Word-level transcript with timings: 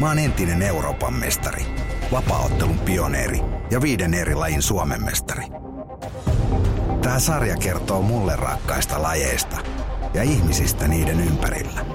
Mä 0.00 0.08
oon 0.08 0.18
entinen 0.18 0.62
Euroopan 0.62 1.14
mestari, 1.14 1.66
vapaaottelun 2.12 2.78
pioneeri 2.78 3.40
ja 3.70 3.80
viiden 3.80 4.14
eri 4.14 4.34
lajin 4.34 4.62
Suomen 4.62 5.04
mestari. 5.04 5.44
Tää 7.02 7.18
sarja 7.18 7.56
kertoo 7.56 8.02
mulle 8.02 8.36
rakkaista 8.36 9.02
lajeista 9.02 9.56
ja 10.14 10.22
ihmisistä 10.22 10.88
niiden 10.88 11.20
ympärillä. 11.20 11.86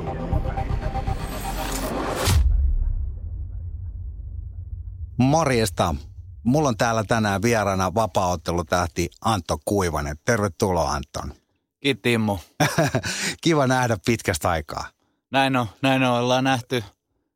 Morjesta. 5.17 5.95
Mulla 6.43 6.69
on 6.69 6.77
täällä 6.77 7.03
tänään 7.03 7.41
vieraana 7.41 7.93
vapaaottelutähti 7.93 9.09
Antto 9.21 9.57
Kuivanen. 9.65 10.15
Tervetuloa 10.25 10.91
Anton. 10.91 11.33
Kiitti 11.79 12.13
Immu. 12.13 12.37
Kiva 13.43 13.67
nähdä 13.67 13.97
pitkästä 14.05 14.49
aikaa. 14.49 14.87
Näin 15.31 15.55
on, 15.55 15.67
näin 15.81 16.03
on. 16.03 16.19
Ollaan 16.19 16.43
nähty 16.43 16.83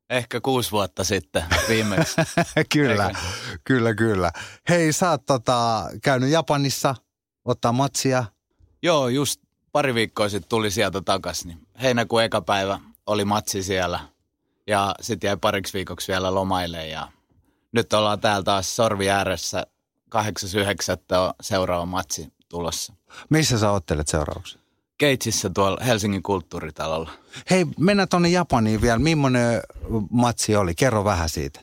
ehkä 0.10 0.42
kuusi 0.42 0.72
vuotta 0.72 1.04
sitten 1.04 1.44
viimeksi. 1.70 2.16
kyllä, 2.74 3.08
Eikä? 3.08 3.20
kyllä, 3.64 3.94
kyllä. 3.96 4.32
Hei, 4.70 4.94
sä 4.94 5.10
oot 5.10 5.26
tota, 5.26 5.86
käynyt 6.04 6.30
Japanissa 6.30 6.96
ottaa 7.46 7.72
matsia. 7.72 8.26
Joo, 8.84 9.08
just 9.08 9.42
pari 9.72 9.94
viikkoa 9.94 10.30
sitten 10.30 10.50
tuli 10.50 10.72
sieltä 10.72 11.02
takaisin. 11.02 11.48
Niin 11.48 11.68
heinäkuun 11.82 12.24
eka 12.24 12.42
päivä 12.42 12.80
oli 13.06 13.26
matsi 13.26 13.64
siellä 13.64 14.00
ja 14.68 14.96
sitten 15.02 15.28
jäi 15.28 15.38
pariksi 15.38 15.74
viikoksi 15.74 16.12
vielä 16.12 16.36
lomaille 16.36 16.88
ja 16.88 17.08
nyt 17.72 17.94
ollaan 17.94 18.20
täällä 18.20 18.44
taas 18.44 18.76
sorvi 18.76 19.10
ääressä 19.10 19.66
8.9. 20.16 21.18
on 21.18 21.34
seuraava 21.42 21.86
matsi 21.86 22.34
tulossa. 22.50 22.94
Missä 23.30 23.60
sä 23.60 23.72
ottelet 23.72 24.08
seuraavaksi? 24.08 24.60
Keitsissä 25.00 25.50
tuolla 25.50 25.84
Helsingin 25.84 26.24
kulttuuritalolla. 26.24 27.12
Hei, 27.50 27.66
mennään 27.80 28.10
tonne 28.10 28.30
Japaniin 28.30 28.82
vielä. 28.82 29.00
Millainen 29.00 29.62
matsi 30.12 30.56
oli? 30.56 30.76
Kerro 30.76 31.04
vähän 31.04 31.30
siitä. 31.30 31.60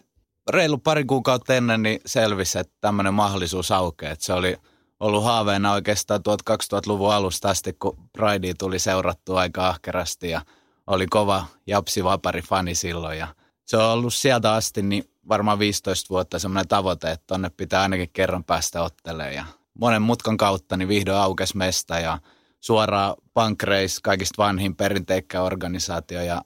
reilu 0.51 0.79
pari 0.79 1.05
kuukautta 1.05 1.55
ennen 1.55 1.83
niin 1.83 2.01
selvisi, 2.07 2.59
että 2.59 2.75
tämmöinen 2.81 3.15
mahdollisuus 3.15 3.71
aukeaa. 3.71 4.13
Että 4.13 4.25
se 4.25 4.33
oli 4.33 4.57
ollut 5.01 5.25
haaveena 5.25 5.73
oikeastaan 5.73 6.23
tuot 6.23 6.41
2000-luvun 6.51 7.15
alusta 7.15 7.51
asti, 7.51 7.73
kun 7.73 7.99
Pride 8.13 8.55
tuli 8.55 8.79
seurattua 8.79 9.41
aika 9.41 9.69
ahkerasti 9.69 10.31
ja 10.31 10.41
oli 10.87 11.07
kova 11.07 11.47
Japsi 11.67 12.05
Vapari 12.05 12.43
fani 12.43 12.75
silloin. 12.75 13.19
Ja 13.19 13.29
se 13.65 13.77
on 13.77 13.93
ollut 13.93 14.15
sieltä 14.15 14.53
asti 14.55 14.83
niin 14.83 15.11
varmaan 15.29 15.59
15 15.59 16.09
vuotta 16.09 16.39
semmoinen 16.39 16.69
tavoite, 16.69 17.11
että 17.11 17.25
tonne 17.27 17.51
pitää 17.51 17.83
ainakin 17.83 18.11
kerran 18.13 18.45
päästä 18.45 18.83
ottelemaan. 18.83 19.35
Ja 19.35 19.45
monen 19.75 20.03
mutkan 20.03 20.37
kautta 20.37 20.77
niin 20.77 20.89
vihdoin 20.89 21.19
aukesi 21.19 21.57
mesta 21.57 21.99
ja 21.99 22.19
suoraan 22.67 23.15
Punk 23.35 23.63
Race, 23.63 23.99
kaikista 24.03 24.43
vanhin 24.43 24.77
perinteikkä 24.77 25.43
organisaatio 25.43 26.23
ja 26.23 26.43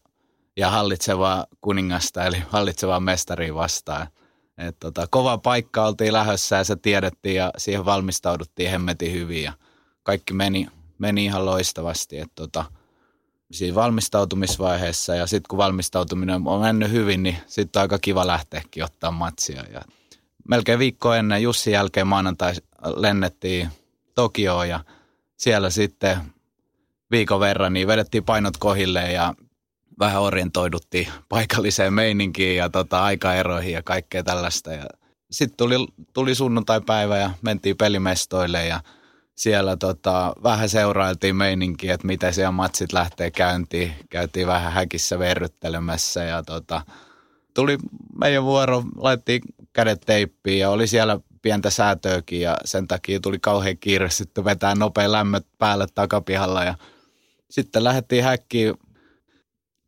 ja 0.56 0.70
hallitsevaa 0.70 1.46
kuningasta, 1.60 2.24
eli 2.24 2.36
hallitsevaa 2.48 3.00
mestaria 3.00 3.54
vastaan. 3.54 4.06
Et 4.58 4.76
tota, 4.80 5.06
kova 5.10 5.38
paikka 5.38 5.86
oltiin 5.86 6.12
lähössä 6.12 6.56
ja 6.56 6.64
se 6.64 6.76
tiedettiin 6.76 7.36
ja 7.36 7.50
siihen 7.56 7.84
valmistauduttiin 7.84 8.70
hemmetin 8.70 9.12
hyvin 9.12 9.42
ja 9.42 9.52
kaikki 10.02 10.34
meni, 10.34 10.68
meni 10.98 11.24
ihan 11.24 11.46
loistavasti. 11.46 12.18
Et 12.18 12.30
tota, 12.34 12.64
siinä 13.50 13.74
valmistautumisvaiheessa 13.74 15.14
ja 15.14 15.26
sitten 15.26 15.48
kun 15.48 15.56
valmistautuminen 15.56 16.42
on 16.46 16.60
mennyt 16.60 16.90
hyvin, 16.90 17.22
niin 17.22 17.36
sitten 17.46 17.80
on 17.80 17.82
aika 17.82 17.98
kiva 17.98 18.26
lähteäkin 18.26 18.84
ottaa 18.84 19.10
matsia. 19.10 19.64
Ja 19.72 19.82
melkein 20.48 20.78
viikko 20.78 21.14
ennen 21.14 21.42
Jussin 21.42 21.72
jälkeen 21.72 22.06
maanantai 22.06 22.52
lennettiin 22.96 23.68
Tokioon 24.14 24.68
ja 24.68 24.80
siellä 25.40 25.70
sitten 25.70 26.18
viikon 27.10 27.40
verran 27.40 27.72
niin 27.72 27.86
vedettiin 27.86 28.24
painot 28.24 28.56
kohille 28.56 29.12
ja 29.12 29.34
vähän 29.98 30.22
orientoiduttiin 30.22 31.08
paikalliseen 31.28 31.94
meininkiin 31.94 32.56
ja 32.56 32.70
tota, 32.70 33.02
aikaeroihin 33.02 33.72
ja 33.72 33.82
kaikkea 33.82 34.22
tällaista. 34.22 34.72
Ja 34.72 34.84
sitten 35.30 35.56
tuli, 35.56 35.86
tuli 36.12 36.34
sunnuntai-päivä 36.34 37.18
ja 37.18 37.30
mentiin 37.42 37.76
pelimestoille 37.76 38.66
ja 38.66 38.80
siellä 39.34 39.76
tota, 39.76 40.32
vähän 40.42 40.68
seurailtiin 40.68 41.36
meininkiä, 41.36 41.94
että 41.94 42.06
miten 42.06 42.34
siellä 42.34 42.52
matsit 42.52 42.92
lähtee 42.92 43.30
käyntiin. 43.30 43.92
Käytiin 44.10 44.46
vähän 44.46 44.72
häkissä 44.72 45.18
verryttelemässä 45.18 46.24
ja 46.24 46.42
tota, 46.42 46.82
tuli 47.54 47.78
meidän 48.18 48.44
vuoro, 48.44 48.82
laitettiin 48.96 49.42
kädet 49.72 50.00
teippiin 50.06 50.58
ja 50.58 50.70
oli 50.70 50.86
siellä 50.86 51.20
pientä 51.42 51.70
säätöäkin 51.70 52.40
ja 52.40 52.56
sen 52.64 52.88
takia 52.88 53.20
tuli 53.20 53.38
kauhean 53.38 53.78
kiire 53.78 54.10
sitten 54.10 54.44
vetää 54.44 54.74
nopea 54.74 55.12
lämmöt 55.12 55.46
päälle 55.58 55.86
takapihalla 55.94 56.64
ja 56.64 56.74
sitten 57.50 57.84
lähdettiin 57.84 58.24
häkkiin 58.24 58.74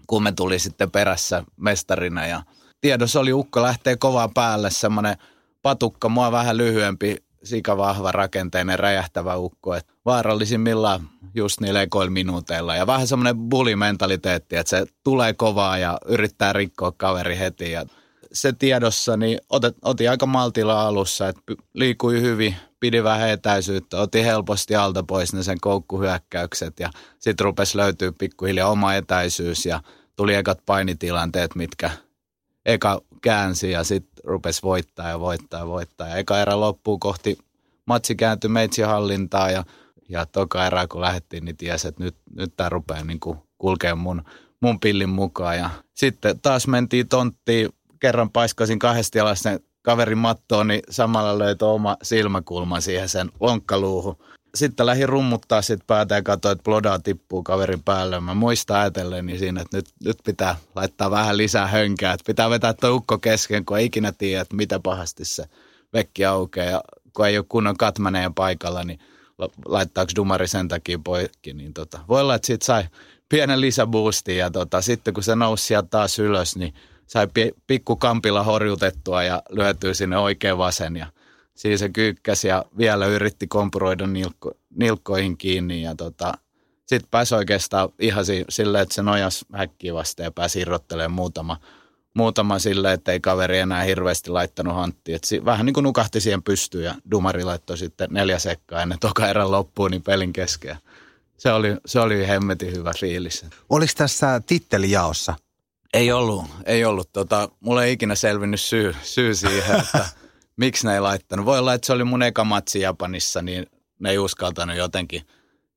kun 0.06 0.22
me 0.22 0.32
tuli 0.32 0.58
sitten 0.58 0.90
perässä 0.90 1.44
mestarina 1.56 2.26
ja 2.26 2.42
tiedossa 2.80 3.20
oli 3.20 3.32
ukko 3.32 3.62
lähtee 3.62 3.96
kovaa 3.96 4.28
päälle, 4.28 4.70
semmoinen 4.70 5.16
patukka, 5.62 6.08
mua 6.08 6.32
vähän 6.32 6.56
lyhyempi, 6.56 7.16
sikavahva 7.44 8.12
rakenteinen 8.12 8.78
räjähtävä 8.78 9.36
ukko, 9.36 9.74
että 9.74 9.92
vaarallisimmillaan 10.04 11.08
just 11.34 11.60
niillä 11.60 11.82
ekoilla 11.82 12.10
minuuteilla 12.10 12.76
ja 12.76 12.86
vähän 12.86 13.06
semmoinen 13.06 13.36
bulimentaliteetti, 13.36 14.56
että 14.56 14.70
se 14.70 14.86
tulee 15.04 15.32
kovaa 15.32 15.78
ja 15.78 15.98
yrittää 16.06 16.52
rikkoa 16.52 16.92
kaveri 16.92 17.38
heti 17.38 17.72
ja 17.72 17.86
se 18.32 18.52
tiedossa, 18.52 19.16
niin 19.16 19.38
otet, 19.50 19.76
otin 19.82 20.10
aika 20.10 20.26
maltilla 20.26 20.86
alussa, 20.86 21.28
että 21.28 21.42
liikui 21.74 22.20
hyvin, 22.20 22.56
pidi 22.80 23.02
vähän 23.02 23.30
etäisyyttä, 23.30 24.00
otin 24.00 24.24
helposti 24.24 24.76
alta 24.76 25.02
pois 25.02 25.32
ne 25.32 25.42
sen 25.42 25.60
koukkuhyökkäykset 25.60 26.80
ja 26.80 26.90
sitten 27.18 27.44
rupesi 27.44 27.76
löytyä 27.76 28.12
pikkuhiljaa 28.18 28.70
oma 28.70 28.94
etäisyys 28.94 29.66
ja 29.66 29.80
tuli 30.16 30.34
ekat 30.34 30.58
painitilanteet, 30.66 31.54
mitkä 31.54 31.90
eka 32.66 33.00
käänsi 33.22 33.70
ja 33.70 33.84
sitten 33.84 34.24
rupesi 34.24 34.62
voittaa 34.62 35.08
ja 35.08 35.20
voittaa 35.20 35.60
ja 35.60 35.66
voittaa. 35.66 36.08
Ja 36.08 36.16
eka 36.16 36.40
erä 36.40 36.60
loppuu 36.60 36.98
kohti, 36.98 37.38
matsi 37.86 38.14
kääntyi 38.14 38.50
meitsi 38.50 38.82
hallintaa 38.82 39.50
ja, 39.50 39.64
ja 40.08 40.26
toka 40.26 40.66
erää 40.66 40.86
kun 40.86 41.00
lähdettiin, 41.00 41.44
niin 41.44 41.56
tiesi, 41.56 41.88
että 41.88 42.04
nyt, 42.04 42.16
nyt 42.36 42.56
tämä 42.56 42.68
rupeaa 42.68 43.04
niin 43.04 43.20
kulkemaan 43.58 43.98
mun, 43.98 44.22
mun 44.60 44.80
pillin 44.80 45.08
mukaan. 45.08 45.58
Ja 45.58 45.70
sitten 45.94 46.40
taas 46.40 46.66
mentiin 46.66 47.08
tonttiin, 47.08 47.68
kerran 48.02 48.30
paiskasin 48.30 48.78
kahdesti 48.78 49.20
alas 49.20 49.40
sen 49.40 49.60
kaverin 49.82 50.18
mattoon, 50.18 50.68
niin 50.68 50.82
samalla 50.90 51.38
löytyi 51.38 51.68
oma 51.68 51.96
silmäkulma 52.02 52.80
siihen 52.80 53.08
sen 53.08 53.30
lonkkaluuhun. 53.40 54.16
Sitten 54.54 54.86
lähdin 54.86 55.08
rummuttaa 55.08 55.62
sit 55.62 55.80
päätä 55.86 56.14
ja 56.14 56.22
katsoin, 56.22 56.52
että 56.52 56.62
blodaa 56.62 56.98
tippuu 56.98 57.42
kaverin 57.42 57.82
päälle. 57.82 58.20
Mä 58.20 58.34
muistan 58.34 58.76
ajatelleni 58.76 59.38
siinä, 59.38 59.60
että 59.60 59.76
nyt, 59.76 59.86
nyt 60.04 60.16
pitää 60.24 60.56
laittaa 60.74 61.10
vähän 61.10 61.36
lisää 61.36 61.66
hönkää. 61.66 62.12
Että 62.12 62.24
pitää 62.26 62.50
vetää 62.50 62.74
tuo 62.74 62.90
ukko 62.90 63.18
kesken, 63.18 63.64
kun 63.64 63.78
ei 63.78 63.84
ikinä 63.84 64.12
tiedä, 64.12 64.40
että 64.40 64.56
mitä 64.56 64.80
pahasti 64.80 65.24
se 65.24 65.44
vekki 65.92 66.24
aukeaa. 66.24 66.70
Ja 66.70 66.80
kun 67.16 67.26
ei 67.26 67.38
ole 67.38 67.46
kunnon 67.48 67.76
katmaneen 67.76 68.34
paikalla, 68.34 68.84
niin 68.84 68.98
la- 69.38 69.48
laittaako 69.66 70.12
dumari 70.16 70.48
sen 70.48 70.68
takia 70.68 70.98
poikki. 71.04 71.52
Niin 71.52 71.74
tota, 71.74 72.00
voi 72.08 72.20
olla, 72.20 72.34
että 72.34 72.46
siitä 72.46 72.64
sai 72.64 72.84
pienen 73.28 73.60
lisäboostin 73.60 74.36
ja 74.36 74.50
tota, 74.50 74.80
sitten 74.80 75.14
kun 75.14 75.22
se 75.22 75.36
nousi 75.36 75.66
sieltä 75.66 75.88
taas 75.90 76.18
ylös, 76.18 76.56
niin 76.56 76.74
sai 77.12 77.26
pi- 77.34 77.54
pikku 77.66 77.96
kampilla 77.96 78.42
horjutettua 78.42 79.22
ja 79.22 79.42
lyötyy 79.50 79.94
sinne 79.94 80.18
oikein 80.18 80.58
vasen 80.58 80.96
ja 80.96 81.06
siinä 81.54 81.76
se 81.76 81.88
kyykkäsi 81.88 82.48
ja 82.48 82.64
vielä 82.78 83.06
yritti 83.06 83.46
kompuroida 83.46 84.06
nilkko, 84.06 84.52
nilkkoihin 84.76 85.36
kiinni 85.36 85.82
ja 85.82 85.94
tota, 85.94 86.34
sitten 86.86 87.08
pääsi 87.10 87.34
oikeastaan 87.34 87.88
ihan 87.98 88.24
si- 88.24 88.44
silleen, 88.48 88.82
että 88.82 88.94
se 88.94 89.02
nojas 89.02 89.44
häkkiä 89.52 89.94
vastaan 89.94 90.24
ja 90.24 90.30
pääsi 90.30 90.60
irrottelemaan 90.60 91.12
muutama, 91.12 91.56
muutama 92.14 92.58
silleen, 92.58 92.94
että 92.94 93.12
ei 93.12 93.20
kaveri 93.20 93.58
enää 93.58 93.82
hirveästi 93.82 94.30
laittanut 94.30 94.74
hanttia. 94.74 95.18
Si- 95.24 95.44
vähän 95.44 95.66
niin 95.66 95.74
kuin 95.74 95.84
nukahti 95.84 96.20
siihen 96.20 96.42
pystyyn 96.42 96.84
ja 96.84 96.94
Dumari 97.10 97.44
laittoi 97.44 97.78
sitten 97.78 98.08
neljä 98.10 98.38
sekkaa 98.38 98.82
ennen 98.82 98.98
toka 98.98 99.28
erän 99.28 99.50
loppuun 99.50 99.90
niin 99.90 100.02
pelin 100.02 100.32
kesken. 100.32 100.76
Se 101.38 101.52
oli, 101.52 101.76
se 101.86 102.00
oli 102.00 102.28
hemmetin 102.28 102.76
hyvä 102.76 102.92
fiilis. 103.00 103.44
Oliko 103.70 103.92
tässä 103.96 104.40
tittelijaossa? 104.46 105.34
Ei 105.92 106.12
ollut, 106.12 106.44
ei 106.66 106.84
ollut. 106.84 107.12
Tota, 107.12 107.48
mulla 107.60 107.84
ei 107.84 107.92
ikinä 107.92 108.14
selvinnyt 108.14 108.60
syy, 108.60 108.94
syy 109.02 109.34
siihen, 109.34 109.80
että 109.80 110.08
miksi 110.56 110.86
ne 110.86 110.94
ei 110.94 111.00
laittanut. 111.00 111.46
Voi 111.46 111.58
olla, 111.58 111.74
että 111.74 111.86
se 111.86 111.92
oli 111.92 112.04
mun 112.04 112.22
eka 112.22 112.44
matsi 112.44 112.80
Japanissa, 112.80 113.42
niin 113.42 113.66
ne 114.00 114.10
ei 114.10 114.18
uskaltanut 114.18 114.76
jotenkin 114.76 115.22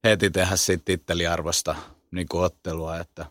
heti 0.04 0.30
tehdä 0.30 0.56
siitä 0.56 0.82
titteliarvosta 0.86 1.76
niin 2.12 2.28
kuin 2.32 2.44
ottelua. 2.44 2.98
Että 2.98 3.26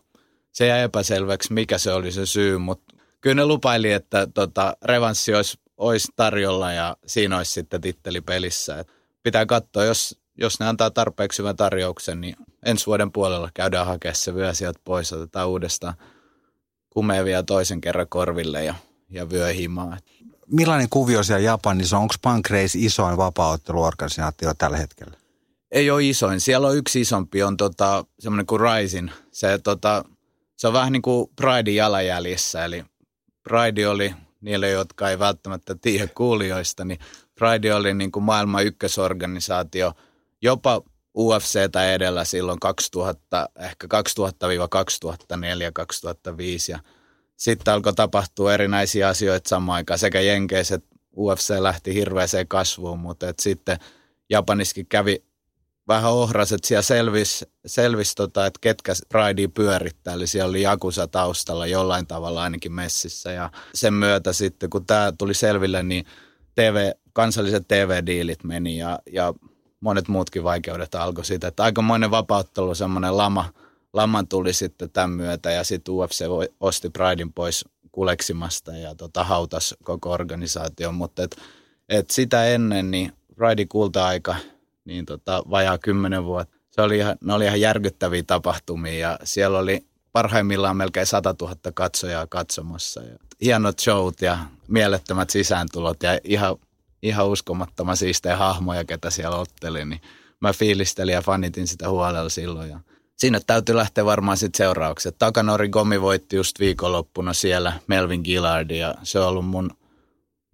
se 0.51 0.67
jäi 0.67 0.81
epäselväksi, 0.81 1.53
mikä 1.53 1.77
se 1.77 1.93
oli 1.93 2.11
se 2.11 2.25
syy, 2.25 2.57
mutta 2.57 2.95
kyllä 3.21 3.35
ne 3.35 3.45
lupaili, 3.45 3.91
että 3.91 4.27
tota, 4.33 4.77
revanssi 4.83 5.35
olisi, 5.35 5.59
olisi 5.77 6.07
tarjolla 6.15 6.71
ja 6.71 6.97
siinä 7.07 7.37
olisi 7.37 7.51
sitten 7.51 7.81
titteli 7.81 8.21
pelissä. 8.21 8.79
Et 8.79 8.91
pitää 9.23 9.45
katsoa, 9.45 9.85
jos, 9.85 10.19
jos 10.37 10.59
ne 10.59 10.67
antaa 10.67 10.91
tarpeeksi 10.91 11.39
hyvän 11.39 11.55
tarjouksen, 11.55 12.21
niin 12.21 12.35
ensi 12.65 12.85
vuoden 12.85 13.11
puolella 13.11 13.49
käydään 13.53 13.87
hakemaan 13.87 14.15
se 14.15 14.33
vyö 14.33 14.53
sieltä 14.53 14.79
pois, 14.83 15.13
otetaan 15.13 15.49
uudestaan 15.49 15.93
kumeevia 16.95 17.43
toisen 17.43 17.81
kerran 17.81 18.07
korville 18.09 18.63
ja, 18.63 18.75
ja 19.09 19.29
vyö 19.29 19.53
himaa. 19.53 19.97
Millainen 20.51 20.89
kuvio 20.89 21.23
siellä 21.23 21.43
Japanissa 21.43 21.97
on? 21.97 22.01
Onko 22.01 22.15
Pancrase 22.21 22.79
isoin 22.79 23.17
vapaaotteluorganisaatio 23.17 24.53
tällä 24.53 24.77
hetkellä? 24.77 25.17
Ei 25.71 25.91
ole 25.91 26.03
isoin. 26.03 26.41
Siellä 26.41 26.67
on 26.67 26.77
yksi 26.77 27.01
isompi, 27.01 27.43
on 27.43 27.57
tota, 27.57 28.05
semmoinen 28.19 28.45
kuin 28.45 28.61
Rising. 28.61 29.09
Se, 29.31 29.57
tota, 29.57 30.05
se 30.57 30.67
on 30.67 30.73
vähän 30.73 30.91
niin 30.91 31.01
kuin 31.01 31.29
Pridein 31.35 31.75
jalanjäljissä, 31.75 32.65
eli 32.65 32.85
Pride 33.43 33.87
oli, 33.87 34.13
niille 34.41 34.69
jotka 34.69 35.09
ei 35.09 35.19
välttämättä 35.19 35.75
tiedä 35.81 36.07
kuulijoista, 36.07 36.85
niin 36.85 36.99
Pride 37.39 37.75
oli 37.75 37.93
niin 37.93 38.11
kuin 38.11 38.23
maailman 38.23 38.65
ykkösorganisaatio, 38.65 39.93
jopa 40.41 40.81
UFCtä 41.17 41.93
edellä 41.93 42.23
silloin 42.23 42.59
2000, 42.59 43.49
ehkä 43.59 43.87
2000-2004, 43.87 45.71
2005 45.73 46.71
ja 46.71 46.79
sitten 47.37 47.73
alkoi 47.73 47.93
tapahtua 47.93 48.53
erinäisiä 48.53 49.07
asioita 49.07 49.49
samaan 49.49 49.75
aikaan. 49.75 49.99
Sekä 49.99 50.21
Jenkeiset 50.21 50.85
UFC 51.17 51.55
lähti 51.59 51.93
hirveäseen 51.93 52.47
kasvuun, 52.47 52.99
mutta 52.99 53.29
et 53.29 53.39
sitten 53.39 53.77
Japaniskin 54.29 54.85
kävi 54.87 55.23
vähän 55.87 56.11
ohraset 56.11 56.63
siellä 56.63 56.81
selvisi, 56.81 57.45
selvis 57.65 58.15
tota, 58.15 58.45
että 58.45 58.59
ketkä 58.61 58.93
Pridea 59.09 59.47
pyörittää. 59.49 60.13
Eli 60.13 60.27
siellä 60.27 60.49
oli 60.49 60.61
Jakusa 60.61 61.07
taustalla 61.07 61.67
jollain 61.67 62.07
tavalla 62.07 62.43
ainakin 62.43 62.73
messissä. 62.73 63.31
Ja 63.31 63.51
sen 63.73 63.93
myötä 63.93 64.33
sitten, 64.33 64.69
kun 64.69 64.85
tämä 64.85 65.13
tuli 65.17 65.33
selville, 65.33 65.83
niin 65.83 66.05
TV, 66.55 66.91
kansalliset 67.13 67.67
TV-diilit 67.67 68.43
meni 68.43 68.77
ja, 68.77 68.99
ja 69.11 69.33
monet 69.85 70.07
muutkin 70.07 70.43
vaikeudet 70.43 70.95
alkoi 70.95 71.25
siitä. 71.25 71.47
Että 71.47 71.63
aikamoinen 71.63 72.11
vapauttelu, 72.11 72.75
semmoinen 72.75 73.17
lama, 73.17 73.45
laman 73.93 74.27
tuli 74.27 74.53
sitten 74.53 74.89
tämän 74.89 75.09
myötä 75.09 75.51
ja 75.51 75.63
sitten 75.63 75.93
UFC 75.93 76.25
osti 76.59 76.89
Pridein 76.89 77.33
pois 77.33 77.65
kuleksimasta 77.91 78.71
ja 78.77 78.95
tota, 78.95 79.23
hautas 79.23 79.75
koko 79.83 80.11
organisaation. 80.11 80.95
Mutta 80.95 81.23
et, 81.23 81.37
et 81.89 82.09
sitä 82.09 82.45
ennen 82.45 82.91
niin 82.91 83.13
Pridein 83.35 83.67
kulta-aika– 83.67 84.35
niin 84.85 85.05
tota, 85.05 85.43
vajaa 85.49 85.77
kymmenen 85.77 86.25
vuotta. 86.25 86.55
Se 86.71 86.81
oli 86.81 86.97
ihan, 86.97 87.17
ne 87.21 87.33
oli 87.33 87.45
ihan 87.45 87.61
järkyttäviä 87.61 88.23
tapahtumia 88.27 88.99
ja 88.99 89.19
siellä 89.23 89.59
oli 89.59 89.85
parhaimmillaan 90.11 90.77
melkein 90.77 91.05
100 91.05 91.35
000 91.41 91.55
katsojaa 91.73 92.27
katsomassa. 92.27 93.01
Ja 93.01 93.17
hienot 93.41 93.79
showt 93.79 94.21
ja 94.21 94.37
mielettömät 94.67 95.29
sisääntulot 95.29 96.03
ja 96.03 96.19
ihan, 96.23 96.55
ihan 97.07 97.27
uskomattoman 97.27 97.97
siistejä 97.97 98.37
hahmoja, 98.37 98.85
ketä 98.85 99.09
siellä 99.09 99.37
otteli. 99.37 99.85
Niin 99.85 100.01
mä 100.39 100.53
fiilistelin 100.53 101.13
ja 101.13 101.21
fanitin 101.21 101.67
sitä 101.67 101.89
huolella 101.89 102.29
silloin. 102.29 102.69
Ja 102.69 102.79
sinne 103.17 103.39
täytyy 103.47 103.75
lähteä 103.75 104.05
varmaan 104.05 104.37
sitten 104.37 104.57
seuraukset. 104.57 105.15
Takanori 105.17 105.69
Gomi 105.69 106.01
voitti 106.01 106.35
just 106.35 106.59
viikonloppuna 106.59 107.33
siellä 107.33 107.73
Melvin 107.87 108.21
Gillard 108.23 108.71
ja 108.71 108.95
se 109.03 109.19
on 109.19 109.27
ollut 109.27 109.45
mun– 109.45 109.71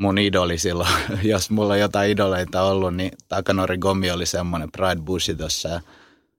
mun 0.02 0.18
idoli 0.18 0.58
silloin, 0.58 0.90
jos 1.24 1.50
mulla 1.50 1.74
on 1.74 1.80
jotain 1.80 2.12
idoleita 2.12 2.62
ollut, 2.62 2.96
niin 2.96 3.12
Takanori 3.28 3.78
Gomi 3.78 4.12
oli 4.12 4.26
semmoinen 4.26 4.72
Pride 4.72 5.02
Bushitossa 5.02 5.70
ja, 5.70 5.82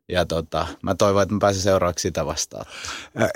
ja 0.09 0.26
tota, 0.26 0.67
mä 0.82 0.94
toivon, 0.94 1.23
että 1.23 1.35
mä 1.35 1.38
pääsen 1.38 1.62
seuraavaksi 1.62 2.03
sitä 2.03 2.26
vastaan. 2.26 2.67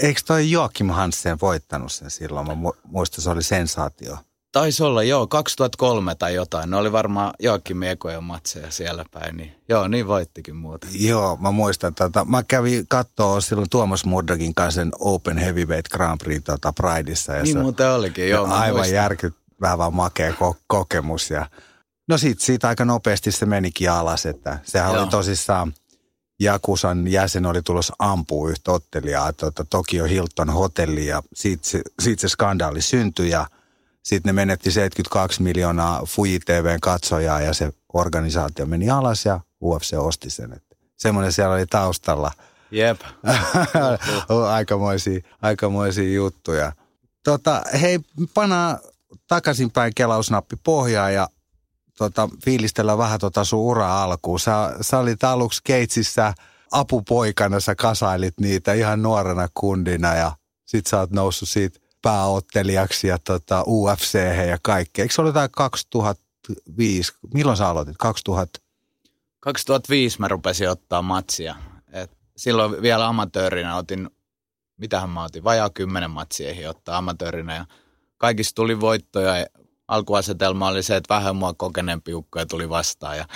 Eikö 0.02 0.20
toi 0.26 0.50
Joakim 0.50 0.88
Hansen 0.88 1.38
voittanut 1.42 1.92
sen 1.92 2.10
silloin? 2.10 2.46
Mä 2.46 2.54
muistan, 2.84 3.22
se 3.24 3.30
oli 3.30 3.42
sensaatio. 3.42 4.18
Taisi 4.56 4.82
olla, 4.82 5.02
joo, 5.02 5.26
2003 5.26 6.14
tai 6.14 6.34
jotain. 6.34 6.70
Ne 6.70 6.76
oli 6.76 6.92
varmaan 6.92 7.34
Joakim 7.38 7.82
Ekojen 7.82 8.24
matseja 8.24 8.70
siellä 8.70 9.04
päin, 9.10 9.36
niin 9.36 9.52
joo, 9.68 9.88
niin 9.88 10.08
voittikin 10.08 10.56
muuta. 10.56 10.86
Joo, 10.92 11.36
mä 11.36 11.50
muistan, 11.50 11.94
tota, 11.94 12.24
mä 12.24 12.42
kävin 12.42 12.84
katsoa 12.88 13.40
silloin 13.40 13.70
Tuomas 13.70 14.04
Murdogin 14.04 14.54
kanssa 14.54 14.80
sen 14.80 14.90
Open 14.98 15.38
Heavyweight 15.38 15.92
Grand 15.92 16.18
Prix 16.24 16.44
tota, 16.44 16.72
Prideissa. 16.72 17.32
Ja 17.32 17.42
niin 17.42 17.52
se, 17.52 17.58
muuten 17.58 17.90
olikin, 17.90 18.28
joo. 18.28 18.46
Aivan 18.50 18.86
vaan 19.78 19.94
makea 19.94 20.30
ko- 20.30 20.60
kokemus. 20.66 21.30
Ja, 21.30 21.46
no 22.08 22.18
sit 22.18 22.40
siitä 22.40 22.68
aika 22.68 22.84
nopeasti 22.84 23.32
se 23.32 23.46
menikin 23.46 23.90
alas, 23.90 24.26
että 24.26 24.58
sehän 24.64 24.92
Joo. 24.92 25.02
oli 25.02 25.10
tosissaan, 25.10 25.74
Jakusan 26.40 27.08
jäsen 27.08 27.46
oli 27.46 27.62
tulossa 27.62 27.94
ampuu 27.98 28.48
yhtä 28.48 28.72
ottelijaa 28.72 29.32
tuota, 29.32 29.64
Tokio 29.64 30.04
Hilton 30.04 30.50
hotelli 30.50 31.06
ja 31.06 31.22
siitä 31.34 31.68
se, 31.68 31.82
siitä 32.00 32.20
se 32.20 32.28
skandaali 32.28 32.82
syntyi 32.82 33.30
ja 33.30 33.46
sitten 34.06 34.28
ne 34.28 34.32
menetti 34.32 34.70
72 34.70 35.42
miljoonaa 35.42 36.02
Fuji 36.06 36.40
TVn 36.40 36.80
katsojaa 36.80 37.40
ja 37.40 37.54
se 37.54 37.72
organisaatio 37.92 38.66
meni 38.66 38.90
alas 38.90 39.24
ja 39.24 39.40
UFC 39.62 39.94
osti 39.98 40.30
sen. 40.30 40.52
Että 40.52 40.76
semmoinen 40.96 41.32
siellä 41.32 41.54
oli 41.54 41.66
taustalla. 41.66 42.32
Jep. 42.70 43.00
aikamoisia, 44.52 45.20
aikamoisia 45.42 46.14
juttuja. 46.14 46.72
Tota, 47.24 47.62
hei, 47.80 47.98
pana 48.34 48.78
takaisinpäin 49.28 49.92
kelausnappi 49.96 50.56
pohjaa 50.64 51.10
ja 51.10 51.28
tota, 51.98 52.28
fiilistellä 52.44 52.98
vähän 52.98 53.20
tota 53.20 53.44
sun 53.44 53.58
ura 53.60 54.02
alkuun. 54.02 54.40
Sä, 54.40 54.74
sä 54.80 54.98
olit 54.98 55.24
aluksi 55.24 55.60
Keitsissä 55.64 56.34
apupoikana, 56.72 57.60
sä 57.60 57.74
kasailit 57.74 58.34
niitä 58.40 58.72
ihan 58.72 59.02
nuorena 59.02 59.48
kundina 59.54 60.14
ja 60.14 60.32
sit 60.66 60.86
sä 60.86 61.00
oot 61.00 61.10
noussut 61.10 61.48
siitä 61.48 61.85
pääottelijaksi 62.02 63.08
ja 63.08 63.18
tota, 63.18 63.64
UFC 63.66 64.14
ja 64.48 64.58
kaikkea. 64.62 65.02
Eikö 65.02 65.14
se 65.14 65.20
ollut 65.20 65.34
jotain 65.34 65.50
2005? 65.50 67.12
Milloin 67.34 67.56
sä 67.56 67.68
aloitit? 67.68 67.96
2000? 67.98 68.60
2005 69.40 70.20
mä 70.20 70.28
rupesin 70.28 70.70
ottaa 70.70 71.02
matsia. 71.02 71.54
Et 71.92 72.10
silloin 72.36 72.82
vielä 72.82 73.06
amatöörinä 73.06 73.76
otin, 73.76 74.10
mitähän 74.76 75.10
mä 75.10 75.24
otin, 75.24 75.44
vajaa 75.44 75.70
kymmenen 75.70 76.10
matsia 76.10 76.70
ottaa 76.70 76.96
amatöörinä 76.98 77.54
ja 77.54 77.66
kaikista 78.18 78.54
tuli 78.54 78.80
voittoja. 78.80 79.46
Alkuasetelma 79.88 80.68
oli 80.68 80.82
se, 80.82 80.96
että 80.96 81.14
vähän 81.14 81.36
mua 81.36 81.54
kokeneempi 81.54 82.14
ukkoja 82.14 82.46
tuli 82.46 82.68
vastaan. 82.68 83.16
Ja 83.16 83.26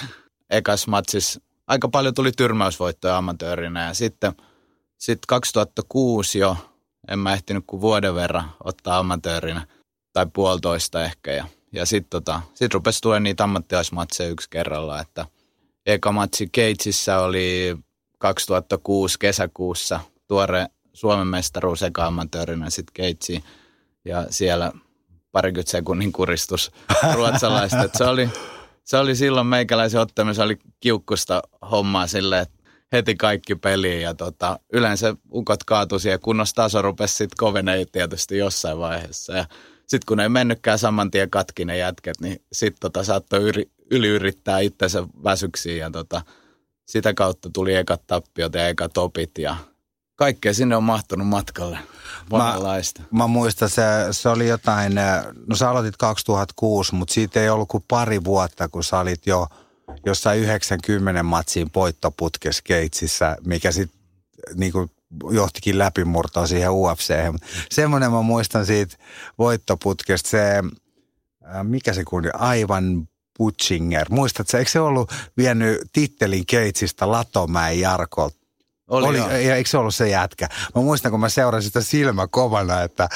ekas 0.50 0.86
matsis 0.86 1.40
aika 1.66 1.88
paljon 1.88 2.14
tuli 2.14 2.32
tyrmäysvoittoja 2.32 3.16
amatöörinä. 3.16 3.86
Ja 3.86 3.94
sitten 3.94 4.32
sitten 5.00 5.26
2006 5.26 6.38
jo, 6.38 6.56
en 7.10 7.18
mä 7.18 7.32
ehtinyt 7.32 7.64
kuin 7.66 7.80
vuoden 7.80 8.14
verran 8.14 8.50
ottaa 8.64 8.98
amatöörinä, 8.98 9.66
tai 10.12 10.26
puolitoista 10.32 11.04
ehkä. 11.04 11.32
Ja, 11.32 11.44
ja 11.72 11.86
sitten 11.86 12.10
tota, 12.10 12.40
sit 12.54 12.74
rupesi 12.74 13.00
tulemaan 13.00 13.22
niitä 13.22 13.44
ammattilaismatseja 13.44 14.30
yksi 14.30 14.50
kerralla, 14.50 15.00
että 15.00 15.26
eka 15.86 16.12
matsi 16.12 16.48
Keitsissä 16.52 17.18
oli 17.18 17.76
2006 18.18 19.18
kesäkuussa 19.18 20.00
tuore 20.26 20.66
Suomen 20.92 21.26
mestaruus 21.26 21.82
eka 21.82 22.06
amatöörinä 22.06 22.70
sitten 22.70 22.94
Keitsiin 22.94 23.44
ja 24.04 24.26
siellä 24.30 24.72
parikymmentä 25.32 25.70
sekunnin 25.70 26.12
kuristus 26.12 26.72
ruotsalaista. 27.14 27.88
se, 27.94 28.04
oli, 28.04 28.28
se 28.84 28.98
oli 28.98 29.16
silloin 29.16 29.46
meikäläisen 29.46 30.00
ottamisen, 30.00 30.44
oli 30.44 30.58
kiukkusta 30.80 31.42
hommaa 31.70 32.06
silleen, 32.06 32.42
että 32.42 32.59
heti 32.92 33.14
kaikki 33.14 33.54
peliin 33.54 34.02
ja 34.02 34.14
tota, 34.14 34.58
yleensä 34.72 35.16
ukot 35.32 35.64
kaatui 35.64 36.00
siihen, 36.00 36.20
kunnossa 36.20 36.54
taso 36.54 36.82
rupesi 36.82 37.14
sitten 37.14 37.36
kovenee 37.38 37.84
tietysti 37.92 38.38
jossain 38.38 38.78
vaiheessa. 38.78 39.32
Ja 39.32 39.44
sitten 39.80 40.06
kun 40.06 40.20
ei 40.20 40.28
mennytkään 40.28 40.78
saman 40.78 41.10
tien 41.10 41.30
katki 41.30 41.64
ne 41.64 41.76
jätket, 41.76 42.20
niin 42.20 42.42
sitten 42.52 42.80
tota, 42.80 43.04
saattoi 43.04 43.42
yri, 43.42 43.70
yliyrittää 43.90 44.58
itsensä 44.58 45.04
väsyksiin 45.24 45.78
ja 45.78 45.90
tota, 45.90 46.22
sitä 46.86 47.14
kautta 47.14 47.50
tuli 47.52 47.74
ekat 47.74 48.06
tappiot 48.06 48.54
ja 48.54 48.68
ekat 48.68 48.98
opit 48.98 49.38
ja 49.38 49.56
kaikkea 50.16 50.54
sinne 50.54 50.76
on 50.76 50.84
mahtunut 50.84 51.26
matkalle. 51.26 51.78
Mä, 53.10 53.18
mä 53.18 53.26
muistan, 53.26 53.68
se, 53.68 53.82
se 54.10 54.28
oli 54.28 54.48
jotain, 54.48 54.92
no 55.46 55.56
sä 55.56 55.70
aloitit 55.70 55.96
2006, 55.96 56.94
mutta 56.94 57.14
siitä 57.14 57.40
ei 57.40 57.48
ollut 57.48 57.68
kuin 57.68 57.84
pari 57.88 58.24
vuotta, 58.24 58.68
kun 58.68 58.84
sä 58.84 58.98
olit 58.98 59.26
jo 59.26 59.46
jossain 60.06 60.40
90 60.40 61.22
matsiin 61.22 61.70
poittoputkessa 61.70 62.62
Keitsissä, 62.64 63.36
mikä 63.46 63.72
sitten 63.72 64.00
niin 64.54 64.72
johtikin 65.30 65.78
läpimurtoa 65.78 66.46
siihen 66.46 66.72
UFC. 66.72 67.14
Semmoinen 67.70 68.12
mä 68.12 68.22
muistan 68.22 68.66
siitä 68.66 68.96
voittoputkesta, 69.38 70.28
se, 70.28 70.62
mikä 71.62 71.92
se 71.92 72.04
kundi, 72.04 72.28
aivan 72.34 73.08
Butchinger. 73.38 74.06
Muistatko, 74.10 74.58
eikö 74.58 74.70
se 74.70 74.80
ollut 74.80 75.12
vienyt 75.36 75.80
tittelin 75.92 76.46
Keitsistä 76.46 77.10
Latomäen 77.10 77.80
Jarkolta? 77.80 78.36
Oli, 78.88 79.06
oli 79.06 79.46
ja 79.46 79.56
eikö 79.56 79.70
se 79.70 79.78
ollut 79.78 79.94
se 79.94 80.08
jätkä? 80.08 80.48
Mä 80.74 80.82
muistan, 80.82 81.10
kun 81.10 81.20
mä 81.20 81.28
seurasin 81.28 81.68
sitä 81.68 81.80
silmä 81.80 82.26
kovana, 82.26 82.82
että, 82.82 83.08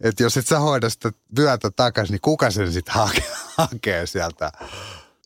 että 0.00 0.22
jos 0.22 0.36
et 0.36 0.46
sä 0.46 0.58
hoida 0.58 0.90
sitä 0.90 1.12
vyötä 1.38 1.70
takaisin, 1.70 2.12
niin 2.12 2.20
kuka 2.20 2.50
sen 2.50 2.72
sitten 2.72 2.94
hakee, 2.94 3.32
hakee 3.56 4.06
sieltä? 4.06 4.52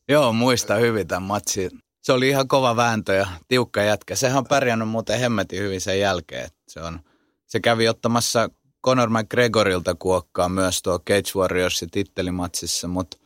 Joo, 0.09 0.33
muista 0.33 0.75
hyvin 0.75 1.07
tämän 1.07 1.23
matsin. 1.23 1.71
Se 2.03 2.13
oli 2.13 2.29
ihan 2.29 2.49
kova 2.49 2.77
vääntö 2.77 3.15
ja 3.15 3.27
tiukka 3.49 3.83
jätkä. 3.83 4.17
Sehän 4.17 4.39
on 4.39 4.47
pärjännyt 4.47 4.89
muuten 4.89 5.21
hemmetin 5.21 5.63
hyvin 5.63 5.81
sen 5.81 6.01
jälkeen. 6.01 6.51
Se 6.69 6.81
on, 6.81 7.01
se 7.47 7.61
kävi 7.61 7.89
ottamassa 7.89 8.51
Conor 8.85 9.11
McGregorilta 9.11 9.95
kuokkaa 9.95 10.49
myös 10.49 10.83
tuo 10.83 10.99
Cage 10.99 11.31
Warriorsin 11.37 11.91
tittelimatsissa, 11.91 12.89
mutta 12.89 13.17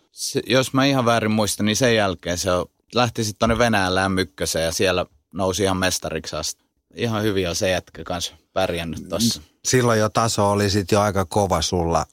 jos 0.47 0.73
mä 0.73 0.85
ihan 0.85 1.05
väärin 1.05 1.31
muistan, 1.31 1.67
niin 1.67 1.77
sen 1.77 1.97
jälkeen 1.97 2.39
se 2.39 2.53
on, 2.53 2.67
lähti 2.95 3.25
sitten 3.25 3.39
tuonne 3.39 3.65
Venäjän 3.65 4.13
mykköseen 4.13 4.65
ja 4.65 4.73
siellä 4.73 5.07
nousi 5.35 5.63
ihan 5.63 5.77
mestariksi 5.77 6.37
asti. 6.37 6.65
Ihan 6.95 7.23
hyvin 7.23 7.49
on 7.49 7.57
se 7.57 7.71
jätkä 7.71 8.05
kanssa 8.05 8.35
pärjännyt 8.53 9.09
tossa. 9.09 9.43
Silloin 9.65 10.01
jo 10.01 10.09
taso 10.09 10.51
oli 10.51 10.71
sitten 10.71 10.97
jo 10.97 11.01
aika 11.01 11.25
kova 11.25 11.63
sulla. 11.63 12.07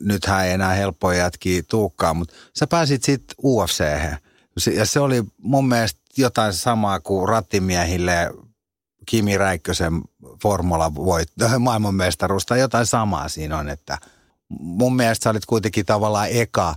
Nythän 0.00 0.44
ei 0.44 0.52
enää 0.52 0.72
helppoja 0.72 1.18
jätkiä 1.18 1.62
tuukkaa, 1.68 2.14
mutta 2.14 2.34
sä 2.58 2.66
pääsit 2.66 3.04
sitten 3.04 3.36
ufc 3.42 3.84
Ja 4.76 4.86
se 4.86 5.00
oli 5.00 5.22
mun 5.38 5.68
mielestä 5.68 6.00
jotain 6.16 6.52
samaa 6.52 7.00
kuin 7.00 7.28
rattimiehille 7.28 8.30
Kimi 9.06 9.38
Räikkösen 9.38 10.02
formula 10.42 10.94
voit, 10.94 11.28
maailmanmestaruus 11.58 12.46
tai 12.46 12.60
jotain 12.60 12.86
samaa 12.86 13.28
siinä 13.28 13.58
on, 13.58 13.68
että 13.68 13.98
mun 14.58 14.96
mielestä 14.96 15.24
sä 15.24 15.30
olit 15.30 15.46
kuitenkin 15.46 15.86
tavallaan 15.86 16.28
eka, 16.30 16.74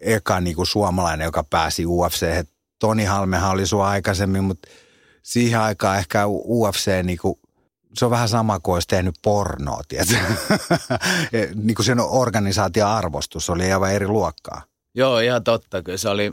eka 0.00 0.40
niin 0.40 0.56
kuin 0.56 0.66
suomalainen, 0.66 1.24
joka 1.24 1.44
pääsi 1.44 1.86
UFC. 1.86 2.46
Toni 2.78 3.04
Halmehan 3.04 3.50
oli 3.50 3.66
sua 3.66 3.88
aikaisemmin, 3.88 4.44
mutta 4.44 4.68
siihen 5.22 5.60
aikaan 5.60 5.98
ehkä 5.98 6.26
UFC 6.26 7.02
niin 7.02 7.18
kuin, 7.18 7.38
se 7.96 8.04
on 8.04 8.10
vähän 8.10 8.28
sama 8.28 8.60
kuin 8.60 8.74
olisi 8.74 8.88
tehnyt 8.88 9.14
pornoa, 9.22 9.80
niin 11.54 11.74
kuin 11.74 11.86
sen 11.86 12.00
organisaation 12.00 12.88
arvostus 12.88 13.50
oli 13.50 13.72
aivan 13.72 13.92
eri 13.92 14.08
luokkaa. 14.08 14.62
Joo, 14.94 15.18
ihan 15.18 15.44
totta. 15.44 15.82
Kyllä 15.82 15.98
se 15.98 16.08
oli 16.08 16.32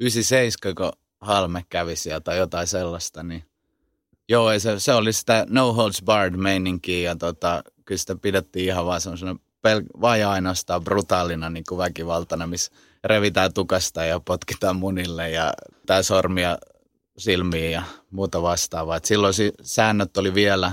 97, 0.00 0.74
kun 0.74 0.92
Halme 1.20 1.64
kävi 1.68 1.96
sieltä 1.96 2.24
tai 2.24 2.38
jotain 2.38 2.66
sellaista, 2.66 3.22
niin 3.22 3.44
Joo, 4.30 4.58
se, 4.58 4.80
se 4.80 4.94
oli 4.94 5.12
sitä 5.12 5.46
no 5.48 5.72
holds 5.72 6.02
barred 6.04 6.36
meininkiä 6.36 7.10
ja 7.10 7.16
tota, 7.16 7.62
kyllä 7.84 7.98
sitä 7.98 8.16
pidettiin 8.16 8.66
ihan 8.66 8.86
vaan 8.86 9.00
semmoisena 9.00 9.36
pel- 9.68 10.00
vai 10.00 10.22
ainoastaan 10.22 10.84
brutaalina 10.84 11.50
niin 11.50 11.64
kuin 11.68 11.78
väkivaltana, 11.78 12.46
missä 12.46 12.72
revitään 13.04 13.52
tukasta 13.52 14.04
ja 14.04 14.20
potkitaan 14.20 14.76
munille 14.76 15.30
ja 15.30 15.52
tää 15.86 16.02
sormia 16.02 16.58
silmiin 17.18 17.72
ja 17.72 17.82
muuta 18.10 18.42
vastaavaa. 18.42 18.96
Et 18.96 19.04
silloin 19.04 19.34
si- 19.34 19.52
säännöt 19.62 20.16
oli 20.16 20.34
vielä 20.34 20.72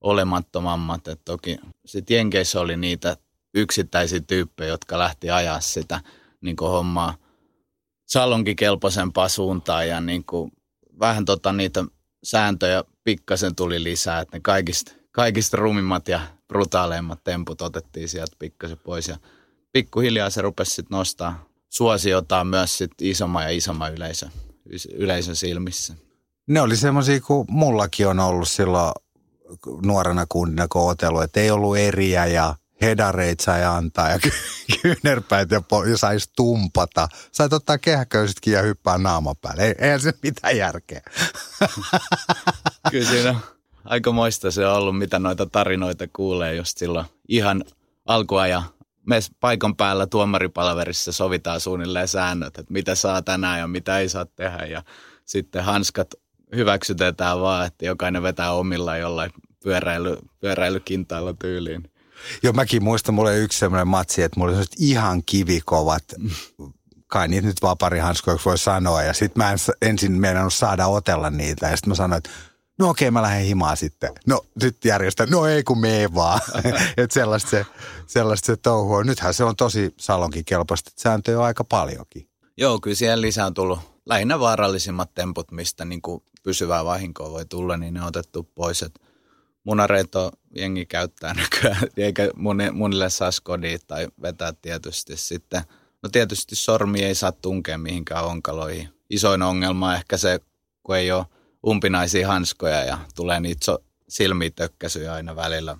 olemattomammat. 0.00 1.08
Et 1.08 1.20
toki 1.24 1.58
sitten 1.86 2.14
Jenkeissä 2.14 2.60
oli 2.60 2.76
niitä 2.76 3.16
yksittäisiä 3.54 4.20
tyyppejä, 4.20 4.68
jotka 4.68 4.98
lähti 4.98 5.30
ajaa 5.30 5.60
sitä 5.60 6.00
niin 6.40 6.56
hommaa 6.60 7.14
salonkikelpoisempaa 8.06 9.28
suuntaan 9.28 9.88
ja 9.88 10.00
niin 10.00 10.24
kuin, 10.24 10.52
vähän 11.00 11.24
tota 11.24 11.52
niitä 11.52 11.84
sääntöjä 12.24 12.84
pikkasen 13.04 13.54
tuli 13.54 13.82
lisää, 13.82 14.20
että 14.20 14.36
ne 14.36 14.40
kaikista, 14.40 14.92
kaikista 15.12 15.56
rumimmat 15.56 16.08
ja 16.08 16.20
brutaaleimmat 16.48 17.24
temput 17.24 17.62
otettiin 17.62 18.08
sieltä 18.08 18.36
pikkasen 18.38 18.78
pois 18.78 19.08
ja 19.08 19.16
pikkuhiljaa 19.72 20.30
se 20.30 20.42
rupesi 20.42 20.70
sitten 20.70 20.96
nostaa 20.96 21.46
suosiotaan 21.68 22.46
myös 22.46 22.78
sit 22.78 22.90
isomman 23.00 23.42
ja 23.42 23.50
isomman 23.50 23.94
yleisön, 23.94 24.30
yleisön 24.94 25.36
silmissä. 25.36 25.94
Ne 26.46 26.60
oli 26.60 26.76
semmoisia 26.76 27.20
kuin 27.20 27.46
mullakin 27.50 28.08
on 28.08 28.20
ollut 28.20 28.48
silloin 28.48 28.92
nuorena 29.84 30.26
kundina, 30.28 30.68
kun 30.68 30.90
otellut, 30.90 31.22
että 31.22 31.40
ei 31.40 31.50
ollut 31.50 31.76
eriä 31.76 32.26
ja 32.26 32.54
hedareit 32.80 33.40
sai 33.40 33.64
antaa 33.64 34.10
ja 34.10 34.18
kyynärpäät 34.82 35.50
ja, 35.50 35.58
po- 35.58 35.88
ja 35.88 35.98
saisi 35.98 36.30
tumpata. 36.36 37.08
Sait 37.32 37.52
ottaa 37.52 37.78
kehäköisetkin 37.78 38.52
ja 38.52 38.62
hyppää 38.62 38.98
naama 38.98 39.34
päälle. 39.34 39.62
Ei, 39.62 39.74
eihän 39.78 40.00
se 40.00 40.12
mitään 40.22 40.56
järkeä. 40.56 41.00
Kyllä 42.90 43.08
siinä 43.08 43.34
aika 43.84 44.12
moista 44.12 44.50
se 44.50 44.66
on 44.66 44.76
ollut, 44.76 44.98
mitä 44.98 45.18
noita 45.18 45.46
tarinoita 45.46 46.06
kuulee 46.12 46.54
just 46.54 46.78
silloin 46.78 47.06
ihan 47.28 47.64
alkuajan 48.06 48.64
me 49.06 49.20
paikan 49.40 49.76
päällä 49.76 50.06
tuomaripalverissa 50.06 51.12
sovitaan 51.12 51.60
suunnilleen 51.60 52.08
säännöt, 52.08 52.58
että 52.58 52.72
mitä 52.72 52.94
saa 52.94 53.22
tänään 53.22 53.58
ja 53.58 53.66
mitä 53.66 53.98
ei 53.98 54.08
saa 54.08 54.26
tehdä. 54.26 54.66
Ja 54.66 54.82
sitten 55.24 55.64
hanskat 55.64 56.14
hyväksytetään 56.56 57.40
vaan, 57.40 57.66
että 57.66 57.86
jokainen 57.86 58.22
vetää 58.22 58.52
omilla 58.52 58.96
jollain 58.96 59.30
pyöräily, 59.62 60.18
pyöräilykintailla 60.40 61.34
tyyliin. 61.34 61.90
Joo, 62.42 62.52
mäkin 62.52 62.84
muistan, 62.84 63.14
mulla 63.14 63.30
oli 63.30 63.38
yksi 63.38 63.58
sellainen 63.58 63.88
matsi, 63.88 64.22
että 64.22 64.40
mulla 64.40 64.56
oli 64.56 64.64
ihan 64.78 65.22
kivikovat, 65.26 66.04
kai 67.06 67.28
niitä 67.28 67.46
nyt 67.46 67.62
vaparihanskoiksi 67.62 68.44
voi 68.44 68.58
sanoa. 68.58 69.02
Ja 69.02 69.12
sitten 69.12 69.42
mä 69.42 69.52
en 69.52 69.58
ensin 69.82 70.12
meinannut 70.12 70.54
saada 70.54 70.86
otella 70.86 71.30
niitä. 71.30 71.68
Ja 71.68 71.76
sitten 71.76 71.90
mä 71.90 71.94
sanoin, 71.94 72.18
että 72.18 72.30
no 72.78 72.88
okei, 72.88 73.10
mä 73.10 73.22
lähden 73.22 73.44
himaan 73.44 73.76
sitten. 73.76 74.12
No 74.26 74.46
sitten 74.60 74.88
järjestä, 74.88 75.26
no 75.26 75.46
ei 75.46 75.64
kun 75.64 75.80
mee 75.80 76.14
vaan. 76.14 76.40
että 76.96 77.14
sellaista 77.14 77.50
se, 77.50 77.66
sellaista 78.06 78.46
se 78.46 78.56
touhu 78.56 78.94
on. 78.94 79.06
Nythän 79.06 79.34
se 79.34 79.44
on 79.44 79.56
tosi 79.56 79.94
salonkin 79.96 80.44
kelpoista, 80.44 80.90
että 80.90 81.02
sääntöjä 81.02 81.38
on 81.38 81.44
aika 81.44 81.64
paljonkin. 81.64 82.28
Joo, 82.56 82.80
kyllä 82.80 82.96
siihen 82.96 83.20
lisää 83.20 83.46
on 83.46 83.54
tullut 83.54 83.78
lähinnä 84.06 84.40
vaarallisimmat 84.40 85.14
temput, 85.14 85.52
mistä 85.52 85.84
niin 85.84 86.02
kuin 86.02 86.22
pysyvää 86.46 86.84
vahinkoa 86.84 87.30
voi 87.30 87.44
tulla, 87.44 87.76
niin 87.76 87.94
ne 87.94 88.00
on 88.00 88.06
otettu 88.06 88.48
pois. 88.54 88.82
Että 88.82 89.00
munareito 89.64 90.32
jengi 90.56 90.86
käyttää 90.86 91.34
nykyään, 91.40 91.88
eikä 91.96 92.30
munille 92.72 93.10
saa 93.10 93.30
skodia 93.30 93.78
tai 93.86 94.08
vetää 94.22 94.52
tietysti 94.62 95.16
sitten. 95.16 95.62
No 96.02 96.08
tietysti 96.08 96.56
sormi 96.56 97.04
ei 97.04 97.14
saa 97.14 97.32
tunkea 97.32 97.78
mihinkään 97.78 98.24
onkaloihin. 98.24 98.88
Isoin 99.10 99.42
ongelma 99.42 99.88
on 99.88 99.94
ehkä 99.94 100.16
se, 100.16 100.40
kun 100.82 100.96
ei 100.96 101.12
ole 101.12 101.26
umpinaisia 101.66 102.28
hanskoja 102.28 102.84
ja 102.84 102.98
tulee 103.14 103.40
niitä 103.40 103.64
so- 103.64 103.84
silmitökkäsyjä 104.08 105.12
aina 105.12 105.36
välillä. 105.36 105.76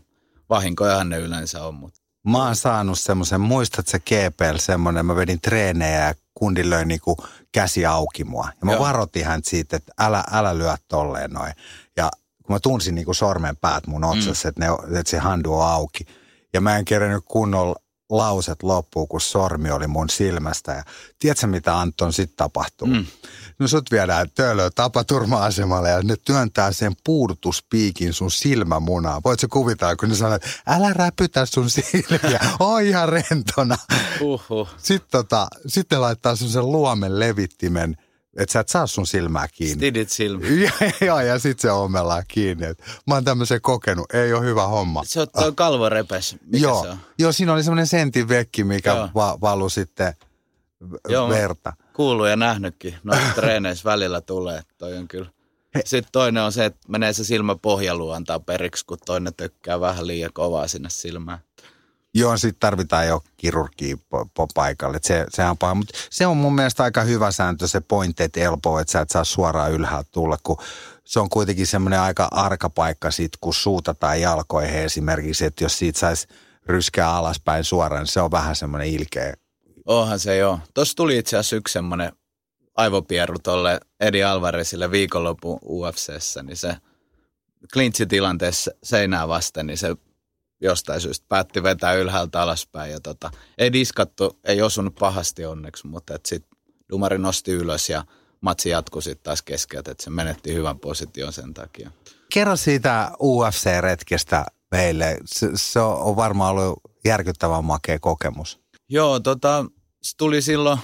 Vahinkojahan 0.50 1.08
ne 1.08 1.18
yleensä 1.18 1.64
on, 1.64 1.75
mutta 1.75 2.00
Mä 2.28 2.44
oon 2.44 2.56
saanut 2.56 2.99
semmoisen, 2.99 3.40
muistat 3.40 3.87
se 3.88 3.99
GPL 3.99 4.58
semmoinen, 4.58 5.06
mä 5.06 5.16
vedin 5.16 5.40
treenejä 5.40 6.06
ja 6.06 6.14
kundi 6.35 6.70
löi 6.70 6.85
niinku 6.85 7.16
käsi 7.57 7.87
auki 7.87 8.25
mua. 8.25 8.49
Ja 8.61 8.67
mä 8.67 8.73
Joo. 8.73 8.81
varoitin 8.81 9.25
hän 9.25 9.41
siitä, 9.45 9.77
että 9.77 9.93
älä, 9.99 10.25
älä 10.33 10.59
lyö 10.59 10.75
tolleen 10.89 11.31
noin. 11.31 11.53
Ja 11.97 12.11
kun 12.43 12.55
mä 12.55 12.61
tunsin 12.61 12.95
niin 12.95 13.05
kuin 13.05 13.15
sormen 13.15 13.57
päät 13.57 13.87
mun 13.87 14.05
otsassa, 14.05 14.49
mm. 14.49 14.49
että, 14.49 14.61
ne, 14.61 14.99
että 14.99 15.11
se 15.11 15.19
handu 15.19 15.55
on 15.55 15.67
auki. 15.67 16.05
Ja 16.53 16.61
mä 16.61 16.77
en 16.77 16.85
kerännyt 16.85 17.25
kunnolla 17.25 17.77
lauset 18.11 18.63
loppuun, 18.63 19.09
kun 19.09 19.21
sormi 19.21 19.71
oli 19.71 19.87
mun 19.87 20.11
silmästä. 20.11 20.73
Ja 20.73 20.83
tiedätkö, 21.19 21.47
mitä 21.47 21.81
Anton 21.81 22.13
sitten 22.13 22.37
tapahtuu? 22.37 22.89
Mm. 22.89 23.07
No 23.59 23.69
sut 23.69 23.91
viedään 23.91 24.31
töölöön 24.35 24.71
tapaturma-asemalle 24.75 25.89
ja 25.89 26.03
ne 26.03 26.17
työntää 26.25 26.73
sen 26.73 26.93
puudutuspiikin 27.05 28.13
sun 28.13 28.31
silmämunaan. 28.31 29.23
Voit 29.25 29.41
se 29.41 29.49
kuvitella, 29.49 29.97
kun 29.97 30.09
ne 30.09 30.15
sanoo, 30.15 30.35
että 30.35 30.49
älä 30.67 30.93
räpytä 30.93 31.47
sun 31.47 31.71
silmiä, 31.71 32.41
oo 32.61 32.79
ihan 32.79 33.09
rentona. 33.09 33.77
Uhuh. 34.21 34.69
Sitten 34.77 35.11
tota, 35.11 35.49
sitten 35.67 36.01
laittaa 36.01 36.37
sen 36.37 36.73
luomen 36.73 37.19
levittimen– 37.19 37.97
että 38.37 38.52
sä 38.52 38.61
et 38.61 38.69
saa 38.69 38.87
sun 38.87 39.07
silmää 39.07 39.49
kiinni. 39.49 39.75
Stidit 39.75 40.11
silmä. 40.11 40.47
Joo, 41.07 41.21
ja 41.21 41.38
sit 41.38 41.61
se 41.61 41.71
ommellaan 41.71 42.25
kiinni. 42.28 42.66
Et 42.66 42.83
mä 43.07 43.14
oon 43.14 43.25
tämmöisen 43.25 43.61
kokenut, 43.61 44.14
ei 44.14 44.33
ole 44.33 44.45
hyvä 44.45 44.66
homma. 44.66 45.02
Se 45.05 45.21
on 45.21 45.26
tuo 45.38 45.52
kalvorepes, 45.52 46.37
mikä 46.47 46.62
Joo. 46.62 46.83
se 46.83 46.88
on? 46.88 46.99
Joo, 47.19 47.33
siinä 47.33 47.52
oli 47.52 47.62
semmoinen 47.62 47.87
sentin 47.87 48.28
vekki, 48.28 48.64
mikä 48.64 49.09
va- 49.14 49.38
valui 49.40 49.71
sitten 49.71 50.14
Joo, 51.09 51.28
verta. 51.28 51.73
Kuuluu 51.93 52.26
ja 52.26 52.37
nähnytkin. 52.37 52.95
No 53.05 53.16
treeneissä 53.35 53.85
välillä 53.85 54.21
tulee, 54.21 54.62
toi 54.78 54.97
on 54.99 55.09
kyllä. 55.09 55.31
He. 55.75 55.83
Sitten 55.85 56.12
toinen 56.12 56.43
on 56.43 56.52
se, 56.52 56.64
että 56.64 56.81
menee 56.88 57.12
se 57.12 57.25
silmä 57.25 57.57
pohjaluun 57.62 58.14
antaa 58.16 58.40
periksi, 58.40 58.85
kun 58.87 58.99
toinen 59.07 59.35
tökkää 59.35 59.81
vähän 59.81 60.07
liian 60.07 60.33
kovaa 60.33 60.69
sinne 60.69 60.90
silmään. 60.90 61.38
Joo, 62.18 62.37
sitten 62.37 62.61
tarvitaan 62.61 63.08
jo 63.08 63.23
kirurgia 63.37 63.96
paikalle. 64.54 64.99
Se, 65.02 65.26
sehän 65.28 65.50
on 65.50 65.58
paha. 65.58 65.75
Mutta 65.75 65.94
se 66.11 66.26
on 66.26 66.37
mun 66.37 66.54
mielestä 66.54 66.82
aika 66.82 67.02
hyvä 67.02 67.30
sääntö, 67.30 67.66
se 67.66 67.80
pointed 67.80 68.30
elbow, 68.37 68.80
että 68.80 68.92
sä 68.92 69.00
et 69.00 69.11
saa 69.11 69.25
suoraan 69.25 69.73
ylhäältä 69.73 70.08
tulla, 70.12 70.38
kun 70.42 70.56
se 71.04 71.20
on 71.20 71.28
kuitenkin 71.28 71.66
semmoinen 71.66 72.00
aika 72.00 72.28
arka 72.30 72.70
paikka 72.70 73.11
sit, 73.11 73.32
kun 73.40 73.54
suutataan 73.54 74.20
jalkoihin 74.20 74.78
esimerkiksi, 74.78 75.44
että 75.44 75.64
jos 75.64 75.78
siitä 75.78 75.99
saisi 75.99 76.28
ryskää 76.66 77.14
alaspäin 77.14 77.64
suoraan, 77.64 78.02
niin 78.02 78.12
se 78.12 78.20
on 78.20 78.30
vähän 78.30 78.56
semmoinen 78.56 78.88
ilkeä. 78.88 79.35
Onhan 79.87 80.18
se 80.18 80.37
joo. 80.37 80.61
Tuossa 80.75 80.96
tuli 80.96 81.18
itse 81.18 81.37
asiassa 81.37 81.56
yksi 81.56 81.73
semmoinen 81.73 82.12
aivopierru 82.76 83.38
tolle 83.38 83.80
Edi 84.00 84.25
Alvarezille 84.25 84.90
viikonlopun 84.90 85.58
UFCssä, 85.62 86.42
niin 86.42 86.56
se 86.56 86.76
klintsitilanteessa 87.73 88.70
seinää 88.82 89.28
vasten, 89.28 89.66
niin 89.66 89.78
se 89.78 89.96
jostain 90.61 91.01
syystä 91.01 91.27
päätti 91.29 91.63
vetää 91.63 91.95
ylhäältä 91.95 92.43
alaspäin. 92.43 92.93
Ja 92.93 93.01
tota, 93.01 93.31
ei 93.59 93.73
diskattu, 93.73 94.39
ei 94.45 94.63
osunut 94.63 94.95
pahasti 94.95 95.45
onneksi, 95.45 95.87
mutta 95.87 96.19
sitten 96.25 96.59
Dumari 96.89 97.19
nosti 97.19 97.51
ylös 97.51 97.91
ja 97.91 98.05
matsi 98.41 98.69
jatkui 98.69 99.03
sitten 99.03 99.25
taas 99.25 99.43
keskeltä, 99.43 99.91
että 99.91 100.05
se 100.05 100.11
menetti 100.11 100.55
hyvän 100.55 100.79
position 100.79 101.33
sen 101.33 101.55
takia. 101.55 101.91
Kerro 102.33 102.57
siitä 102.57 103.11
UFC-retkestä 103.23 104.45
meille. 104.71 105.19
Se, 105.25 105.51
se 105.55 105.81
on 105.81 106.17
varmaan 106.17 106.51
ollut 106.51 106.81
järkyttävän 107.05 107.65
makea 107.65 107.99
kokemus. 107.99 108.61
Joo, 108.89 109.21
tota, 109.21 109.65
se 110.03 110.17
tuli 110.17 110.43
silloin, 110.43 110.79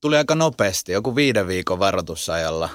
tuli 0.00 0.16
aika 0.16 0.34
nopeasti, 0.34 0.92
joku 0.92 1.16
viiden 1.16 1.46
viikon 1.46 1.78
varoitusajalla. 1.78 2.68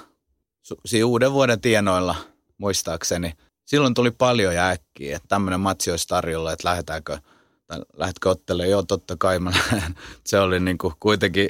Siinä 0.86 1.06
uuden 1.06 1.34
vuoden 1.34 1.62
tienoilla, 1.62 2.16
muistaakseni– 2.58 3.34
silloin 3.68 3.94
tuli 3.94 4.12
paljon 4.12 4.56
ja 4.56 4.70
äkkiä, 4.70 5.16
että 5.16 5.28
tämmöinen 5.28 5.60
matsi 5.60 5.92
olisi 5.92 6.08
tarjolla, 6.08 6.54
että 6.54 6.70
lähdetäänkö, 6.70 7.18
lähdetkö 7.98 8.30
ottelemaan, 8.30 8.70
joo 8.70 8.84
totta 8.84 9.16
kai 9.20 9.40
mä 9.40 9.52
lähden. 9.52 9.96
Se 10.28 10.40
oli 10.40 10.60
niin 10.60 10.78
kuin 10.78 10.94
kuitenkin, 11.00 11.50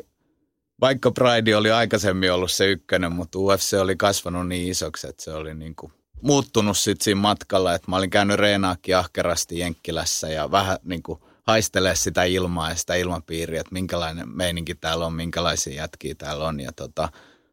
vaikka 0.82 1.12
Pride 1.12 1.56
oli 1.56 1.72
aikaisemmin 1.72 2.32
ollut 2.32 2.52
se 2.52 2.66
ykkönen, 2.68 3.12
mutta 3.12 3.40
UFC 3.40 3.74
oli 3.74 3.96
kasvanut 3.96 4.48
niin 4.48 4.72
isoksi, 4.72 5.08
että 5.08 5.24
se 5.24 5.34
oli 5.34 5.54
niin 5.54 5.76
kuin 5.76 5.94
muuttunut 6.22 6.78
sitten 6.78 7.04
siinä 7.04 7.22
matkalla, 7.22 7.74
että 7.74 7.92
mä 7.92 7.96
olin 7.96 8.10
käynyt 8.10 8.38
reenaakin 8.38 8.98
ahkerasti 8.98 9.60
Jenkkilässä 9.60 10.30
ja 10.30 10.52
vähän 10.52 10.78
niin 10.84 11.04
kuin 11.04 11.20
haistelee 11.44 11.96
sitä 11.96 12.24
ilmaa 12.24 12.70
ja 12.70 12.76
sitä 12.76 12.96
ilmapiiriä, 12.96 13.62
että 13.62 13.74
minkälainen 13.74 14.30
meininki 14.30 14.76
täällä 14.76 15.06
on, 15.06 15.14
minkälaisia 15.14 15.76
jätkiä 15.76 16.16
täällä 16.16 16.46
on. 16.46 16.60
Ja 16.60 16.72
tota, 16.72 17.10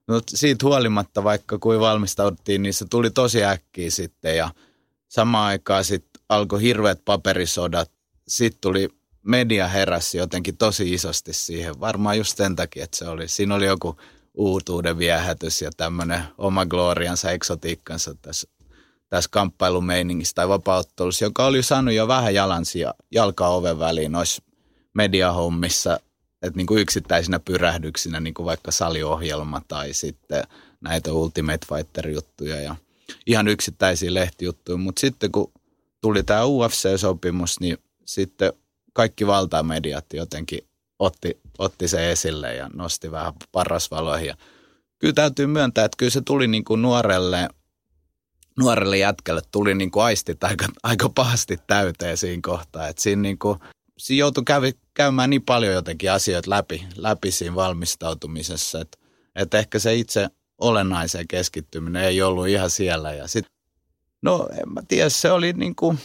no 0.08 0.20
siitä 0.28 0.66
huolimatta, 0.66 1.25
vaikka 1.25 1.58
kuin 1.58 1.80
valmistauduttiin, 1.80 2.62
niin 2.62 2.75
se 2.75 2.84
tuli 2.90 3.11
tosi 3.11 3.44
äkkiä 3.44 3.90
sitten 3.90 4.37
ja 4.37 4.50
samaan 5.08 5.46
aikaan 5.46 5.84
sitten 5.84 6.23
alkoi 6.28 6.62
hirveät 6.62 7.04
paperisodat. 7.04 7.90
Sitten 8.28 8.61
tuli 8.61 8.88
media 9.23 9.68
heräsi 9.68 10.18
jotenkin 10.18 10.56
tosi 10.56 10.94
isosti 10.94 11.32
siihen. 11.32 11.80
Varmaan 11.80 12.18
just 12.18 12.37
sen 12.37 12.56
takia, 12.56 12.84
että 12.84 12.96
se 12.96 13.08
oli, 13.08 13.28
siinä 13.28 13.54
oli 13.54 13.66
joku 13.66 13.96
uutuuden 14.34 14.99
viehätys 14.99 15.62
ja 15.62 15.70
tämmöinen 15.76 16.25
oma 16.38 16.66
gloriansa, 16.66 17.30
eksotiikkansa 17.30 18.14
tässä 18.23 18.49
tässä 19.14 19.30
kamppailumeiningissä 19.32 20.34
tai 20.34 20.49
vapauttelussa, 20.49 21.25
joka 21.25 21.46
oli 21.46 21.62
saanut 21.62 21.94
jo 21.94 22.08
vähän 22.08 22.34
jalansia 22.34 22.94
jalkaa 23.11 23.54
oven 23.54 23.78
väliin 23.78 24.12
noissa 24.12 24.42
mediahommissa, 24.94 26.00
että 26.46 26.56
niin 26.56 26.66
kuin 26.66 26.80
yksittäisinä 26.80 27.38
pyrähdyksinä, 27.38 28.20
niin 28.20 28.34
kuin 28.34 28.46
vaikka 28.46 28.70
saliohjelma 28.70 29.62
tai 29.68 29.92
sitten 29.92 30.44
näitä 30.80 31.12
Ultimate 31.12 31.66
Fighter-juttuja 31.68 32.60
ja 32.60 32.76
ihan 33.26 33.48
yksittäisiä 33.48 34.14
lehtijuttuja. 34.14 34.78
Mutta 34.78 35.00
sitten 35.00 35.32
kun 35.32 35.52
tuli 36.00 36.22
tämä 36.22 36.44
UFC-sopimus, 36.44 37.60
niin 37.60 37.78
sitten 38.04 38.52
kaikki 38.92 39.26
valtamediat 39.26 40.12
jotenkin 40.12 40.60
otti, 40.98 41.40
otti 41.58 41.88
se 41.88 42.12
esille 42.12 42.54
ja 42.54 42.70
nosti 42.74 43.10
vähän 43.10 43.32
parasvaloihin. 43.52 44.26
Ja 44.28 44.36
kyllä 44.98 45.14
täytyy 45.14 45.46
myöntää, 45.46 45.84
että 45.84 45.96
kyllä 45.96 46.10
se 46.10 46.20
tuli 46.20 46.46
niin 46.46 46.64
kuin 46.64 46.82
nuorelle– 46.82 47.48
nuorelle 48.58 48.98
jätkälle 48.98 49.42
tuli 49.50 49.74
niin 49.74 49.90
kuin 49.90 50.04
aistit 50.04 50.44
aika, 50.44 50.66
aika 50.82 51.08
pahasti 51.08 51.58
täyteen 51.66 52.16
siinä 52.16 52.40
kohtaa. 52.42 52.88
Että 52.88 53.02
siinä, 53.02 53.22
niin 53.22 53.38
kuin, 53.38 53.58
siinä 53.98 54.20
joutui 54.20 54.44
kävi, 54.46 54.72
käymään 54.94 55.30
niin 55.30 55.42
paljon 55.42 55.74
jotenkin 55.74 56.12
asioita 56.12 56.50
läpi, 56.50 56.86
läpi 56.96 57.30
siinä 57.30 57.54
valmistautumisessa, 57.54 58.80
että, 58.80 58.98
että 59.36 59.58
ehkä 59.58 59.78
se 59.78 59.94
itse 59.94 60.28
olennaiseen 60.58 61.28
keskittyminen 61.28 62.04
ei 62.04 62.22
ollut 62.22 62.48
ihan 62.48 62.70
siellä. 62.70 63.12
Ja 63.12 63.28
sit, 63.28 63.46
no 64.22 64.48
en 64.52 64.72
mä 64.72 64.82
tiedä, 64.88 65.08
se 65.08 65.30
oli, 65.30 65.52
niin 65.52 65.76
kuin, 65.76 65.98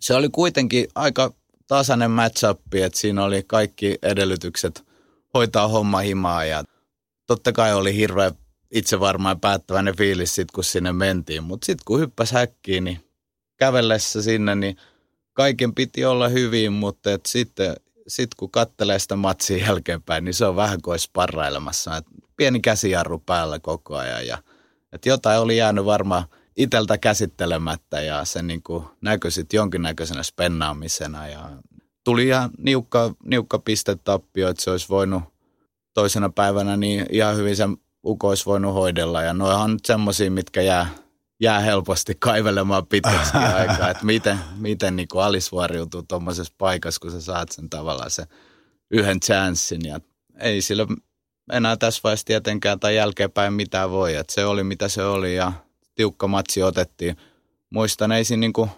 se 0.00 0.14
oli 0.14 0.28
kuitenkin 0.28 0.88
aika 0.94 1.32
tasainen 1.66 2.10
match 2.10 2.44
että 2.72 2.98
siinä 2.98 3.24
oli 3.24 3.42
kaikki 3.42 3.98
edellytykset 4.02 4.84
hoitaa 5.34 5.68
homma 5.68 5.98
himaa 5.98 6.44
ja 6.44 6.64
totta 7.26 7.52
kai 7.52 7.74
oli 7.74 7.96
hirveä 7.96 8.32
itse 8.70 9.00
varmaan 9.00 9.40
päättäväinen 9.40 9.96
fiilis 9.96 10.34
sit, 10.34 10.50
kun 10.50 10.64
sinne 10.64 10.92
mentiin. 10.92 11.42
Mutta 11.42 11.66
sitten 11.66 11.84
kun 11.84 12.00
hyppäs 12.00 12.32
häkkiin, 12.32 12.84
niin 12.84 13.04
kävellessä 13.56 14.22
sinne, 14.22 14.54
niin 14.54 14.76
kaiken 15.32 15.74
piti 15.74 16.04
olla 16.04 16.28
hyvin, 16.28 16.72
mutta 16.72 17.12
et 17.12 17.26
sitten 17.26 17.76
sit 18.08 18.34
kun 18.34 18.50
kattelee 18.50 18.98
sitä 18.98 19.16
matsia 19.16 19.66
jälkeenpäin, 19.66 20.24
niin 20.24 20.34
se 20.34 20.46
on 20.46 20.56
vähän 20.56 20.82
kuin 20.82 20.92
olisi 20.92 21.10
parrailemassa. 21.12 21.96
Et 21.96 22.06
pieni 22.36 22.60
käsijarru 22.60 23.18
päällä 23.18 23.58
koko 23.58 23.96
ajan 23.96 24.26
ja 24.26 24.38
et 24.92 25.06
jotain 25.06 25.40
oli 25.40 25.56
jäänyt 25.56 25.84
varmaan 25.84 26.24
iteltä 26.56 26.98
käsittelemättä 26.98 28.00
ja 28.00 28.24
se 28.24 28.42
niin 28.42 28.62
näkyi 29.00 29.30
sitten 29.30 29.58
jonkinnäköisenä 29.58 30.22
spennaamisena 30.22 31.28
ja 31.28 31.50
tuli 32.04 32.26
ihan 32.26 32.50
niukka, 32.58 33.14
niukka 33.24 33.58
pistetappio, 33.58 34.48
että 34.48 34.62
se 34.62 34.70
olisi 34.70 34.88
voinut 34.88 35.22
toisena 35.94 36.28
päivänä 36.28 36.76
niin 36.76 37.06
ihan 37.10 37.36
hyvin 37.36 37.56
sen 37.56 37.76
uko 38.06 38.28
olisi 38.28 38.46
voinut 38.46 38.74
hoidella. 38.74 39.22
Ja 39.22 39.34
noihan 39.34 39.64
on 39.64 39.72
nyt 39.72 39.84
semmoisia, 39.84 40.30
mitkä 40.30 40.62
jää, 40.62 40.88
jää 41.40 41.60
helposti 41.60 42.14
kaivelemaan 42.18 42.86
pitkäksi 42.86 43.36
aikaa, 43.36 43.90
että 43.90 44.04
miten, 44.04 44.38
miten 44.56 44.96
niin 44.96 45.08
alisvuoriutuu 45.14 46.02
tuommoisessa 46.02 46.54
paikassa, 46.58 47.00
kun 47.00 47.10
sä 47.10 47.20
saat 47.20 47.52
sen 47.52 47.70
tavallaan 47.70 48.10
se 48.10 48.24
yhden 48.90 49.20
chanssin. 49.20 49.80
Ja 49.84 50.00
ei 50.40 50.60
sillä 50.60 50.86
enää 51.52 51.76
tässä 51.76 52.00
vaiheessa 52.04 52.26
tietenkään 52.26 52.80
tai 52.80 52.96
jälkeenpäin 52.96 53.52
mitään 53.52 53.90
voi. 53.90 54.14
Että 54.14 54.32
se 54.32 54.46
oli 54.46 54.64
mitä 54.64 54.88
se 54.88 55.04
oli 55.04 55.36
ja 55.36 55.52
tiukka 55.94 56.28
matsi 56.28 56.62
otettiin. 56.62 57.16
Muistan, 57.70 58.12
ei 58.12 58.24
siinä 58.24 58.40
niin 58.40 58.52
kuin, 58.52 58.70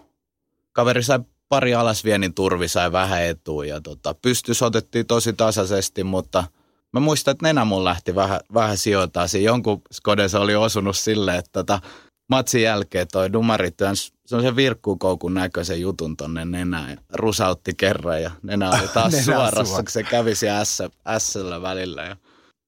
kaveri 0.71 1.03
sai 1.03 1.19
pari 1.49 1.75
alasvienin 1.75 2.33
turvi, 2.33 2.67
sai 2.67 2.91
vähän 2.91 3.23
etua 3.23 3.65
ja 3.65 3.81
tota, 3.81 4.15
pystys 4.21 4.61
otettiin 4.61 5.05
tosi 5.05 5.33
tasaisesti, 5.33 6.03
mutta– 6.03 6.43
Mä 6.93 6.99
muistan, 6.99 7.31
että 7.31 7.45
nenä 7.45 7.65
mun 7.65 7.83
lähti 7.83 8.15
vähän, 8.15 8.39
vähän 8.53 8.77
sijoittaa. 8.77 9.27
Siinä 9.27 9.45
jonkun 9.45 9.81
skodessa 9.91 10.39
oli 10.39 10.55
osunut 10.55 10.97
silleen, 10.97 11.39
että 11.39 11.51
tota, 11.53 11.79
matsin 12.29 12.61
jälkeen 12.61 13.07
toi 13.11 13.33
dumari 13.33 13.71
työns 13.71 14.13
se 14.25 14.55
virkkukoukun 14.55 15.33
näköisen 15.33 15.81
jutun 15.81 16.17
tonne 16.17 16.45
nenään 16.45 16.97
rusautti 17.13 17.73
kerran 17.77 18.21
ja 18.21 18.31
nenä 18.43 18.69
oli 18.69 18.87
taas 18.87 19.13
suorassa, 19.25 19.83
kun 19.83 19.91
se 19.91 20.03
kävi 20.03 20.35
siellä 20.35 20.65
S, 20.65 21.35
välillä. 21.61 22.03
Ja. 22.03 22.15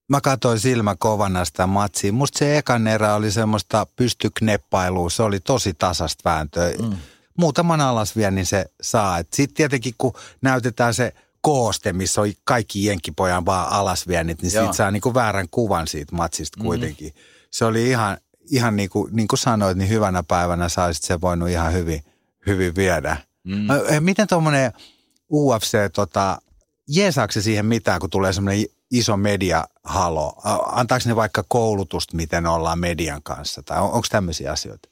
Mä 0.10 0.22
katsoin 0.22 0.60
silmä 0.60 0.96
kovana 1.00 1.46
sitä 1.46 1.68
matsia. 1.68 2.14
Musta 2.14 2.40
se 2.40 2.58
ekan 2.58 2.88
erä 2.88 3.16
oli 3.16 3.32
semmoista 3.32 3.88
pystykneppailua. 3.96 5.10
Se 5.10 5.24
oli 5.24 5.40
tosi 5.40 5.74
tasasta 5.74 6.30
vääntöä. 6.30 6.72
Mm. 6.82 6.98
Muutaman 7.38 7.82
alas 7.82 8.16
vielä, 8.16 8.32
niin 8.32 8.46
se 8.46 8.66
saa. 8.82 9.18
Sitten 9.18 9.56
tietenkin 9.56 9.94
kun 9.98 10.14
näytetään 10.42 10.94
se– 10.94 11.14
kooste, 11.42 11.94
missä 11.94 12.22
on 12.22 12.32
kaikki 12.44 12.86
jenkkipojan 12.86 13.46
vaan 13.46 13.72
alasviennit, 13.72 14.42
niin 14.42 14.52
siitä 14.52 14.74
saa 14.74 14.92
niin 14.92 15.02
kuin 15.02 15.16
väärän 15.16 15.48
kuvan 15.52 15.88
siitä 15.88 16.16
matsista 16.16 16.58
mhm. 16.58 16.66
kuitenkin. 16.66 17.08
Mm. 17.08 17.22
Se 17.52 17.66
oli 17.66 17.90
ihan, 17.90 18.18
ihan 18.50 18.76
niin, 18.76 18.90
kuin, 18.90 19.16
niin 19.16 19.28
kuin 19.28 19.40
sanoit, 19.40 19.78
niin 19.78 19.90
hyvänä 19.90 20.24
päivänä 20.24 20.70
saisit 20.70 21.04
se 21.04 21.22
voinut 21.22 21.50
ihan 21.50 21.74
hyvin, 21.74 22.04
hyvin 22.48 22.76
viedä. 22.76 23.18
Mm. 23.44 23.68
Miten 24.00 24.28
tuommoinen 24.28 24.72
UFC, 25.32 25.78
tota, 25.94 26.42
jeesaako 26.88 27.32
se 27.32 27.42
siihen 27.42 27.66
mitään, 27.66 28.00
kun 28.00 28.10
tulee 28.10 28.34
semmoinen 28.34 28.66
iso 28.92 29.18
mediahalo? 29.18 30.42
Antaako 30.66 31.04
ne 31.08 31.16
vaikka 31.16 31.44
koulutusta, 31.48 32.18
miten 32.18 32.48
ollaan 32.48 32.80
median 32.80 33.24
kanssa? 33.24 33.64
Tai 33.64 33.82
on, 33.82 33.92
onko 33.92 34.08
tämmöisiä 34.10 34.52
asioita? 34.52 34.90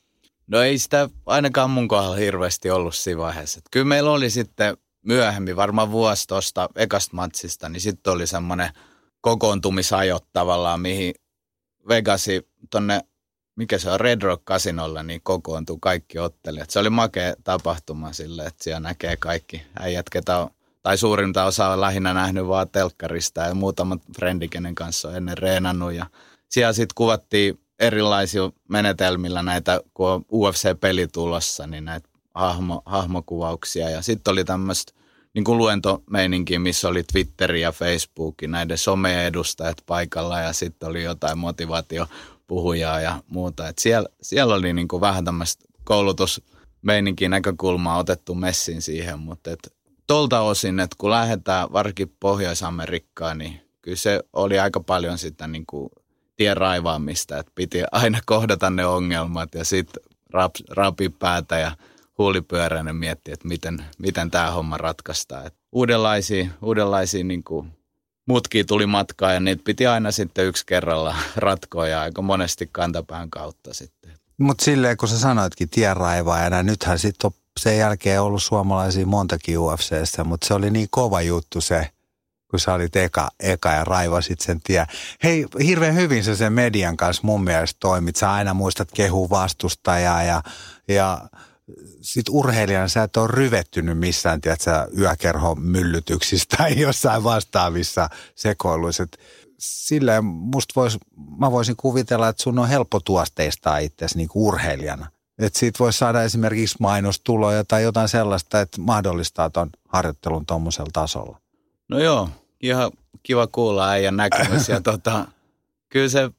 No 0.48 0.62
ei 0.62 0.78
sitä 0.78 1.10
ainakaan 1.26 1.70
mun 1.70 1.88
kohdalla 1.88 2.16
hirveästi 2.16 2.70
ollut 2.70 2.96
siinä 2.96 3.22
vaiheessa. 3.22 3.62
Kyllä 3.72 3.86
meillä 3.86 4.12
oli 4.12 4.30
sitten 4.30 4.78
myöhemmin, 5.06 5.56
varmaan 5.56 5.92
vuosi 5.92 6.28
tuosta 6.28 6.70
ekasta 6.76 7.16
matsista, 7.16 7.70
niin 7.70 7.82
sitten 7.82 8.14
oli 8.14 8.28
semmoinen 8.28 8.70
kokoontumisajot 9.22 10.26
tavallaan, 10.34 10.82
mihin 10.82 11.14
Vegasi 11.88 12.48
tonne, 12.70 13.02
mikä 13.58 13.78
se 13.78 13.92
on, 13.92 14.00
Red 14.00 14.22
Rock 14.22 14.46
Casinolla, 14.46 15.04
niin 15.04 15.22
kokoontuu 15.24 15.78
kaikki 15.78 16.20
ottelijat. 16.20 16.70
Se 16.70 16.80
oli 16.80 16.90
makea 16.90 17.34
tapahtuma 17.44 18.14
sille, 18.14 18.46
että 18.46 18.64
siellä 18.64 18.80
näkee 18.80 19.18
kaikki 19.18 19.62
äijät, 19.80 20.10
ketä 20.10 20.38
on, 20.38 20.50
tai 20.84 20.98
suurinta 20.98 21.44
osa 21.44 21.68
on 21.68 21.82
lähinnä 21.82 22.14
nähnyt 22.14 22.48
vaan 22.48 22.70
telkkarista 22.70 23.42
ja 23.42 23.56
muutamat 23.56 24.02
frendi, 24.16 24.48
kenen 24.48 24.76
kanssa 24.76 25.08
on 25.08 25.16
ennen 25.16 25.38
reenannut. 25.38 25.94
Ja 25.94 26.06
siellä 26.50 26.74
sitten 26.74 26.96
kuvattiin 26.96 27.60
erilaisia 27.80 28.52
menetelmillä 28.70 29.44
näitä, 29.44 29.82
kun 29.94 30.10
on 30.10 30.26
UFC-peli 30.34 31.08
tulossa, 31.08 31.68
niin 31.68 31.86
näitä 31.86 32.10
hahmo, 32.34 32.82
hahmokuvauksia. 32.86 33.90
Ja 33.90 34.02
sitten 34.02 34.32
oli 34.32 34.44
tämmöistä 34.44 34.94
niin 35.34 35.44
kuin 35.44 35.58
luentomeininki, 35.58 36.60
missä 36.60 36.88
oli 36.88 37.04
Twitteri 37.04 37.62
ja 37.62 37.72
Facebook, 37.72 38.36
näiden 38.48 38.78
some-edustajat 38.78 39.78
paikalla 39.86 40.40
ja 40.40 40.54
sitten 40.54 40.90
oli 40.90 41.04
jotain 41.04 41.38
motivaatiopuhujaa 42.48 43.02
ja 43.02 43.24
muuta. 43.28 43.68
Et 43.68 43.80
siellä, 43.80 44.10
siellä 44.22 44.56
oli 44.56 44.74
niin 44.74 44.88
kuin 44.88 45.02
vähän 45.02 45.26
tämmöistä 45.26 45.66
koulutusmeininkin 45.84 47.32
näkökulmaa 47.32 47.98
otettu 47.98 48.36
messin 48.36 48.82
siihen, 48.82 49.20
mutta 49.20 49.52
et 49.52 49.74
tolta 50.08 50.42
osin, 50.42 50.80
että 50.80 50.96
kun 50.98 51.10
lähdetään 51.10 51.74
varsinkin 51.74 52.16
Pohjois-Amerikkaan, 52.20 53.38
niin 53.38 53.62
kyllä 53.82 53.98
se 53.98 54.24
oli 54.34 54.60
aika 54.60 54.80
paljon 54.80 55.18
sitä 55.18 55.48
niin 55.48 55.66
kuin 55.66 55.90
tien 56.36 56.58
raivaamista, 56.58 57.38
että 57.38 57.52
piti 57.56 57.84
aina 57.92 58.20
kohdata 58.34 58.70
ne 58.70 58.86
ongelmat 58.86 59.56
ja 59.56 59.66
sitten 59.66 60.04
rap, 60.34 60.56
rapi 60.70 61.10
päätä 61.10 61.60
ja 61.60 61.72
huulipyöräinen 62.18 62.96
miettiä, 62.96 63.34
että 63.34 63.48
miten, 63.48 63.86
miten 63.98 64.32
tämä 64.32 64.52
homma 64.52 64.78
ratkaistaan. 64.78 65.52
Uudenlaisia, 65.72 66.48
uudenlaisia 66.62 67.24
niin 67.24 67.44
kuin 67.44 67.77
mutkia 68.28 68.64
tuli 68.66 68.86
matkaan 68.86 69.34
ja 69.34 69.40
niitä 69.40 69.62
piti 69.66 69.88
aina 69.88 70.12
sitten 70.12 70.46
yksi 70.46 70.66
kerralla 70.66 71.16
ratkoa 71.36 71.88
ja 71.88 72.02
aika 72.02 72.22
monesti 72.22 72.70
kantapään 72.72 73.30
kautta 73.30 73.74
sitten. 73.74 74.12
Mutta 74.38 74.66
silleen, 74.66 74.98
kun 74.98 75.10
sä 75.10 75.20
sanoitkin 75.20 75.70
tienraivaajana, 75.70 76.64
nythän 76.64 77.00
sitten 77.00 77.28
on 77.28 77.34
sen 77.60 77.78
jälkeen 77.78 78.22
ollut 78.22 78.44
suomalaisia 78.44 79.06
montakin 79.06 79.60
UFCstä, 79.60 80.24
mutta 80.24 80.48
se 80.48 80.54
oli 80.54 80.72
niin 80.72 80.88
kova 80.92 81.22
juttu 81.22 81.62
se 81.62 81.92
kun 82.50 82.60
sä 82.60 82.74
olit 82.74 82.96
eka, 82.96 83.30
eka 83.40 83.70
ja 83.70 83.84
raivasit 83.84 84.40
sen 84.40 84.62
tie. 84.62 84.86
Hei, 85.24 85.46
hirveän 85.64 85.96
hyvin 85.96 86.24
sä 86.24 86.36
sen 86.36 86.54
median 86.54 86.98
kanssa 86.98 87.22
mun 87.26 87.44
mielestä 87.44 87.78
toimit. 87.80 88.16
Sä 88.16 88.32
aina 88.32 88.54
muistat 88.54 88.90
kehu 88.94 89.30
vastustajaa 89.30 90.24
ja, 90.24 90.42
ja 90.88 91.22
sit 92.02 92.26
urheilijana 92.30 92.88
sä 92.88 93.04
et 93.04 93.18
ole 93.18 93.28
ryvettynyt 93.28 94.00
missään, 94.00 94.42
tiedätkö, 94.42 94.88
yökerhon 94.98 95.62
myllytyksistä 95.62 96.58
tai 96.58 96.80
jossain 96.80 97.24
vastaavissa 97.24 98.10
sekoiluissa. 98.36 99.08
Silleen 99.58 100.26
musta 100.26 100.74
vois, 100.76 100.98
mä 101.38 101.52
voisin 101.52 101.76
kuvitella, 101.76 102.28
että 102.28 102.44
sun 102.44 102.60
on 102.60 102.68
helppo 102.68 103.00
tuosteistaa 103.00 103.78
itsesi 103.78 104.18
niin 104.18 104.30
urheilijana. 104.34 105.08
Että 105.40 105.60
siitä 105.60 105.80
voisi 105.80 106.00
saada 106.00 106.24
esimerkiksi 106.24 106.76
mainostuloja 106.80 107.64
tai 107.64 107.84
jotain 107.84 108.10
sellaista, 108.10 108.62
että 108.62 108.82
mahdollistaa 108.82 109.50
ton 109.50 109.70
harjoittelun 109.88 110.46
tuommoisella 110.46 110.90
tasolla. 110.94 111.42
No 111.90 112.00
joo, 112.00 112.30
ihan 112.62 112.92
kiva 113.24 113.48
kuulla 113.48 113.90
äijän 113.90 114.18
näkemys. 114.18 114.70
ja 114.70 114.82
tota, 114.92 115.28
kyllä 115.90 116.10
se, 116.10 116.30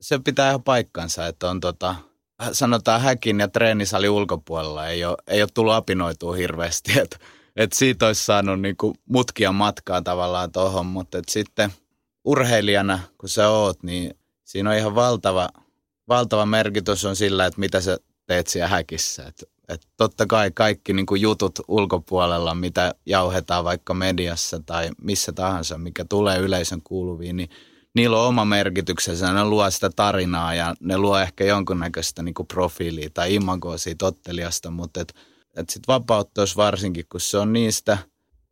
se 0.00 0.18
pitää 0.18 0.48
ihan 0.48 0.62
paikkansa, 0.62 1.26
että 1.26 1.50
on 1.50 1.60
tota, 1.60 1.94
sanotaan 2.52 3.00
häkin 3.00 3.40
ja 3.40 3.48
treenisali 3.48 4.08
ulkopuolella 4.08 4.88
ei 4.88 5.04
ole, 5.04 5.16
ei 5.26 5.42
ole 5.42 5.48
tullut 5.54 5.74
apinoitua 5.74 6.34
hirveästi. 6.34 6.92
Että 7.00 7.16
et 7.56 7.72
siitä 7.72 8.06
olisi 8.06 8.24
saanut 8.24 8.60
niinku 8.60 8.94
mutkia 9.08 9.52
matkaa 9.52 10.02
tavallaan 10.02 10.52
tuohon, 10.52 10.86
mutta 10.86 11.18
sitten 11.28 11.72
urheilijana, 12.24 12.98
kun 13.18 13.28
sä 13.28 13.48
oot, 13.50 13.82
niin 13.82 14.14
siinä 14.44 14.70
on 14.70 14.76
ihan 14.76 14.94
valtava, 14.94 15.48
valtava 16.08 16.46
merkitys 16.46 17.04
on 17.04 17.16
sillä, 17.16 17.46
että 17.46 17.60
mitä 17.60 17.80
sä 17.80 17.98
teet 18.26 18.46
siellä 18.46 18.68
häkissä. 18.68 19.26
Et, 19.26 19.44
et 19.68 19.88
totta 19.96 20.26
kai 20.26 20.50
kaikki 20.50 20.92
niin 20.92 21.06
kuin 21.06 21.20
jutut 21.20 21.60
ulkopuolella, 21.68 22.54
mitä 22.54 22.94
jauhetaan 23.06 23.64
vaikka 23.64 23.94
mediassa 23.94 24.60
tai 24.66 24.90
missä 25.02 25.32
tahansa, 25.32 25.78
mikä 25.78 26.04
tulee 26.08 26.38
yleisön 26.38 26.82
kuuluviin, 26.84 27.36
niin 27.36 27.50
niillä 27.94 28.20
on 28.20 28.28
oma 28.28 28.44
merkityksensä. 28.44 29.32
Ne 29.32 29.44
luo 29.44 29.70
sitä 29.70 29.90
tarinaa 29.96 30.54
ja 30.54 30.74
ne 30.80 30.98
luo 30.98 31.18
ehkä 31.18 31.44
jonkunnäköistä 31.44 32.22
niin 32.22 32.34
profiilia 32.48 33.08
tai 33.14 33.34
imagoa 33.34 33.78
siitä 33.78 34.06
ottelijasta, 34.06 34.70
mutta 34.70 35.00
et, 35.00 35.14
et 35.56 35.70
sitten 35.70 35.94
vapautteus 35.94 36.56
varsinkin, 36.56 37.04
kun 37.12 37.20
se 37.20 37.38
on 37.38 37.52
niistä 37.52 37.98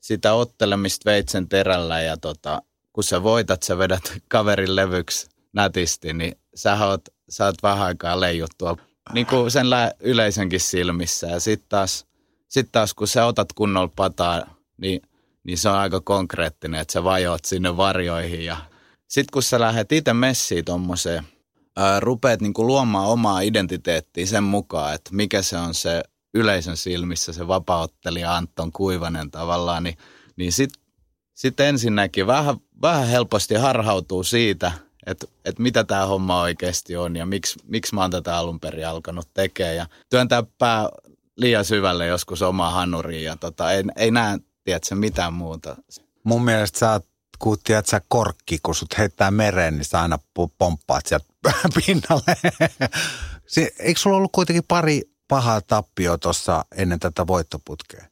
sitä 0.00 0.32
ottelemista 0.32 1.10
veitsen 1.10 1.48
terällä 1.48 2.00
ja 2.00 2.16
tota, 2.16 2.62
kun 2.92 3.04
sä 3.04 3.22
voitat, 3.22 3.62
sä 3.62 3.78
vedät 3.78 4.12
kaverin 4.28 4.76
levyksi 4.76 5.28
nätisti, 5.52 6.12
niin 6.12 6.38
sä 6.54 6.86
oot, 6.86 7.08
sä 7.28 7.44
oot 7.44 7.62
vähän 7.62 7.86
aikaa 7.86 8.20
leijuttua 8.20 8.76
niin 9.12 9.26
kuin 9.26 9.50
sen 9.50 9.70
lä- 9.70 9.92
yleisönkin 10.00 10.60
silmissä. 10.60 11.26
Ja 11.26 11.40
sitten 11.40 11.68
taas, 11.68 12.06
sit 12.48 12.68
taas, 12.72 12.94
kun 12.94 13.08
sä 13.08 13.26
otat 13.26 13.52
kunnolla 13.52 13.92
pataa, 13.96 14.42
niin, 14.76 15.02
niin 15.44 15.58
se 15.58 15.68
on 15.68 15.74
aika 15.74 16.00
konkreettinen, 16.00 16.80
että 16.80 16.92
sä 16.92 17.04
vajoat 17.04 17.44
sinne 17.44 17.76
varjoihin. 17.76 18.44
Ja 18.44 18.56
sitten 19.08 19.32
kun 19.32 19.42
sä 19.42 19.60
lähdet 19.60 19.92
itse 19.92 20.12
messiin 20.12 20.64
tommoseen, 20.64 21.24
ää, 21.76 22.00
rupeat 22.00 22.40
niin 22.40 22.54
kuin 22.54 22.66
luomaan 22.66 23.08
omaa 23.08 23.40
identiteettiä 23.40 24.26
sen 24.26 24.44
mukaan, 24.44 24.94
että 24.94 25.10
mikä 25.14 25.42
se 25.42 25.58
on 25.58 25.74
se 25.74 26.02
yleisön 26.34 26.76
silmissä, 26.76 27.32
se 27.32 27.48
vapauttelija 27.48 28.36
Anton 28.36 28.72
Kuivanen 28.72 29.30
tavallaan, 29.30 29.82
niin, 29.82 29.98
niin 30.36 30.52
sitten 30.52 30.82
sit 31.34 31.60
ensinnäkin 31.60 32.26
vähän, 32.26 32.56
vähän 32.82 33.08
helposti 33.08 33.54
harhautuu 33.54 34.22
siitä– 34.22 34.72
että 35.06 35.26
et 35.44 35.58
mitä 35.58 35.84
tämä 35.84 36.06
homma 36.06 36.40
oikeasti 36.40 36.96
on 36.96 37.16
ja 37.16 37.26
miksi, 37.26 37.58
miksi 37.64 37.94
mä 37.94 38.00
oon 38.00 38.10
tätä 38.10 38.36
alun 38.36 38.60
perin 38.60 38.88
alkanut 38.88 39.28
tekemään. 39.34 39.76
Ja 39.76 39.86
työntää 40.10 40.42
pää 40.58 40.88
liian 41.36 41.64
syvälle 41.64 42.06
joskus 42.06 42.42
omaa 42.42 42.70
hanuriin 42.70 43.24
ja 43.24 43.36
tota, 43.36 43.72
ei, 43.72 43.82
ei 43.96 44.10
näe, 44.10 44.38
tiedätkö, 44.64 44.94
mitään 44.94 45.32
muuta. 45.32 45.76
Mun 46.24 46.44
mielestä 46.44 46.78
sä 46.78 46.92
oot, 46.92 47.06
kun 47.38 47.56
tiedät, 47.64 47.86
sä 47.86 48.00
korkki, 48.08 48.58
kun 48.62 48.74
sut 48.74 48.98
heittää 48.98 49.30
mereen, 49.30 49.74
niin 49.74 49.84
sä 49.84 50.00
aina 50.00 50.18
pomppaat 50.58 51.06
sieltä 51.06 51.26
pinnalle. 51.86 52.36
Eikö 53.78 54.00
sulla 54.00 54.16
ollut 54.16 54.32
kuitenkin 54.32 54.64
pari 54.68 55.02
pahaa 55.28 55.60
tappio 55.60 56.18
tuossa 56.18 56.64
ennen 56.76 57.00
tätä 57.00 57.26
voittoputkea? 57.26 58.04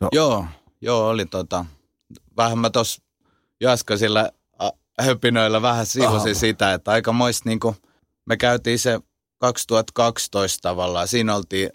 No. 0.00 0.08
Joo, 0.12 0.46
joo, 0.80 1.08
oli 1.08 1.26
tota, 1.26 1.64
vähän 2.36 2.58
mä 2.58 2.70
tuossa 2.70 3.02
Jaskasilla 3.60 4.30
höpinöillä 5.00 5.62
vähän 5.62 5.86
sivusin 5.86 6.34
sitä, 6.34 6.74
että 6.74 6.90
aika 6.90 7.12
moista 7.12 7.48
niin 7.48 7.60
kuin, 7.60 7.76
me 8.24 8.36
käytiin 8.36 8.78
se 8.78 9.00
2012 9.38 10.62
tavallaan, 10.62 11.08
siinä 11.08 11.36
oltiin 11.36 11.70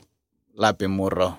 läpimurro 0.53 1.33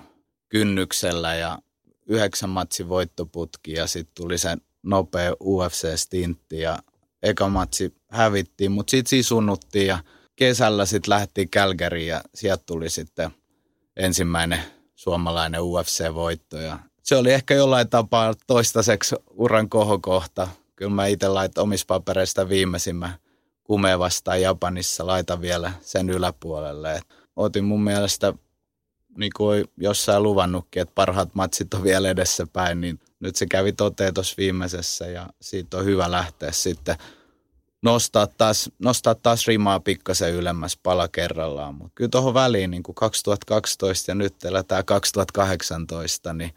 kynnyksellä 0.49 1.35
ja 1.35 1.59
yhdeksän 2.05 2.49
matsin 2.49 2.89
voittoputki 2.89 3.73
ja 3.73 3.87
sitten 3.87 4.15
tuli 4.15 4.37
se 4.37 4.57
nopea 4.85 5.31
UFC-stintti 5.31 6.59
ja 6.59 6.79
eka 7.23 7.49
matsi 7.49 7.93
hävittiin, 8.09 8.71
mutta 8.71 8.91
sitten 8.91 9.09
sisunnuttiin 9.09 9.87
ja 9.87 9.99
kesällä 10.35 10.85
sitten 10.85 11.09
lähti 11.09 11.47
Kälkäriin 11.47 12.07
ja 12.07 12.21
sieltä 12.35 12.63
tuli 12.65 12.89
sitten 12.89 13.31
ensimmäinen 13.97 14.59
suomalainen 14.95 15.61
UFC-voitto 15.61 16.57
ja 16.57 16.79
se 17.03 17.15
oli 17.15 17.33
ehkä 17.33 17.53
jollain 17.53 17.89
tapaa 17.89 18.33
toistaiseksi 18.47 19.15
uran 19.29 19.69
kohokohta 19.69 20.47
kyllä 20.75 20.91
mä 20.91 21.07
itse 21.07 21.27
laitan 21.27 21.61
omissa 21.61 21.85
papereista 21.87 22.49
viimeisimmän 22.49 23.15
kumeen 23.63 23.99
vastaan 23.99 24.41
Japanissa, 24.41 25.07
laitan 25.07 25.41
vielä 25.41 25.71
sen 25.81 26.09
yläpuolelle. 26.09 26.95
Et 26.95 27.03
otin 27.35 27.63
mun 27.63 27.83
mielestä, 27.83 28.33
niin 29.17 29.31
kuin 29.37 29.65
jossain 29.77 30.23
luvannutkin, 30.23 30.81
että 30.81 30.95
parhaat 30.95 31.35
matsit 31.35 31.73
on 31.73 31.83
vielä 31.83 32.09
edessäpäin, 32.09 32.81
niin 32.81 32.99
nyt 33.25 33.35
se 33.35 33.45
kävi 33.45 33.73
toteen 33.73 34.13
tuossa 34.13 34.35
viimeisessä 34.37 35.07
ja 35.07 35.29
siitä 35.41 35.77
on 35.77 35.85
hyvä 35.85 36.11
lähteä 36.11 36.51
sitten 36.51 36.95
nostaa 37.81 38.27
taas, 38.27 38.69
nostaa 38.79 39.15
taas 39.15 39.47
rimaa 39.47 39.79
pikkasen 39.79 40.33
ylemmäs 40.33 40.77
pala 40.83 41.07
kerrallaan. 41.07 41.75
Mutta 41.75 41.91
kyllä 41.95 42.09
tuohon 42.09 42.33
väliin 42.33 42.71
niin 42.71 42.83
kuin 42.83 42.95
2012 42.95 44.11
ja 44.11 44.15
nyt 44.15 44.45
eletään 44.45 44.85
2018, 44.85 46.33
niin 46.33 46.51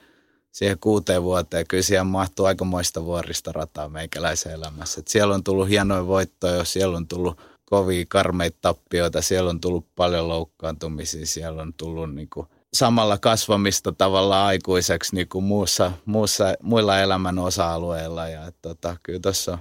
siihen 0.52 0.78
kuuteen 0.78 1.22
vuoteen. 1.22 1.66
Kyllä 1.66 1.82
siihen 1.82 2.06
mahtuu 2.06 2.46
aikamoista 2.46 3.04
vuoristorataa 3.04 3.88
meikäläisen 3.88 4.52
elämässä. 4.52 5.00
Et 5.00 5.08
siellä 5.08 5.34
on 5.34 5.44
tullut 5.44 5.68
hienoja 5.68 6.06
voittoja, 6.06 6.64
siellä 6.64 6.96
on 6.96 7.08
tullut 7.08 7.40
kovia 7.64 8.04
karmeita 8.08 8.58
tappioita, 8.60 9.22
siellä 9.22 9.50
on 9.50 9.60
tullut 9.60 9.86
paljon 9.96 10.28
loukkaantumisia, 10.28 11.26
siellä 11.26 11.62
on 11.62 11.74
tullut 11.74 12.14
niin 12.14 12.28
kuin 12.30 12.46
samalla 12.72 13.18
kasvamista 13.18 13.92
tavallaan 13.92 14.46
aikuiseksi 14.46 15.14
niin 15.14 15.28
kuin 15.28 15.44
muussa, 15.44 15.92
muussa, 16.04 16.54
muilla 16.62 17.00
elämän 17.00 17.38
osa-alueilla. 17.38 18.28
Ja, 18.28 18.52
tota, 18.62 18.96
kyllä 19.02 19.20
tuossa 19.20 19.52
on 19.52 19.58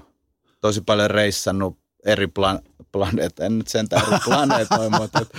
tosi 0.61 0.81
paljon 0.81 1.11
reissannut 1.11 1.77
eri 2.05 2.27
plan, 2.27 2.59
planeet, 2.91 3.39
en 3.39 3.57
nyt 3.57 3.67
sen 3.67 3.87
eri 3.91 4.17
planeetoi, 4.25 4.89
mutta 4.89 5.19
et, 5.21 5.29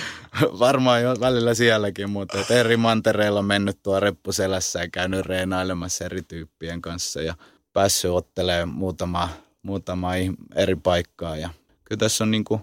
varmaan 0.59 1.03
jo 1.03 1.15
välillä 1.21 1.55
sielläkin, 1.55 2.11
mutta 2.11 2.41
et 2.41 2.51
eri 2.51 2.77
mantereilla 2.77 3.43
mennyt 3.43 3.83
tuo 3.83 4.01
reppuselässä 4.01 4.79
ja 4.79 4.89
käynyt 4.89 5.27
reenailemassa 5.27 6.05
eri 6.05 6.23
tyyppien 6.23 6.83
kanssa 6.83 7.23
ja 7.23 7.35
päässyt 7.73 8.11
ottelemaan 8.11 8.69
muutama, 8.69 9.29
muutama 9.63 10.11
eri 10.55 10.77
paikkaa 10.77 11.37
ja 11.37 11.51
kyllä 11.85 11.99
tässä 11.99 12.25
on 12.25 12.31
niinku 12.31 12.61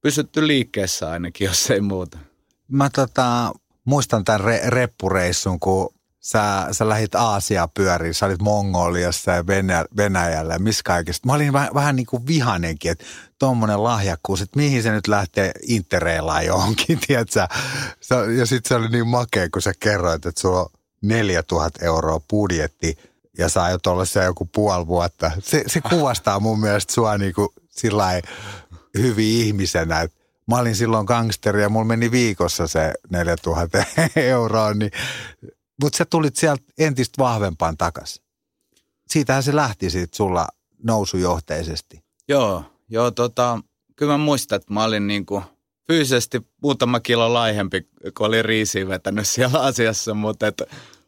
pysytty 0.00 0.46
liikkeessä 0.46 1.10
ainakin, 1.10 1.44
jos 1.44 1.70
ei 1.70 1.80
muuta. 1.80 2.18
Mä 2.68 2.90
tota, 2.90 3.52
muistan 3.86 4.24
tämän 4.24 4.40
re- 4.40 4.68
reppureissun, 4.68 5.60
kun 5.60 5.94
sä, 6.20 6.66
sä 6.72 6.88
lähit 6.88 7.14
Aasia 7.14 7.68
pyöriin, 7.74 8.14
sä 8.14 8.26
olit 8.26 8.42
Mongoliassa 8.42 9.30
ja 9.30 9.46
Venä, 9.46 9.84
Venäjällä 9.96 10.52
ja 10.52 10.58
missä 10.58 10.82
kaikesta. 10.84 11.26
Mä 11.26 11.32
olin 11.32 11.52
vähän, 11.52 11.70
vähän 11.74 11.96
niin 11.96 12.06
kuin 12.06 12.26
vihanenkin, 12.26 12.90
että 12.90 13.04
tuommoinen 13.38 13.84
lahjakkuus, 13.84 14.40
että 14.40 14.58
mihin 14.58 14.82
se 14.82 14.90
nyt 14.90 15.08
lähtee 15.08 15.52
interreilaan 15.62 16.46
johonkin, 16.46 16.98
tiedätkö? 17.06 17.46
Ja 18.38 18.46
sitten 18.46 18.68
se 18.68 18.74
oli 18.74 18.88
niin 18.88 19.06
makea, 19.06 19.48
kun 19.50 19.62
sä 19.62 19.72
kerroit, 19.80 20.26
että 20.26 20.40
sulla 20.40 20.60
on 20.60 20.68
4000 21.02 21.84
euroa 21.84 22.20
budjetti 22.30 22.98
ja 23.38 23.48
sä 23.48 23.62
aiot 23.62 23.86
olla 23.86 24.04
siellä 24.04 24.26
joku 24.26 24.48
puoli 24.54 24.86
vuotta. 24.86 25.30
Se, 25.38 25.64
se 25.66 25.80
kuvastaa 25.80 26.40
mun 26.40 26.60
mielestä 26.60 26.92
sua 26.92 27.18
niin 27.18 27.34
kuin 27.34 27.48
sillä 27.70 28.22
hyvin 28.98 29.46
ihmisenä, 29.46 30.00
että 30.00 30.25
Mä 30.50 30.58
olin 30.58 30.76
silloin 30.76 31.06
gangsteri 31.06 31.62
ja 31.62 31.68
mulla 31.68 31.84
meni 31.84 32.10
viikossa 32.10 32.66
se 32.66 32.92
4000 33.10 33.84
euroa, 34.16 34.74
niin 34.74 34.90
mutta 35.82 35.96
sä 35.96 36.04
tulit 36.04 36.36
sieltä 36.36 36.64
entistä 36.78 37.22
vahvempaan 37.22 37.76
takas. 37.76 38.20
Siitähän 39.08 39.42
se 39.42 39.56
lähti 39.56 39.90
siitä 39.90 40.16
sulla 40.16 40.48
nousujohteisesti. 40.82 42.04
Joo, 42.28 42.64
joo 42.88 43.10
tota, 43.10 43.60
kyllä 43.96 44.12
mä 44.12 44.18
muistan, 44.18 44.56
että 44.56 44.74
mä 44.74 44.84
olin 44.84 45.06
niinku 45.06 45.42
fyysisesti 45.86 46.46
muutama 46.62 47.00
kilo 47.00 47.34
laihempi, 47.34 47.88
kun 48.16 48.26
olin 48.26 48.44
riisiin 48.44 48.88
vetänyt 48.88 49.28
siellä 49.28 49.60
asiassa, 49.60 50.14
mutta 50.14 50.46
et, 50.46 50.62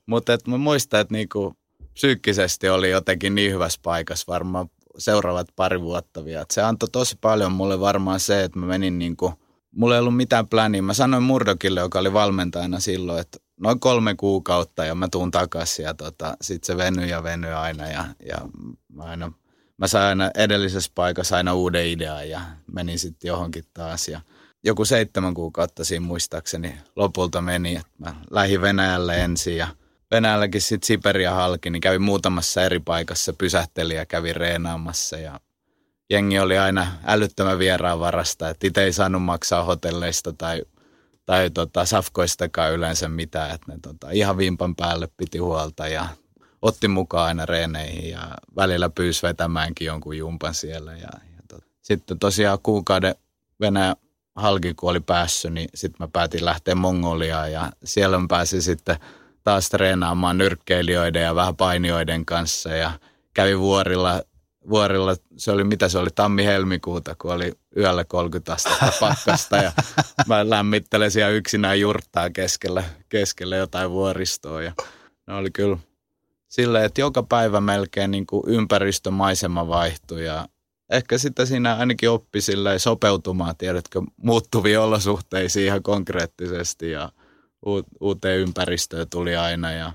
mutta 0.07 0.33
et 0.33 0.46
mä 0.46 0.57
muistan, 0.57 1.01
että 1.01 1.14
niinku 1.14 1.55
psyykkisesti 1.92 2.68
oli 2.68 2.90
jotenkin 2.90 3.35
niin 3.35 3.53
hyvässä 3.53 3.81
paikassa 3.83 4.24
varmaan 4.29 4.70
seuraavat 4.98 5.48
pari 5.56 5.80
vuotta 5.80 6.24
vielä. 6.24 6.42
Et 6.42 6.50
se 6.50 6.62
antoi 6.62 6.88
tosi 6.92 7.18
paljon 7.20 7.52
mulle 7.52 7.80
varmaan 7.80 8.20
se, 8.20 8.44
että 8.44 8.58
mä 8.58 8.66
menin 8.66 8.98
niinku, 8.98 9.32
mulla 9.70 9.94
ei 9.94 10.00
ollut 10.00 10.16
mitään 10.16 10.48
pläniä. 10.48 10.82
Mä 10.82 10.94
sanoin 10.94 11.22
Murdokille, 11.22 11.80
joka 11.80 11.98
oli 11.98 12.12
valmentajana 12.12 12.80
silloin, 12.80 13.20
että 13.20 13.38
noin 13.61 13.80
kolme 13.80 14.14
kuukautta 14.14 14.84
ja 14.84 14.94
mä 14.94 15.08
tuun 15.08 15.30
takaisin 15.30 15.82
ja 15.82 15.94
tota, 15.94 16.37
sitten 16.40 16.66
se 16.66 16.76
venyy 16.76 17.06
ja 17.06 17.22
venyy 17.22 17.52
aina 17.52 17.87
ja, 17.87 18.04
ja 18.28 18.38
mä 18.88 19.02
aina 19.02 19.32
mä 19.78 19.87
sain 19.87 20.04
aina 20.04 20.30
edellisessä 20.34 20.92
paikassa 20.94 21.37
aina 21.37 21.54
uuden 21.54 21.87
idean 21.87 22.28
ja 22.28 22.40
menin 22.72 22.98
sitten 22.98 23.28
johonkin 23.28 23.64
taas. 23.74 24.08
Ja 24.08 24.20
joku 24.64 24.84
seitsemän 24.84 25.34
kuukautta 25.34 25.84
siinä 25.84 26.06
muistaakseni 26.06 26.74
lopulta 26.96 27.40
meni, 27.40 27.76
että 27.76 27.92
mä 27.98 28.14
lähdin 28.30 28.61
Venäjälle 28.61 29.24
ensin 29.24 29.56
ja 29.56 29.68
Venäjälläkin 30.11 30.61
sitten 30.61 30.87
Siberia 30.87 31.35
halki, 31.35 31.71
niin 31.71 31.81
kävin 31.81 32.03
muutamassa 32.03 32.62
eri 32.62 32.81
paikassa, 32.81 33.33
pysähteli 33.33 33.94
ja 33.94 34.07
kävin 34.07 34.37
reenaamassa 34.37 35.16
ja 35.16 35.40
jengi 36.11 36.38
oli 36.38 36.59
aina 36.59 36.87
älyttömän 37.07 37.59
vieraan 37.59 38.01
varasta, 38.01 38.49
että 38.49 38.66
itse 38.66 38.85
ei 38.85 38.92
saanut 38.92 39.23
maksaa 39.23 39.64
hotelleista 39.64 40.33
tai, 40.33 40.62
tai 41.27 41.51
tota, 41.51 41.85
safkoistakaan 41.85 42.73
yleensä 42.73 43.09
mitään, 43.09 43.51
että 43.51 43.73
ne 43.73 43.79
tota, 43.83 44.11
ihan 44.11 44.37
vimpan 44.37 44.77
päälle 44.77 45.09
piti 45.16 45.38
huolta 45.38 45.88
ja 45.88 46.09
otti 46.62 46.88
mukaan 46.88 47.27
aina 47.27 47.47
reeneihin 47.47 48.11
ja 48.11 48.29
välillä 48.57 48.90
pyysi 48.90 49.23
vetämäänkin 49.23 49.87
jonkun 49.87 50.16
jumpan 50.16 50.55
siellä. 50.55 50.92
Ja, 50.92 51.09
ja 51.37 51.42
tot. 51.49 51.64
Sitten 51.83 52.18
tosiaan 52.18 52.59
kuukauden 52.62 53.14
Venäjä 53.61 53.97
halki, 54.37 54.75
kun 54.75 54.90
oli 54.90 55.01
päässyt, 55.01 55.53
niin 55.53 55.68
sitten 55.75 56.05
mä 56.05 56.09
päätin 56.12 56.44
lähteä 56.44 56.75
Mongoliaan 56.75 57.53
ja 57.53 57.73
siellä 57.85 58.18
mä 58.18 58.27
pääsin 58.29 58.62
sitten 58.62 58.97
taas 59.48 59.68
treenaamaan 59.68 60.38
nyrkkeilijöiden 60.38 61.22
ja 61.22 61.34
vähän 61.34 61.56
painijoiden 61.56 62.24
kanssa. 62.24 62.68
Ja 62.68 62.90
kävin 63.34 63.61
vuorilla, 63.61 64.22
vuorilla, 64.70 65.16
se 65.37 65.50
oli 65.50 65.64
mitä 65.64 65.88
se 65.88 65.98
oli, 65.98 66.08
tammi-helmikuuta, 66.14 67.14
kun 67.18 67.32
oli 67.32 67.52
yöllä 67.76 68.04
30 68.04 68.52
astetta 68.52 68.92
pakkasta 69.00 69.56
ja 69.56 69.72
mä 70.26 70.50
lämmittelen 70.50 71.11
siellä 71.11 71.30
yksinään 71.30 71.80
jurttaa 71.80 72.30
keskellä, 72.30 72.84
keskellä 73.08 73.56
jotain 73.56 73.90
vuoristoa. 73.90 74.62
Ja 74.62 74.72
ne 75.26 75.34
oli 75.34 75.50
kyllä 75.50 75.78
silleen, 76.48 76.84
että 76.84 77.00
joka 77.00 77.22
päivä 77.22 77.61
melkein 77.61 78.11
niin 78.11 78.26
kuin 78.26 78.42
ympäristömaisema 78.46 79.68
vaihtui 79.68 80.24
ja 80.24 80.48
ehkä 80.90 81.18
sitten 81.18 81.46
siinä 81.46 81.76
ainakin 81.76 82.11
oppi 82.11 82.38
sopeutumaan, 82.78 83.56
tiedätkö, 83.56 84.02
muuttuviin 84.16 84.80
olosuhteisiin 84.80 85.66
ihan 85.66 85.82
konkreettisesti 85.82 86.90
ja 86.90 87.12
uuteen 88.01 88.40
ympäristöön 88.40 89.07
tuli 89.11 89.37
aina. 89.37 89.73
Ja, 89.73 89.92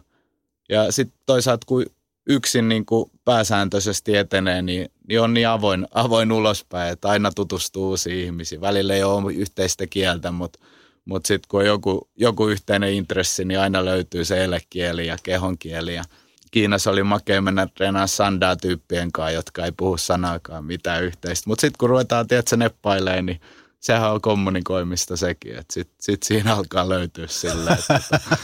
ja 0.70 0.92
sitten 0.92 1.20
toisaalta 1.26 1.66
kun 1.66 1.86
yksin 2.28 2.70
niin 2.70 2.86
kuin 2.86 3.12
pääsääntöisesti 3.26 4.18
etenee, 4.18 4.62
niin, 4.62 4.90
niin 5.08 5.22
on 5.22 5.34
niin 5.34 5.48
avoin, 5.48 5.88
avoin 5.94 6.32
ulospäin, 6.32 6.94
että 6.94 7.10
aina 7.10 7.32
tutustuu 7.32 7.90
uusiin 7.90 8.26
ihmisiin. 8.26 8.62
Välillä 8.62 8.94
ei 8.94 9.04
ole 9.04 9.34
yhteistä 9.34 9.88
kieltä, 9.88 10.32
mutta 10.32 10.60
mutta 11.06 11.28
sitten 11.28 11.48
kun 11.48 11.60
on 11.60 11.66
joku, 11.66 12.10
joku 12.16 12.48
yhteinen 12.48 12.94
intressi, 12.94 13.46
niin 13.46 13.60
aina 13.60 13.86
löytyy 13.86 14.26
se 14.26 14.44
elekieli 14.44 15.08
ja 15.08 15.18
kehonkieli. 15.24 15.96
Ja 15.96 16.04
Kiinassa 16.52 16.92
oli 16.92 17.04
makea 17.04 17.42
mennä 17.42 17.68
treenaamaan 17.68 18.08
sandaa 18.08 18.56
tyyppien 18.56 19.12
kanssa, 19.12 19.32
jotka 19.32 19.66
ei 19.66 19.72
puhu 19.78 19.98
sanaakaan 19.98 20.66
mitään 20.66 21.04
yhteistä. 21.04 21.50
Mutta 21.50 21.62
sitten 21.62 21.78
kun 21.78 21.90
ruvetaan, 21.90 22.28
tiedätkö, 22.28 22.58
neppailee, 22.58 23.22
niin 23.22 23.42
sehän 23.84 24.12
on 24.12 24.22
kommunikoimista 24.22 25.18
sekin. 25.18 25.56
Että 25.56 25.74
sitten 25.74 25.96
sit 26.00 26.24
siinä 26.24 26.56
alkaa 26.56 26.90
löytyä 26.90 27.28
silleen, 27.28 27.80
että 27.80 28.00
tota, 28.10 28.38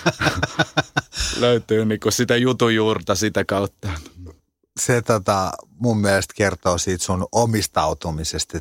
löytyy 1.45 1.85
niinku 1.85 2.11
sitä 2.11 2.37
jutujuurta 2.37 3.15
sitä 3.15 3.45
kautta. 3.45 3.89
Se 4.79 5.01
tota, 5.01 5.51
mun 5.69 5.97
mielestä 5.97 6.33
kertoo 6.37 6.77
siitä 6.77 7.03
sun 7.03 7.27
omistautumisesta. 7.31 8.59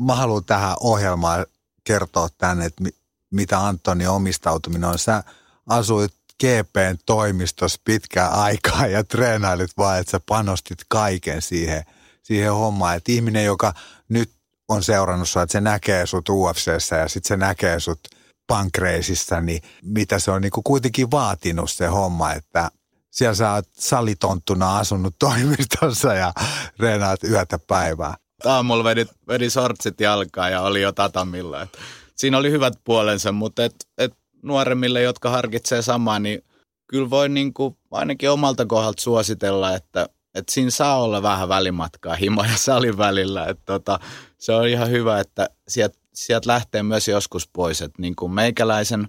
Mä 0.00 0.14
haluan 0.14 0.44
tähän 0.44 0.76
ohjelmaan 0.80 1.46
kertoa 1.84 2.28
tänne, 2.38 2.64
että 2.64 2.84
mitä 3.30 3.66
Antoni 3.66 4.06
omistautuminen 4.06 4.90
on. 4.90 4.98
Sä 4.98 5.24
asuit 5.66 6.14
GPn 6.42 6.98
toimistossa 7.06 7.80
pitkään 7.84 8.32
aikaa 8.32 8.86
ja 8.86 9.04
treenailit 9.04 9.70
vaan, 9.76 9.98
että 9.98 10.10
sä 10.10 10.20
panostit 10.28 10.78
kaiken 10.88 11.42
siihen, 11.42 11.84
siihen 12.22 12.52
hommaan. 12.52 12.96
Että 12.96 13.12
ihminen, 13.12 13.44
joka 13.44 13.74
nyt 14.08 14.37
on 14.68 14.82
seurannut 14.82 15.28
sua, 15.28 15.42
että 15.42 15.52
se 15.52 15.60
näkee 15.60 16.06
sut 16.06 16.28
UFCssä 16.28 16.96
ja 16.96 17.08
sitten 17.08 17.28
se 17.28 17.36
näkee 17.36 17.80
sut 17.80 18.00
pankreisissa, 18.46 19.40
niin 19.40 19.62
mitä 19.82 20.18
se 20.18 20.30
on 20.30 20.42
niin 20.42 20.50
kuin 20.50 20.64
kuitenkin 20.64 21.10
vaatinut 21.10 21.70
se 21.70 21.86
homma, 21.86 22.32
että 22.32 22.70
siellä 23.10 23.34
sä 23.34 23.52
oot 23.52 23.68
salitonttuna 23.78 24.78
asunut 24.78 25.14
toimistossa 25.18 26.14
ja 26.14 26.32
reenaat 26.78 27.24
yötä 27.24 27.58
päivää. 27.58 28.14
Aamulla 28.44 28.84
vedi, 28.84 29.06
vedi 29.28 29.50
sortsit 29.50 30.00
jalkaa 30.00 30.50
ja 30.50 30.62
oli 30.62 30.82
jo 30.82 30.92
tatamilla. 30.92 31.62
Et 31.62 31.78
siinä 32.16 32.38
oli 32.38 32.50
hyvät 32.50 32.74
puolensa, 32.84 33.32
mutta 33.32 33.64
et, 33.64 33.74
et 33.98 34.12
nuoremmille, 34.42 35.02
jotka 35.02 35.30
harkitsee 35.30 35.82
samaa, 35.82 36.18
niin 36.18 36.44
kyllä 36.86 37.10
voi 37.10 37.28
niin 37.28 37.54
kuin 37.54 37.76
ainakin 37.90 38.30
omalta 38.30 38.66
kohdalta 38.66 39.02
suositella, 39.02 39.74
että, 39.74 40.08
että 40.34 40.52
siinä 40.52 40.70
saa 40.70 41.02
olla 41.02 41.22
vähän 41.22 41.48
välimatkaa 41.48 42.14
himo 42.14 42.44
ja 42.44 42.56
salin 42.56 42.98
välillä. 42.98 43.46
Että 43.46 43.64
tota, 43.64 43.98
se 44.38 44.52
on 44.52 44.68
ihan 44.68 44.90
hyvä, 44.90 45.20
että 45.20 45.50
sieltä 45.68 45.98
sielt 46.14 46.46
lähtee 46.46 46.82
myös 46.82 47.08
joskus 47.08 47.48
pois. 47.52 47.82
Että 47.82 48.02
niin 48.02 48.16
kuin 48.16 48.32
meikäläisen, 48.32 49.08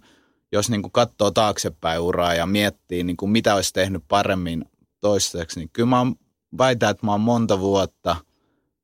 jos 0.51 0.69
niin 0.69 0.81
kuin 0.81 0.91
katsoo 0.91 1.31
taaksepäin 1.31 1.99
uraa 1.99 2.33
ja 2.33 2.45
miettii, 2.45 3.03
niin 3.03 3.17
kuin 3.17 3.31
mitä 3.31 3.55
olisi 3.55 3.73
tehnyt 3.73 4.03
paremmin 4.07 4.65
toistaiseksi, 5.01 5.59
niin 5.59 5.69
kyllä 5.73 5.89
mä 5.89 6.05
väitän, 6.57 6.89
että 6.89 7.05
mä 7.05 7.11
oon 7.11 7.21
monta 7.21 7.59
vuotta 7.59 8.15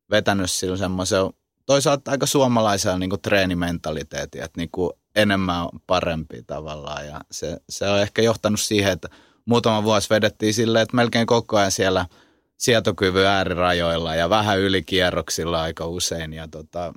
vetänyt 0.10 0.52
sillä 0.52 0.78
semmoisen 0.78 1.22
toisaalta 1.66 2.12
aika 2.12 2.26
suomalaisella 2.26 2.98
niin 2.98 3.10
kuin 3.10 3.22
treenimentaliteetin, 3.22 4.44
että 4.44 4.60
niin 4.60 4.70
kuin 4.72 4.92
enemmän 5.16 5.62
on 5.62 5.80
parempi 5.88 6.44
tavallaan. 6.44 7.08
Ja 7.08 7.22
se, 7.32 7.58
se 7.70 7.90
on 7.90 8.00
ehkä 8.00 8.22
johtanut 8.22 8.60
siihen, 8.60 8.92
että 8.92 9.10
muutama 9.46 9.84
vuosi 9.84 10.10
vedettiin 10.10 10.54
silleen, 10.54 10.84
että 10.84 10.96
melkein 10.96 11.28
koko 11.28 11.58
ajan 11.58 11.72
siellä 11.72 12.06
sietokyvyn 12.58 13.28
äärirajoilla 13.28 14.16
ja 14.16 14.30
vähän 14.30 14.60
ylikierroksilla 14.60 15.62
aika 15.62 15.86
usein. 15.86 16.34
Ja 16.34 16.48
tota, 16.48 16.94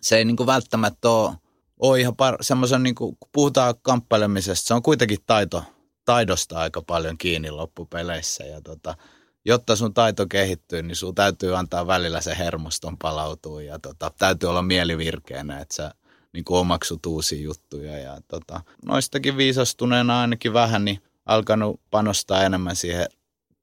se 0.00 0.16
ei 0.16 0.24
niin 0.24 0.36
kuin 0.36 0.46
välttämättä 0.46 1.10
ole, 1.10 1.32
ole 1.78 2.00
ihan 2.00 2.14
par- 2.14 2.38
semmoisen, 2.40 2.82
niin 2.82 2.94
kuin, 2.94 3.16
kun 3.20 3.28
puhutaan 3.32 3.74
kamppailemisesta, 3.82 4.66
se 4.66 4.74
on 4.74 4.82
kuitenkin 4.82 5.18
taito, 5.26 5.64
taidosta 6.04 6.58
aika 6.58 6.82
paljon 6.82 7.18
kiinni 7.18 7.50
loppupeleissä. 7.50 8.44
Ja 8.44 8.60
tota, 8.60 8.94
jotta 9.44 9.76
sun 9.76 9.94
taito 9.94 10.26
kehittyy, 10.26 10.82
niin 10.82 10.96
sun 10.96 11.14
täytyy 11.14 11.56
antaa 11.56 11.86
välillä 11.86 12.20
se 12.20 12.38
hermoston 12.38 12.98
palautua 12.98 13.62
ja 13.62 13.78
tota, 13.78 14.12
täytyy 14.18 14.48
olla 14.48 14.62
mielivirkeänä, 14.62 15.60
että 15.60 15.74
sä 15.74 15.94
niin 16.32 16.44
kuin 16.44 16.58
omaksut 16.58 17.06
uusia 17.06 17.42
juttuja. 17.42 17.98
Ja 17.98 18.20
tota, 18.28 18.60
noistakin 18.86 19.36
viisastuneena 19.36 20.20
ainakin 20.20 20.52
vähän, 20.52 20.84
niin 20.84 21.02
alkanut 21.26 21.80
panostaa 21.90 22.42
enemmän 22.42 22.76
siihen 22.76 23.06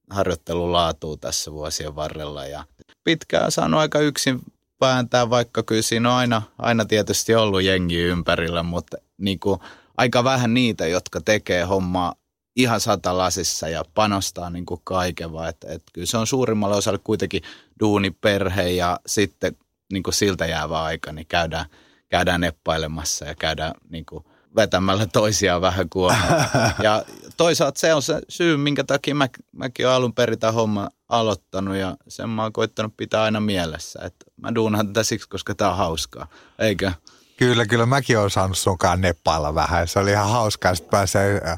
harjoittelun 0.10 0.72
laatuun 0.72 1.20
tässä 1.20 1.52
vuosien 1.52 1.96
varrella. 1.96 2.46
Ja 2.46 2.64
pitkään 3.04 3.52
saanut 3.52 3.80
aika 3.80 4.00
yksin 4.00 4.40
vääntää, 4.82 5.30
vaikka 5.30 5.64
kyllä 5.64 5.82
siinä 5.82 6.10
on 6.12 6.16
aina, 6.16 6.42
aina 6.58 6.86
tietysti 6.86 7.36
ollut 7.36 7.64
jengi 7.64 7.98
ympärillä, 7.98 8.64
mutta 8.64 8.98
niin 9.18 9.40
kuin 9.40 9.60
aika 9.98 10.24
vähän 10.24 10.54
niitä, 10.54 10.88
jotka 10.88 11.22
tekee 11.22 11.64
hommaa 11.64 12.16
ihan 12.56 12.80
satalasissa 12.80 13.70
ja 13.70 13.86
panostaa 13.94 14.50
niin 14.50 14.66
kuin 14.66 14.82
kaiken, 14.84 15.32
vaan 15.34 15.50
että, 15.50 15.68
että 15.72 15.92
kyllä 15.94 16.08
se 16.08 16.18
on 16.18 16.28
suurimmalle 16.28 16.76
osalle 16.76 17.00
kuitenkin 17.04 17.42
duuni, 17.80 18.12
perhe 18.12 18.70
ja 18.70 19.00
sitten 19.06 19.58
niin 19.94 20.04
kuin 20.04 20.14
siltä 20.14 20.46
jäävä 20.46 20.84
aika, 20.84 21.12
niin 21.12 21.28
käydään, 21.28 21.66
käydään 22.10 22.42
neppailemassa 22.42 23.26
ja 23.26 23.36
käydään 23.36 23.74
niin 23.90 24.06
kuin 24.06 24.26
vetämällä 24.56 25.06
toisiaan 25.06 25.62
vähän 25.62 25.90
kuomaa. 25.90 26.46
Ja 26.84 27.04
toisaalta 27.38 27.80
se 27.80 27.94
on 27.94 28.02
se 28.02 28.22
syy, 28.30 28.58
minkä 28.58 28.84
takia 28.84 29.16
mä, 29.16 29.28
mäkin 29.52 29.86
olen 29.86 29.96
alun 29.96 30.14
perin 30.14 30.40
tämän 30.40 30.54
homman 30.54 30.90
aloittanut 31.10 31.76
ja 31.76 31.98
sen 32.08 32.30
mä 32.30 32.44
oon 32.44 32.54
koittanut 32.54 32.98
pitää 32.98 33.24
aina 33.24 33.40
mielessä. 33.40 34.00
Että 34.04 34.26
mä 34.42 34.56
duunan 34.56 34.88
tätä 34.88 35.04
siksi, 35.04 35.30
koska 35.30 35.56
tämä 35.56 35.72
on 35.72 35.78
hauskaa, 35.78 36.28
eikö? 36.60 36.92
Kyllä, 37.38 37.66
kyllä 37.66 37.86
mäkin 37.86 38.20
olen 38.20 38.30
saanut 38.30 38.58
sunkaan 38.58 39.02
neppailla 39.02 39.56
vähän. 39.56 39.88
Se 39.88 40.00
oli 40.00 40.12
ihan 40.12 40.30
hauskaa, 40.30 40.72
että 40.72 40.90
pääsee 40.90 41.42
äh, 41.48 41.58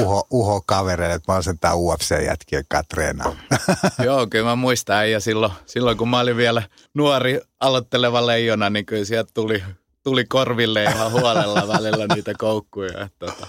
uho, 0.00 0.26
uho 0.30 0.62
kavereille, 0.66 1.14
että 1.14 1.32
mä 1.32 1.34
oon 1.36 1.42
sen 1.42 1.58
tää 1.58 1.72
UFC-jätkien 1.74 2.64
kanssa 2.68 4.04
Joo, 4.04 4.26
kyllä 4.26 4.44
mä 4.44 4.56
muistan. 4.56 5.10
Ja 5.10 5.20
silloin, 5.20 5.52
silloin, 5.66 5.98
kun 5.98 6.08
mä 6.08 6.20
olin 6.20 6.36
vielä 6.36 6.62
nuori 6.94 7.40
aloitteleva 7.60 8.26
leijona, 8.26 8.70
niin 8.70 8.86
kyllä 8.86 9.04
sieltä 9.04 9.30
tuli, 9.34 9.62
tuli 10.04 10.24
korville 10.24 10.84
ihan 10.84 11.12
huolella 11.12 11.68
välillä 11.68 12.06
niitä 12.14 12.32
koukkuja. 12.38 13.04
Että, 13.04 13.26
tota, 13.26 13.46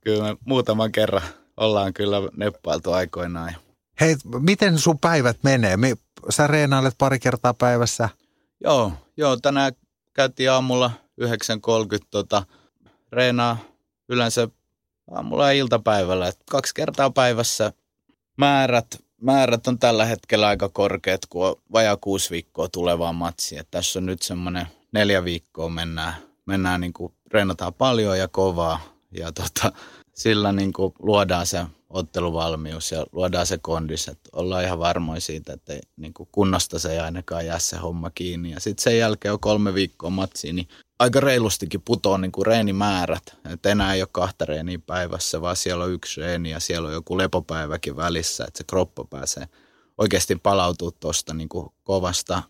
kyllä 0.00 0.22
me 0.22 0.36
muutaman 0.44 0.92
kerran 0.92 1.22
ollaan 1.56 1.94
kyllä 1.94 2.16
neppailtu 2.36 2.92
aikoinaan. 2.92 3.56
Hei, 4.00 4.16
miten 4.38 4.78
sun 4.78 4.98
päivät 4.98 5.36
menee? 5.42 5.76
Sä 6.30 6.46
reenailet 6.46 6.94
pari 6.98 7.18
kertaa 7.18 7.54
päivässä? 7.54 8.08
Joo, 8.64 8.92
joo 9.16 9.36
tänään 9.36 9.72
käytiin 10.12 10.50
aamulla 10.50 10.90
9.30 11.20 12.06
tota, 12.10 12.42
reenaa 13.12 13.58
yleensä 14.08 14.48
aamulla 15.10 15.46
ja 15.46 15.52
iltapäivällä. 15.52 16.28
Et 16.28 16.38
kaksi 16.50 16.74
kertaa 16.74 17.10
päivässä 17.10 17.72
määrät, 18.36 19.04
määrät 19.20 19.66
on 19.66 19.78
tällä 19.78 20.04
hetkellä 20.04 20.48
aika 20.48 20.68
korkeat, 20.68 21.20
kun 21.28 21.46
on 21.46 21.56
vajaa 21.72 21.96
kuusi 21.96 22.30
viikkoa 22.30 22.68
tulevaa 22.68 23.12
matsia. 23.12 23.60
Et 23.60 23.68
tässä 23.70 23.98
on 23.98 24.06
nyt 24.06 24.22
semmoinen 24.22 24.66
neljä 24.92 25.24
viikkoa 25.24 25.68
mennään, 25.68 26.14
mennään 26.46 26.80
niin 26.80 26.92
kuin, 26.92 27.12
reenataan 27.32 27.74
paljon 27.74 28.18
ja 28.18 28.28
kovaa 28.28 28.80
ja 29.10 29.32
tota, 29.32 29.72
sillä 30.14 30.52
niin 30.52 30.72
kuin 30.72 30.92
luodaan 30.98 31.46
se 31.46 31.64
otteluvalmius 31.90 32.92
ja 32.92 33.06
luodaan 33.12 33.46
se 33.46 33.58
kondis, 33.58 34.08
että 34.08 34.30
ollaan 34.32 34.64
ihan 34.64 34.78
varmoja 34.78 35.20
siitä, 35.20 35.52
että 35.52 35.72
ei, 35.72 35.80
niin 35.96 36.14
kuin 36.14 36.28
kunnosta 36.32 36.78
se 36.78 36.92
ei 36.92 36.98
ainakaan 36.98 37.46
jää 37.46 37.58
se 37.58 37.76
homma 37.76 38.10
kiinni. 38.10 38.50
Ja 38.50 38.60
sitten 38.60 38.82
sen 38.82 38.98
jälkeen 38.98 39.32
on 39.32 39.40
kolme 39.40 39.74
viikkoa 39.74 40.10
matsiin, 40.10 40.56
niin 40.56 40.68
aika 40.98 41.20
reilustikin 41.20 41.82
putoaa 41.82 42.18
niin 42.18 42.32
kuin 42.32 42.46
reenimäärät. 42.46 43.36
Että 43.52 43.68
enää 43.68 43.94
ei 43.94 44.02
ole 44.02 44.08
kahta 44.12 44.44
reeniä 44.44 44.78
päivässä, 44.86 45.40
vaan 45.40 45.56
siellä 45.56 45.84
on 45.84 45.92
yksi 45.92 46.20
reeni 46.20 46.50
ja 46.50 46.60
siellä 46.60 46.88
on 46.88 46.94
joku 46.94 47.18
lepopäiväkin 47.18 47.96
välissä, 47.96 48.44
että 48.44 48.58
se 48.58 48.64
kroppa 48.64 49.04
pääsee 49.04 49.48
oikeasti 49.98 50.36
palautua 50.36 50.90
tuosta 51.00 51.34
niin 51.34 51.48
kovasta, 51.84 52.42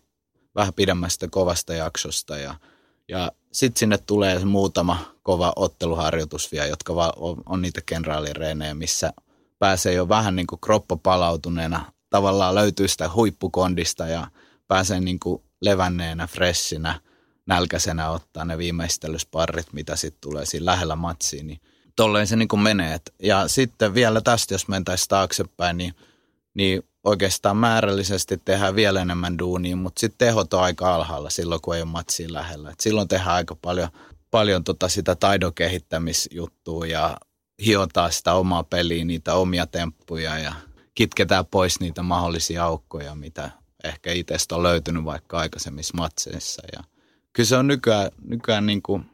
vähän 0.55 0.73
pidemmästä 0.73 1.27
kovasta 1.31 1.73
jaksosta 1.73 2.37
ja, 2.37 2.55
ja 3.07 3.31
sitten 3.51 3.79
sinne 3.79 3.97
tulee 3.97 4.45
muutama 4.45 5.15
kova 5.23 5.53
otteluharjoitus 5.55 6.51
vielä, 6.51 6.67
jotka 6.67 6.93
on, 7.15 7.37
on 7.45 7.61
niitä 7.61 7.81
kenraalireenejä, 7.85 8.73
missä 8.73 9.13
pääsee 9.59 9.93
jo 9.93 10.09
vähän 10.09 10.35
niin 10.35 10.47
kuin 10.47 10.59
kroppa 10.59 10.97
palautuneena. 10.97 11.91
Tavallaan 12.09 12.55
löytyy 12.55 12.87
sitä 12.87 13.09
huippukondista 13.15 14.07
ja 14.07 14.27
pääsee 14.67 14.99
niin 14.99 15.19
kuin 15.19 15.43
levänneenä, 15.61 16.27
freshinä, 16.27 17.01
nälkäisenä 17.45 18.09
ottaa 18.09 18.45
ne 18.45 18.57
viimeistelysparrit, 18.57 19.73
mitä 19.73 19.95
sitten 19.95 20.21
tulee 20.21 20.45
siinä 20.45 20.65
lähellä 20.65 20.95
matsiin. 20.95 21.47
Niin 21.47 21.61
tolleen 21.95 22.27
se 22.27 22.35
niin 22.35 22.47
kuin 22.47 22.59
menee. 22.59 22.99
Ja 23.23 23.47
sitten 23.47 23.93
vielä 23.93 24.21
tästä, 24.21 24.53
jos 24.53 24.67
mentäisiin 24.67 25.09
taaksepäin, 25.09 25.77
niin, 25.77 25.93
niin 26.53 26.83
oikeastaan 27.03 27.57
määrällisesti 27.57 28.37
tehdään 28.45 28.75
vielä 28.75 29.01
enemmän 29.01 29.39
duunia, 29.39 29.75
mutta 29.75 29.99
sitten 29.99 30.27
tehot 30.27 30.53
on 30.53 30.63
aika 30.63 30.95
alhaalla 30.95 31.29
silloin, 31.29 31.61
kun 31.61 31.75
ei 31.75 31.81
ole 31.81 31.89
matsiin 31.89 32.33
lähellä. 32.33 32.71
Et 32.71 32.79
silloin 32.79 33.07
tehdään 33.07 33.35
aika 33.35 33.55
paljon, 33.61 33.89
paljon 34.31 34.63
tota 34.63 34.89
sitä 34.89 35.15
taidon 35.15 35.53
kehittämisjuttua 35.53 36.85
ja 36.85 37.17
hiotaan 37.65 38.11
sitä 38.11 38.33
omaa 38.33 38.63
peliä, 38.63 39.05
niitä 39.05 39.33
omia 39.33 39.67
temppuja 39.67 40.39
ja 40.39 40.53
kitketään 40.95 41.45
pois 41.45 41.79
niitä 41.79 42.03
mahdollisia 42.03 42.63
aukkoja, 42.63 43.15
mitä 43.15 43.51
ehkä 43.83 44.11
itsestä 44.11 44.55
on 44.55 44.63
löytynyt 44.63 45.05
vaikka 45.05 45.39
aikaisemmissa 45.39 45.97
matseissa. 45.97 46.61
Ja 46.73 46.83
kyllä 47.33 47.47
se 47.47 47.57
on 47.57 47.67
nykyään, 47.67 48.11
nykyään 48.21 48.65
niin 48.65 48.81
kuin, 48.81 49.05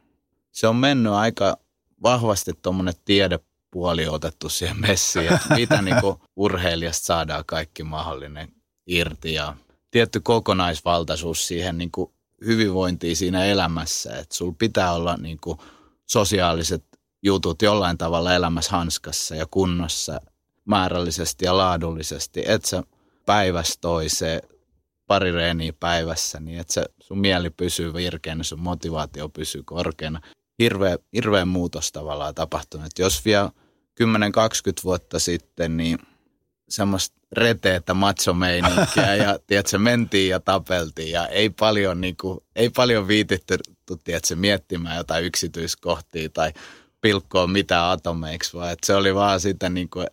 se 0.52 0.68
on 0.68 0.76
mennyt 0.76 1.12
aika 1.12 1.56
vahvasti 2.02 2.52
tuommoinen 2.62 2.94
tiede 3.04 3.38
puoli 3.76 4.08
otettu 4.08 4.48
siihen 4.48 4.80
messiin, 4.80 5.32
että 5.32 5.54
mitä 5.54 5.82
niin 5.82 5.96
kuin 6.00 6.16
urheilijasta 6.36 7.06
saadaan 7.06 7.44
kaikki 7.46 7.82
mahdollinen 7.82 8.52
irti 8.86 9.34
ja 9.34 9.56
tietty 9.90 10.20
kokonaisvaltaisuus 10.20 11.48
siihen 11.48 11.78
niin 11.78 11.90
kuin 11.90 12.10
hyvinvointiin 12.44 13.16
siinä 13.16 13.44
elämässä, 13.44 14.18
että 14.18 14.34
sulla 14.34 14.54
pitää 14.58 14.92
olla 14.92 15.16
niin 15.16 15.38
kuin 15.40 15.58
sosiaaliset 16.06 16.84
jutut 17.22 17.62
jollain 17.62 17.98
tavalla 17.98 18.34
elämässä 18.34 18.70
hanskassa 18.70 19.34
ja 19.34 19.46
kunnossa 19.50 20.20
määrällisesti 20.64 21.44
ja 21.44 21.56
laadullisesti, 21.56 22.42
että 22.46 22.68
sä 22.68 22.82
päivästä 23.26 23.76
toiseen 23.80 24.40
pari 25.06 25.32
reeniä 25.32 25.72
päivässä, 25.80 26.40
niin 26.40 26.60
että 26.60 26.72
se 26.72 26.84
sun 27.00 27.18
mieli 27.18 27.50
pysyy 27.50 27.94
virkeänä, 27.94 28.42
sun 28.42 28.60
motivaatio 28.60 29.28
pysyy 29.28 29.62
korkeana. 29.62 30.20
Hirveä, 30.58 30.98
hirveä 31.12 31.44
muutos 31.44 31.92
tavallaan 31.92 32.34
tapahtunut. 32.34 32.86
Et 32.86 32.98
jos 32.98 33.24
vielä 33.24 33.50
10-20 34.02 34.04
vuotta 34.84 35.18
sitten, 35.18 35.76
niin 35.76 35.98
semmoista 36.68 37.16
reteetä 37.32 37.94
matsomeininkiä 37.94 39.14
ja 39.14 39.38
tiedätkö, 39.46 39.78
mentiin 39.78 40.30
ja 40.30 40.40
tapeltiin 40.40 41.10
ja 41.10 41.26
ei 41.26 41.50
paljon, 41.50 42.00
niin 42.00 42.16
kuin, 42.20 42.40
ei 42.56 42.70
paljon 42.70 43.08
viititty 43.08 43.58
tiedätkö, 44.04 44.36
miettimään 44.36 44.96
jotain 44.96 45.24
yksityiskohtia 45.24 46.28
tai 46.28 46.52
pilkkoa 47.00 47.46
mitä 47.46 47.90
atomeiksi, 47.90 48.56
vaan 48.56 48.72
että 48.72 48.86
se 48.86 48.94
oli 48.94 49.14
vaan 49.14 49.40
sitä 49.40 49.68
niin 49.68 49.90
kuin, 49.90 50.06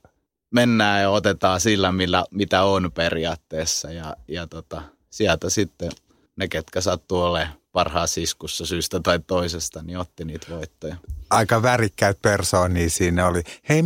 mennään 0.51 1.01
ja 1.01 1.09
otetaan 1.09 1.61
sillä, 1.61 1.91
millä, 1.91 2.25
mitä 2.31 2.63
on 2.63 2.91
periaatteessa 2.91 3.91
ja, 3.91 4.15
ja 4.27 4.47
tota, 4.47 4.81
sieltä 5.09 5.49
sitten 5.49 5.91
ne, 6.35 6.47
ketkä 6.47 6.81
sattuu 6.81 7.21
olemaan 7.21 7.62
parhaassa 7.73 8.21
iskussa 8.21 8.65
syystä 8.65 8.99
tai 8.99 9.19
toisesta, 9.27 9.83
niin 9.83 9.97
otti 9.97 10.25
niitä 10.25 10.47
voittoja. 10.49 10.95
Aika 11.29 11.61
värikkäitä 11.61 12.19
persoonia 12.21 12.89
siinä 12.89 13.27
oli. 13.27 13.43
Hei, 13.69 13.83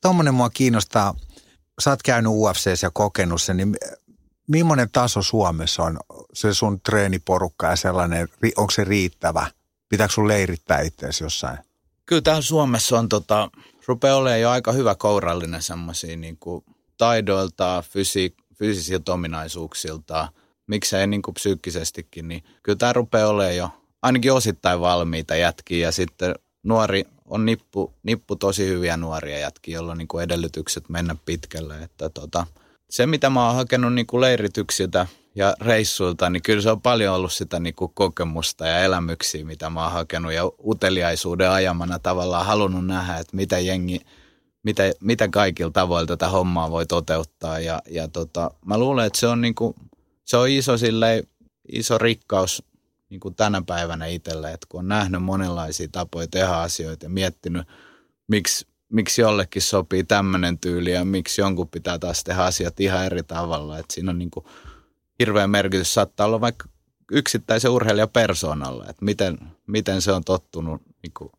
tuommoinen 0.00 0.34
mua 0.34 0.50
kiinnostaa. 0.50 1.14
Sä 1.80 1.90
oot 1.90 2.02
käynyt 2.02 2.32
UFC 2.32 2.82
ja 2.82 2.90
kokenut 2.92 3.42
sen, 3.42 3.56
niin 3.56 3.76
millainen 4.46 4.90
taso 4.92 5.22
Suomessa 5.22 5.82
on 5.82 5.98
se 6.32 6.54
sun 6.54 6.80
treeniporukka 6.80 7.66
ja 7.66 7.76
sellainen, 7.76 8.28
onko 8.56 8.70
se 8.70 8.84
riittävä? 8.84 9.46
Pitääkö 9.88 10.12
sun 10.12 10.28
leirittää 10.28 10.80
itseäsi 10.80 11.24
jossain? 11.24 11.58
Kyllä 12.06 12.22
täällä 12.22 12.42
Suomessa 12.42 12.98
on 12.98 13.08
tota, 13.08 13.50
rupeaa 13.86 14.16
olemaan 14.16 14.40
jo 14.40 14.50
aika 14.50 14.72
hyvä 14.72 14.94
kourallinen 14.94 15.62
semmoisia 15.62 16.16
niin 16.16 16.38
taidoilta, 16.98 17.84
fysi, 17.90 18.36
fyysisiltä 18.58 19.12
ominaisuuksilta, 19.12 20.28
miksei 20.66 21.06
niin 21.06 21.22
kuin 21.22 21.34
psyykkisestikin, 21.34 22.28
niin 22.28 22.42
kyllä 22.62 22.76
tämä 22.76 22.92
rupeaa 22.92 23.28
olemaan 23.28 23.56
jo 23.56 23.70
ainakin 24.02 24.32
osittain 24.32 24.80
valmiita 24.80 25.36
jätkiä 25.36 25.86
ja 25.86 25.92
sitten 25.92 26.34
nuori 26.62 27.04
on 27.24 27.46
nippu, 27.46 27.94
nippu 28.02 28.36
tosi 28.36 28.66
hyviä 28.66 28.96
nuoria 28.96 29.38
jätkiä, 29.38 29.74
joilla 29.74 29.92
on 29.92 29.98
niin 29.98 30.08
kuin 30.08 30.24
edellytykset 30.24 30.88
mennä 30.88 31.16
pitkälle. 31.26 31.82
Että 31.82 32.08
tota, 32.08 32.46
se, 32.90 33.06
mitä 33.06 33.30
mä 33.30 33.46
oon 33.46 33.56
hakenut 33.56 33.94
niin 33.94 34.06
kuin 34.06 34.20
leirityksiltä 34.20 35.06
ja 35.34 35.54
reissuilta, 35.60 36.30
niin 36.30 36.42
kyllä 36.42 36.62
se 36.62 36.70
on 36.70 36.80
paljon 36.80 37.14
ollut 37.14 37.32
sitä 37.32 37.60
niin 37.60 37.74
kuin 37.74 37.92
kokemusta 37.94 38.66
ja 38.66 38.78
elämyksiä, 38.78 39.44
mitä 39.44 39.70
mä 39.70 39.82
oon 39.82 39.92
hakenut 39.92 40.32
ja 40.32 40.42
uteliaisuuden 40.66 41.50
ajamana 41.50 41.98
tavallaan 41.98 42.46
halunnut 42.46 42.86
nähdä, 42.86 43.18
että 43.18 43.36
mitä 43.36 43.58
jengi, 43.58 44.00
mitä, 44.62 44.82
mitä 45.00 45.28
kaikilla 45.28 45.70
tavoilla 45.70 46.06
tätä 46.06 46.28
hommaa 46.28 46.70
voi 46.70 46.86
toteuttaa 46.86 47.58
ja, 47.58 47.82
ja 47.90 48.08
tota, 48.08 48.50
mä 48.66 48.78
luulen, 48.78 49.06
että 49.06 49.18
se 49.18 49.26
on, 49.26 49.40
niin 49.40 49.54
kuin, 49.54 49.74
se 50.24 50.36
on 50.36 50.48
iso, 50.48 50.78
silleen, 50.78 51.24
iso 51.72 51.98
rikkaus 51.98 52.62
niin 53.10 53.20
kuin 53.20 53.34
tänä 53.34 53.62
päivänä 53.66 54.06
itselle, 54.06 54.52
että 54.52 54.66
kun 54.68 54.80
on 54.80 54.88
nähnyt 54.88 55.22
monenlaisia 55.22 55.88
tapoja 55.92 56.26
tehdä 56.26 56.48
asioita 56.48 57.06
ja 57.06 57.10
miettinyt, 57.10 57.68
miksi, 58.28 58.66
miksi 58.88 59.20
jollekin 59.20 59.62
sopii 59.62 60.04
tämmöinen 60.04 60.58
tyyli 60.58 60.92
ja 60.92 61.04
miksi 61.04 61.40
jonkun 61.40 61.68
pitää 61.68 61.98
taas 61.98 62.24
tehdä 62.24 62.42
asiat 62.42 62.80
ihan 62.80 63.04
eri 63.06 63.22
tavalla. 63.22 63.78
Että 63.78 63.94
siinä 63.94 64.10
on 64.10 64.18
niin 64.18 64.30
kuin 64.30 64.46
hirveä 65.18 65.46
merkitys, 65.46 65.94
saattaa 65.94 66.26
olla 66.26 66.40
vaikka 66.40 66.68
yksittäisen 67.12 67.70
urheilijapersoonalle, 67.70 68.84
että 68.84 69.04
miten, 69.04 69.38
miten 69.66 70.02
se 70.02 70.12
on 70.12 70.24
tottunut, 70.24 70.82
niin 71.02 71.12
kuin, 71.18 71.30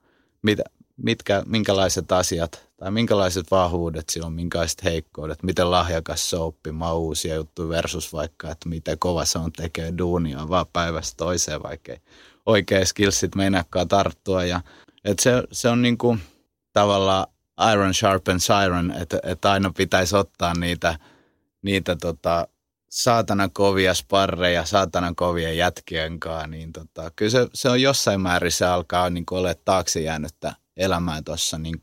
mit, 0.41 0.60
mitkä, 0.97 1.43
minkälaiset 1.45 2.12
asiat 2.12 2.65
tai 2.77 2.91
minkälaiset 2.91 3.51
vahvuudet 3.51 4.10
sillä 4.10 4.27
on, 4.27 4.34
minkälaiset 4.34 4.84
heikkoudet, 4.84 5.43
miten 5.43 5.71
lahjakas 5.71 6.29
se 6.29 6.36
on 6.36 6.47
oppimaan 6.47 6.97
uusia 6.97 7.36
juttuja 7.36 7.69
versus 7.69 8.13
vaikka, 8.13 8.51
että 8.51 8.69
miten 8.69 8.99
kova 8.99 9.25
se 9.25 9.39
on 9.39 9.51
tekee 9.51 9.93
duunia 9.97 10.49
vaan 10.49 10.65
päivästä 10.73 11.17
toiseen, 11.17 11.63
vaikka 11.63 11.91
ei 11.91 12.01
oikein 12.45 12.86
skillsit 12.86 13.36
meinaakaan 13.36 13.88
tarttua. 13.88 14.43
Ja, 14.43 14.62
että 15.05 15.23
se, 15.23 15.43
se 15.51 15.69
on 15.69 15.81
niin 15.81 15.97
kuin 15.97 16.19
tavallaan 16.73 17.27
iron 17.73 17.93
sharpens 17.93 18.47
iron, 18.65 18.91
että, 18.91 19.19
että 19.23 19.51
aina 19.51 19.71
pitäisi 19.77 20.15
ottaa 20.15 20.53
niitä, 20.53 20.99
niitä 21.62 21.95
tota, 21.95 22.47
saatana 22.89 23.49
kovia 23.49 23.93
sparreja, 23.93 24.65
saatana 24.65 25.13
kovia 25.15 25.53
jätkien 25.53 26.19
kanssa, 26.19 26.47
niin 26.47 26.73
tota, 26.73 27.12
kyllä 27.15 27.31
se, 27.31 27.47
se, 27.53 27.69
on 27.69 27.81
jossain 27.81 28.21
määrin 28.21 28.51
se 28.51 28.65
alkaa 28.65 29.10
niin 29.10 29.25
olla 29.31 29.53
taakse 29.65 30.01
jäänyttä 30.01 30.55
elämää 30.77 31.21
tuossa 31.21 31.57
niin 31.57 31.79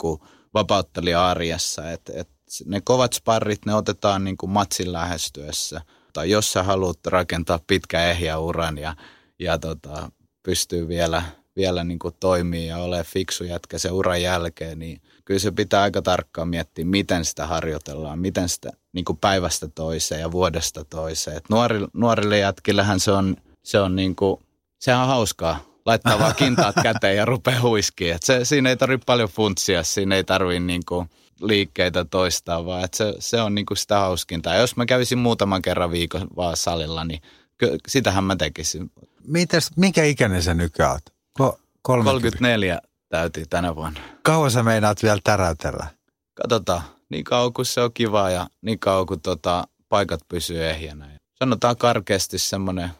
vapauttelija-arjessa. 0.54 1.90
Et, 1.90 2.10
et 2.14 2.28
ne 2.66 2.80
kovat 2.80 3.12
sparrit, 3.12 3.66
ne 3.66 3.74
otetaan 3.74 4.24
niin 4.24 4.36
kuin 4.36 4.50
matsin 4.50 4.92
lähestyessä. 4.92 5.80
Tai 6.12 6.30
jos 6.30 6.52
sä 6.52 6.62
haluat 6.62 7.06
rakentaa 7.06 7.60
pitkä 7.66 8.10
ehjä 8.10 8.38
uran 8.38 8.78
ja, 8.78 8.96
ja 9.38 9.58
tota, 9.58 10.10
pystyy 10.42 10.88
vielä, 10.88 11.22
vielä 11.56 11.84
niin 11.84 11.98
kuin 11.98 12.14
toimii 12.20 12.66
ja 12.66 12.78
ole 12.78 13.04
fiksu 13.04 13.44
jätkä 13.44 13.78
sen 13.78 13.92
uran 13.92 14.22
jälkeen, 14.22 14.78
niin 14.78 15.02
kyllä 15.24 15.40
se 15.40 15.50
pitää 15.50 15.82
aika 15.82 16.02
tarkkaan 16.02 16.48
miettiä, 16.48 16.84
miten 16.84 17.24
sitä 17.24 17.46
harjoitellaan, 17.46 18.18
miten 18.18 18.48
sitä 18.48 18.70
niin 18.92 19.04
kuin 19.04 19.18
päivästä 19.18 19.68
toiseen 19.68 20.20
ja 20.20 20.32
vuodesta 20.32 20.84
toiseen. 20.84 21.36
Et 21.36 21.44
nuori, 21.50 21.86
nuorille 21.92 22.38
jätkillähän 22.38 23.00
se 23.00 23.12
on, 23.12 23.36
se 23.62 23.80
on 23.80 23.96
niin 23.96 24.16
kuin, 24.16 24.40
sehän 24.78 25.00
on 25.00 25.06
hauskaa 25.08 25.71
laittaa 25.86 26.18
vaan 26.18 26.34
kintaat 26.34 26.74
käteen 26.82 27.16
ja 27.16 27.24
rupeaa 27.24 27.60
huiskiin. 27.60 28.14
Et 28.14 28.22
se, 28.22 28.44
siinä 28.44 28.70
ei 28.70 28.76
tarvitse 28.76 29.04
paljon 29.04 29.28
funtsia, 29.28 29.82
siinä 29.82 30.16
ei 30.16 30.24
tarvitse 30.24 30.60
niinku 30.60 31.06
liikkeitä 31.40 32.04
toistaa, 32.04 32.66
vaan 32.66 32.84
et 32.84 32.94
se, 32.94 33.14
se 33.18 33.40
on 33.40 33.54
niinku 33.54 33.74
sitä 33.74 33.98
hauskinta. 33.98 34.50
Ja 34.50 34.60
jos 34.60 34.76
mä 34.76 34.86
kävisin 34.86 35.18
muutaman 35.18 35.62
kerran 35.62 35.90
viikon 35.90 36.28
vaan 36.36 36.56
salilla, 36.56 37.04
niin 37.04 37.20
ky, 37.58 37.78
sitähän 37.88 38.24
mä 38.24 38.36
tekisin. 38.36 38.90
Mites, 39.26 39.70
minkä 39.76 40.04
ikäinen 40.04 40.42
sä 40.42 40.54
nykyään 40.54 40.92
oot? 40.92 41.02
Ko- 41.42 41.58
34 41.82 42.80
täytyy 43.08 43.44
tänä 43.50 43.74
vuonna. 43.76 44.00
Kauan 44.22 44.50
sä 44.50 44.62
meinaat 44.62 45.02
vielä 45.02 45.20
täräytellä? 45.24 45.86
Katsotaan. 46.34 46.82
Niin 47.08 47.24
kauan 47.24 47.52
kun 47.52 47.64
se 47.64 47.80
on 47.80 47.92
kiva 47.94 48.30
ja 48.30 48.46
niin 48.62 48.78
kauan 48.78 49.06
kun 49.06 49.20
tota, 49.20 49.68
paikat 49.88 50.20
pysyy 50.28 50.64
ehjänä. 50.64 51.08
Sanotaan 51.38 51.76
karkeasti 51.76 52.38
semmoinen 52.38 52.90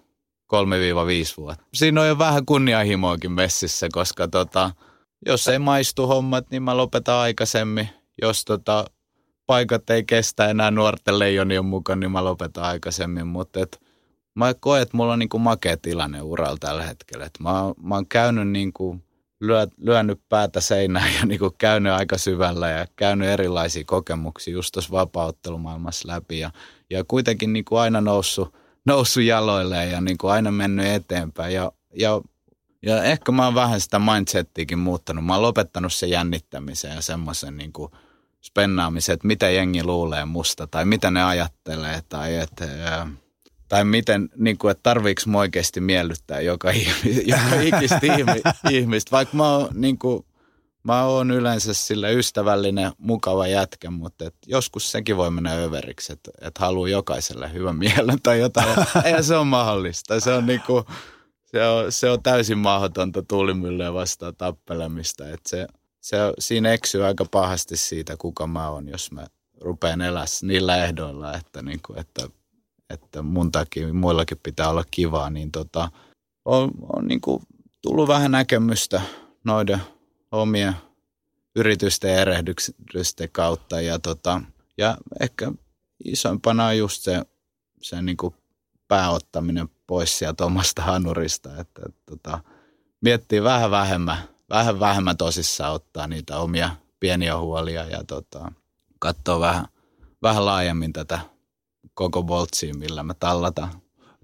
3-5 0.53 1.37
vuotta. 1.37 1.65
Siinä 1.75 2.01
on 2.01 2.09
jo 2.09 2.19
vähän 2.19 2.47
kunnianhimoakin 2.47 3.33
messissä, 3.33 3.89
koska 3.93 4.29
tota, 4.29 4.71
jos 5.27 5.49
ei 5.49 5.59
maistu 5.59 6.07
hommat, 6.07 6.51
niin 6.51 6.63
mä 6.63 6.77
lopetan 6.77 7.15
aikaisemmin. 7.15 7.89
Jos 8.23 8.45
tota, 8.45 8.85
paikat 9.47 9.91
ei 9.91 10.05
kestä 10.05 10.49
enää 10.49 10.71
nuorten 10.71 11.19
leijonien 11.19 11.65
mukaan, 11.65 12.01
niin 12.01 12.11
mä 12.11 12.25
lopetan 12.25 12.65
aikaisemmin. 12.65 13.27
Mutta 13.27 13.61
mä 14.35 14.55
koen, 14.55 14.83
että 14.83 14.97
mulla 14.97 15.13
on 15.13 15.19
niinku 15.19 15.39
makea 15.39 15.77
tilanne 15.77 16.23
uralla 16.23 16.57
tällä 16.61 16.83
hetkellä. 16.83 17.25
Et 17.25 17.39
mä, 17.41 17.51
mä 17.83 17.95
oon 17.95 18.09
käynyt 18.09 18.49
niinku, 18.49 18.97
lyö, 19.41 19.67
lyönyt 19.77 20.21
päätä 20.29 20.61
seinään 20.61 21.15
ja 21.21 21.27
niinku 21.27 21.55
käynyt 21.59 21.93
aika 21.93 22.19
syvällä 22.19 22.71
ja 22.71 22.87
käynyt 22.97 23.29
erilaisia 23.29 23.85
kokemuksia 23.87 24.53
just 24.53 24.73
tuossa 24.73 24.93
vapauttelumaailmassa 24.93 26.09
läpi. 26.09 26.39
Ja, 26.39 26.51
ja 26.91 27.05
kuitenkin 27.05 27.53
niinku 27.53 27.77
aina 27.77 28.01
noussut, 28.01 28.55
noussut 28.87 29.23
jaloilleen 29.23 29.91
ja 29.91 30.01
niinku 30.01 30.27
aina 30.27 30.51
mennyt 30.51 30.87
eteenpäin. 30.87 31.55
Ja, 31.55 31.73
ja, 31.99 32.21
ja 32.83 33.05
ehkä 33.05 33.33
mä 33.33 33.45
oon 33.45 33.55
vähän 33.55 33.81
sitä 33.81 33.99
mindsettiäkin 33.99 34.79
muuttanut. 34.79 35.25
Mä 35.25 35.33
oon 35.33 35.43
lopettanut 35.43 35.93
sen 35.93 36.11
jännittämisen 36.11 36.95
ja 36.95 37.03
semmoisen 37.03 37.57
niinku– 37.57 37.91
spennaamisen, 38.43 39.13
että 39.13 39.27
mitä 39.27 39.51
jengi 39.51 39.85
luulee 39.85 40.25
musta 40.25 40.67
tai 40.67 40.85
mitä 40.85 41.11
ne 41.11 41.25
ajattelee 41.25 42.03
tai 42.09 42.37
että 42.37 42.67
tai 43.69 43.85
miten, 43.85 44.29
niin 44.37 44.59
kuin, 44.59 44.71
että 44.71 44.83
tarviiko 44.83 45.21
oikeasti 45.35 45.81
miellyttää 45.81 46.41
joka, 46.41 46.73
joka 47.25 47.61
ikistä 47.61 48.01
ihmistä, 48.71 49.11
vaikka 49.11 49.37
mä 49.37 49.53
oon, 49.53 49.69
niin 49.75 49.99
kuin, 49.99 50.25
mä 50.85 51.05
oon 51.05 51.31
yleensä 51.31 51.75
sille 51.75 52.13
ystävällinen, 52.13 52.93
mukava 52.99 53.47
jätkä, 53.47 53.91
mutta 53.91 54.25
et 54.25 54.35
joskus 54.47 54.93
sekin 54.93 55.17
voi 55.17 55.31
mennä 55.31 55.53
överiksi, 55.53 56.13
että 56.13 56.31
et 56.41 56.59
haluaa 56.59 56.89
jokaiselle 56.89 57.53
hyvän 57.53 57.77
mielen 57.77 58.23
tai 58.23 58.41
jotain. 58.41 58.69
Eihän 59.05 59.25
se 59.25 59.37
ole 59.37 59.45
mahdollista. 59.45 60.21
Se 60.21 60.33
on, 60.33 60.47
niin 60.47 60.63
kuin, 60.67 60.85
se 61.45 61.67
on, 61.69 61.93
se 61.93 62.11
on 62.11 62.23
täysin 62.23 62.59
mahdotonta 62.59 63.23
tuulimyllyä 63.23 63.95
vastaan 63.95 64.37
tappelemista. 64.37 65.29
Että 65.29 65.51
se, 65.51 65.67
se, 66.01 66.17
siinä 66.39 66.73
eksyy 66.73 67.05
aika 67.05 67.25
pahasti 67.31 67.77
siitä, 67.77 68.17
kuka 68.17 68.47
mä 68.47 68.69
oon, 68.69 68.89
jos 68.89 69.13
mä 69.13 69.27
rupean 69.61 70.01
elää 70.01 70.25
niillä 70.43 70.85
ehdoilla, 70.85 71.35
että, 71.35 71.63
niin 71.63 71.81
kuin, 71.87 71.99
että, 71.99 72.29
että 72.91 73.23
mun 73.23 73.53
takia 73.53 73.95
muillakin 73.95 74.41
pitää 74.43 74.69
olla 74.69 74.85
kivaa, 74.91 75.31
niin 75.31 75.53
tota, 75.53 75.89
on, 76.45 76.71
on 76.93 77.07
niin 77.07 77.21
kuin 77.21 77.43
tullut 77.83 78.09
vähän 78.09 78.31
näkemystä 78.31 79.01
noiden 79.45 79.81
omien 80.33 80.77
yritysten 81.57 82.13
ja 82.13 82.21
erehdysten 82.21 83.29
kautta 83.33 83.81
ja, 83.81 83.99
tota, 83.99 84.41
ja 84.79 84.97
ehkä 85.21 85.53
isoimpana 86.05 86.67
on 86.67 86.79
just 86.79 87.03
se, 87.03 87.23
se 87.83 88.03
niin 88.03 88.17
kuin 88.17 88.35
pääottaminen 88.89 89.69
pois 89.87 90.19
sieltä 90.19 90.45
omasta 90.45 90.83
hanurista, 90.83 91.61
että, 91.61 91.83
tota, 92.07 92.41
miettii 93.01 93.43
vähän 93.43 93.71
vähemmän 93.71 94.33
vähän 94.53 94.81
vähemmän 94.81 95.17
tosissaan 95.17 95.75
ottaa 95.75 96.07
niitä 96.07 96.39
omia 96.39 96.71
pieniä 97.01 97.39
huolia 97.39 97.85
ja 97.85 98.05
tota, 98.05 98.53
katsoa 98.99 99.41
vähän, 99.41 99.67
vähän 100.23 100.47
laajemmin 100.47 100.93
tätä 100.93 101.21
koko 101.95 102.23
boltsia, 102.23 102.75
millä 102.75 103.03
me 103.03 103.15
tallataan. 103.21 103.83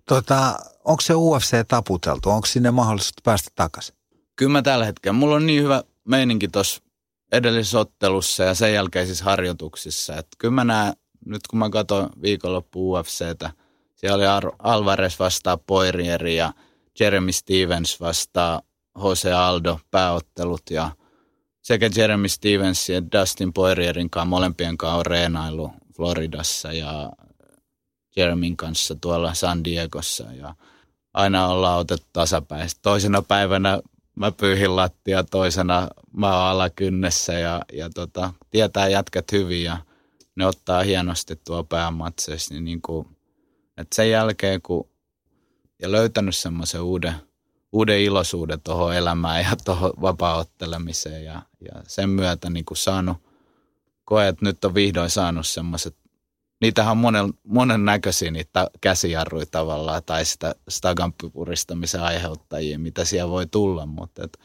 Tota, 0.09 0.59
onko 0.84 1.00
se 1.00 1.14
UFC 1.14 1.68
taputeltu? 1.68 2.30
Onko 2.30 2.46
sinne 2.46 2.70
mahdollisuus 2.70 3.14
päästä 3.24 3.50
takaisin? 3.54 3.94
Kyllä 4.36 4.52
mä 4.52 4.62
tällä 4.62 4.84
hetkellä. 4.84 5.18
Mulla 5.18 5.34
on 5.34 5.46
niin 5.46 5.62
hyvä 5.62 5.82
meininki 6.09 6.48
tuossa 6.48 6.82
edellisessä 7.32 7.78
ottelussa 7.78 8.42
ja 8.42 8.54
sen 8.54 8.74
jälkeisissä 8.74 9.24
harjoituksissa. 9.24 10.16
Että 10.16 10.36
kyllä 10.38 10.54
mä 10.54 10.64
näen, 10.64 10.92
nyt 11.26 11.46
kun 11.46 11.59
mä 11.59 11.70
katson 11.70 12.11
viikonloppu 12.22 12.92
UFCtä, 12.92 13.50
siellä 13.94 14.16
oli 14.16 14.52
Alvarez 14.59 15.18
vastaa 15.18 15.56
Poirieri 15.56 16.36
ja 16.36 16.52
Jeremy 17.00 17.32
Stevens 17.32 18.00
vastaa 18.00 18.62
Jose 19.04 19.32
Aldo 19.32 19.80
pääottelut 19.90 20.62
ja 20.70 20.90
sekä 21.62 21.90
Jeremy 21.96 22.28
Stevens 22.28 22.88
ja 22.88 23.02
Dustin 23.12 23.52
Poirierin 23.52 24.11
kanssa 24.11 24.28
molempien 24.28 24.78
kanssa 24.78 24.96
on 24.96 25.06
reenailu 25.06 25.72
Floridassa 25.96 26.72
ja 26.72 27.11
Jeremyn 28.16 28.56
kanssa 28.56 28.94
tuolla 29.00 29.34
San 29.34 29.64
Diegossa 29.64 30.24
ja 30.32 30.54
aina 31.14 31.48
ollaan 31.48 31.78
otettu 31.78 32.06
tasapäin. 32.12 32.70
Toisena 32.82 33.22
päivänä 33.22 33.80
mä 34.18 34.32
pyyhin 34.32 34.76
lattia, 34.76 35.24
toisena 35.24 35.88
mä 36.12 36.36
oon 36.36 36.46
alakynnessä 36.46 37.32
ja, 37.32 37.62
ja 37.72 37.90
tota, 37.90 38.32
tietää 38.50 38.88
jätkät 38.88 39.32
hyvin 39.32 39.64
ja 39.64 39.78
ne 40.34 40.46
ottaa 40.46 40.82
hienosti 40.82 41.36
tuo 41.36 41.64
päämatseissa. 41.64 42.54
Niin, 42.54 42.64
niin 42.64 42.82
kuin, 42.82 43.08
että 43.76 43.96
sen 43.96 44.10
jälkeen 44.10 44.62
kun 44.62 44.88
ja 45.82 45.92
löytänyt 45.92 46.36
semmoisen 46.36 46.82
uuden– 46.82 47.14
uuden 47.72 48.00
iloisuuden 48.00 48.60
tuohon 48.60 48.96
elämään 48.96 49.40
ja 49.44 49.56
tuohon 49.64 49.92
vapaaottelemiseen 50.00 51.24
ja, 51.24 51.42
ja 51.60 51.82
sen 51.86 52.10
myötä 52.10 52.50
niin 52.50 52.64
kuin 52.64 52.78
saanut, 52.78 53.16
koe, 54.04 54.28
että 54.28 54.44
nyt 54.44 54.64
on 54.64 54.74
vihdoin 54.74 55.10
saanut 55.10 55.46
semmoiset, 55.46 55.96
niitähän 56.61 56.90
on 56.90 56.98
monen, 56.98 57.34
monen 57.44 57.84
näköisiä 57.84 58.30
niitä 58.30 58.70
käsijarruja 58.80 59.46
tavallaan 59.50 60.02
tai 60.06 60.24
sitä 60.24 60.54
stagan 60.68 61.12
puristamisen 61.12 62.02
aiheuttajia, 62.02 62.78
mitä 62.78 63.04
siellä 63.04 63.30
voi 63.30 63.46
tulla, 63.46 63.86
mutta 63.86 64.24
et, 64.24 64.38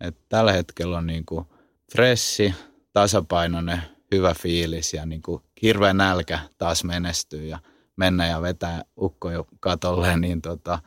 et 0.00 0.16
tällä 0.28 0.52
hetkellä 0.52 0.98
on 0.98 1.06
niin 1.06 1.26
kuin 1.26 1.44
fressi, 1.92 2.54
tasapainoinen, 2.92 3.82
hyvä 4.14 4.34
fiilis 4.34 4.94
ja 4.94 5.06
niin 5.06 5.22
kuin 5.22 5.42
hirveä 5.62 5.92
nälkä 5.92 6.38
taas 6.58 6.84
menestyy 6.84 7.46
ja 7.46 7.58
mennä 7.96 8.26
ja 8.26 8.42
vetää 8.42 8.82
ukko 9.00 9.30
jo 9.30 9.46
katolle, 9.60 10.16
niin 10.16 10.42
tota, 10.42 10.78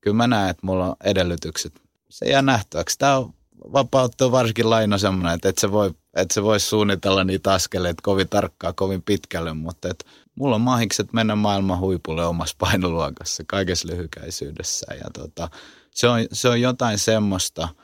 kyllä 0.00 0.16
mä 0.16 0.26
näen, 0.26 0.50
että 0.50 0.66
mulla 0.66 0.86
on 0.86 0.96
edellytykset. 1.04 1.82
Se 2.08 2.26
jää 2.26 2.42
nähtäväksi. 2.42 2.98
Tämä 2.98 3.16
on 3.16 3.34
vapautta 3.72 4.30
varsinkin 4.32 4.70
laina 4.70 4.98
semmoinen, 4.98 5.34
että 5.34 5.48
et 5.48 5.58
se 5.58 5.72
voi, 5.72 5.94
et 6.16 6.30
se 6.30 6.42
voi 6.42 6.60
suunnitella 6.60 7.24
niitä 7.24 7.52
askeleita 7.52 8.00
kovin 8.02 8.28
tarkkaa, 8.28 8.72
kovin 8.72 9.02
pitkälle, 9.02 9.54
mutta 9.54 9.88
et 9.88 10.06
mulla 10.36 10.54
on 10.54 10.60
mahikset 10.60 11.12
mennä 11.12 11.36
maailman 11.36 11.78
huipulle 11.78 12.26
omassa 12.26 12.56
painoluokassa 12.66 13.44
kaikessa 13.46 13.88
lyhykäisyydessä. 13.88 14.94
Ja 14.94 15.10
tota, 15.14 15.48
se, 15.94 16.08
on, 16.08 16.20
se 16.32 16.48
on 16.48 16.60
jotain 16.60 16.98
semmoista– 16.98 17.68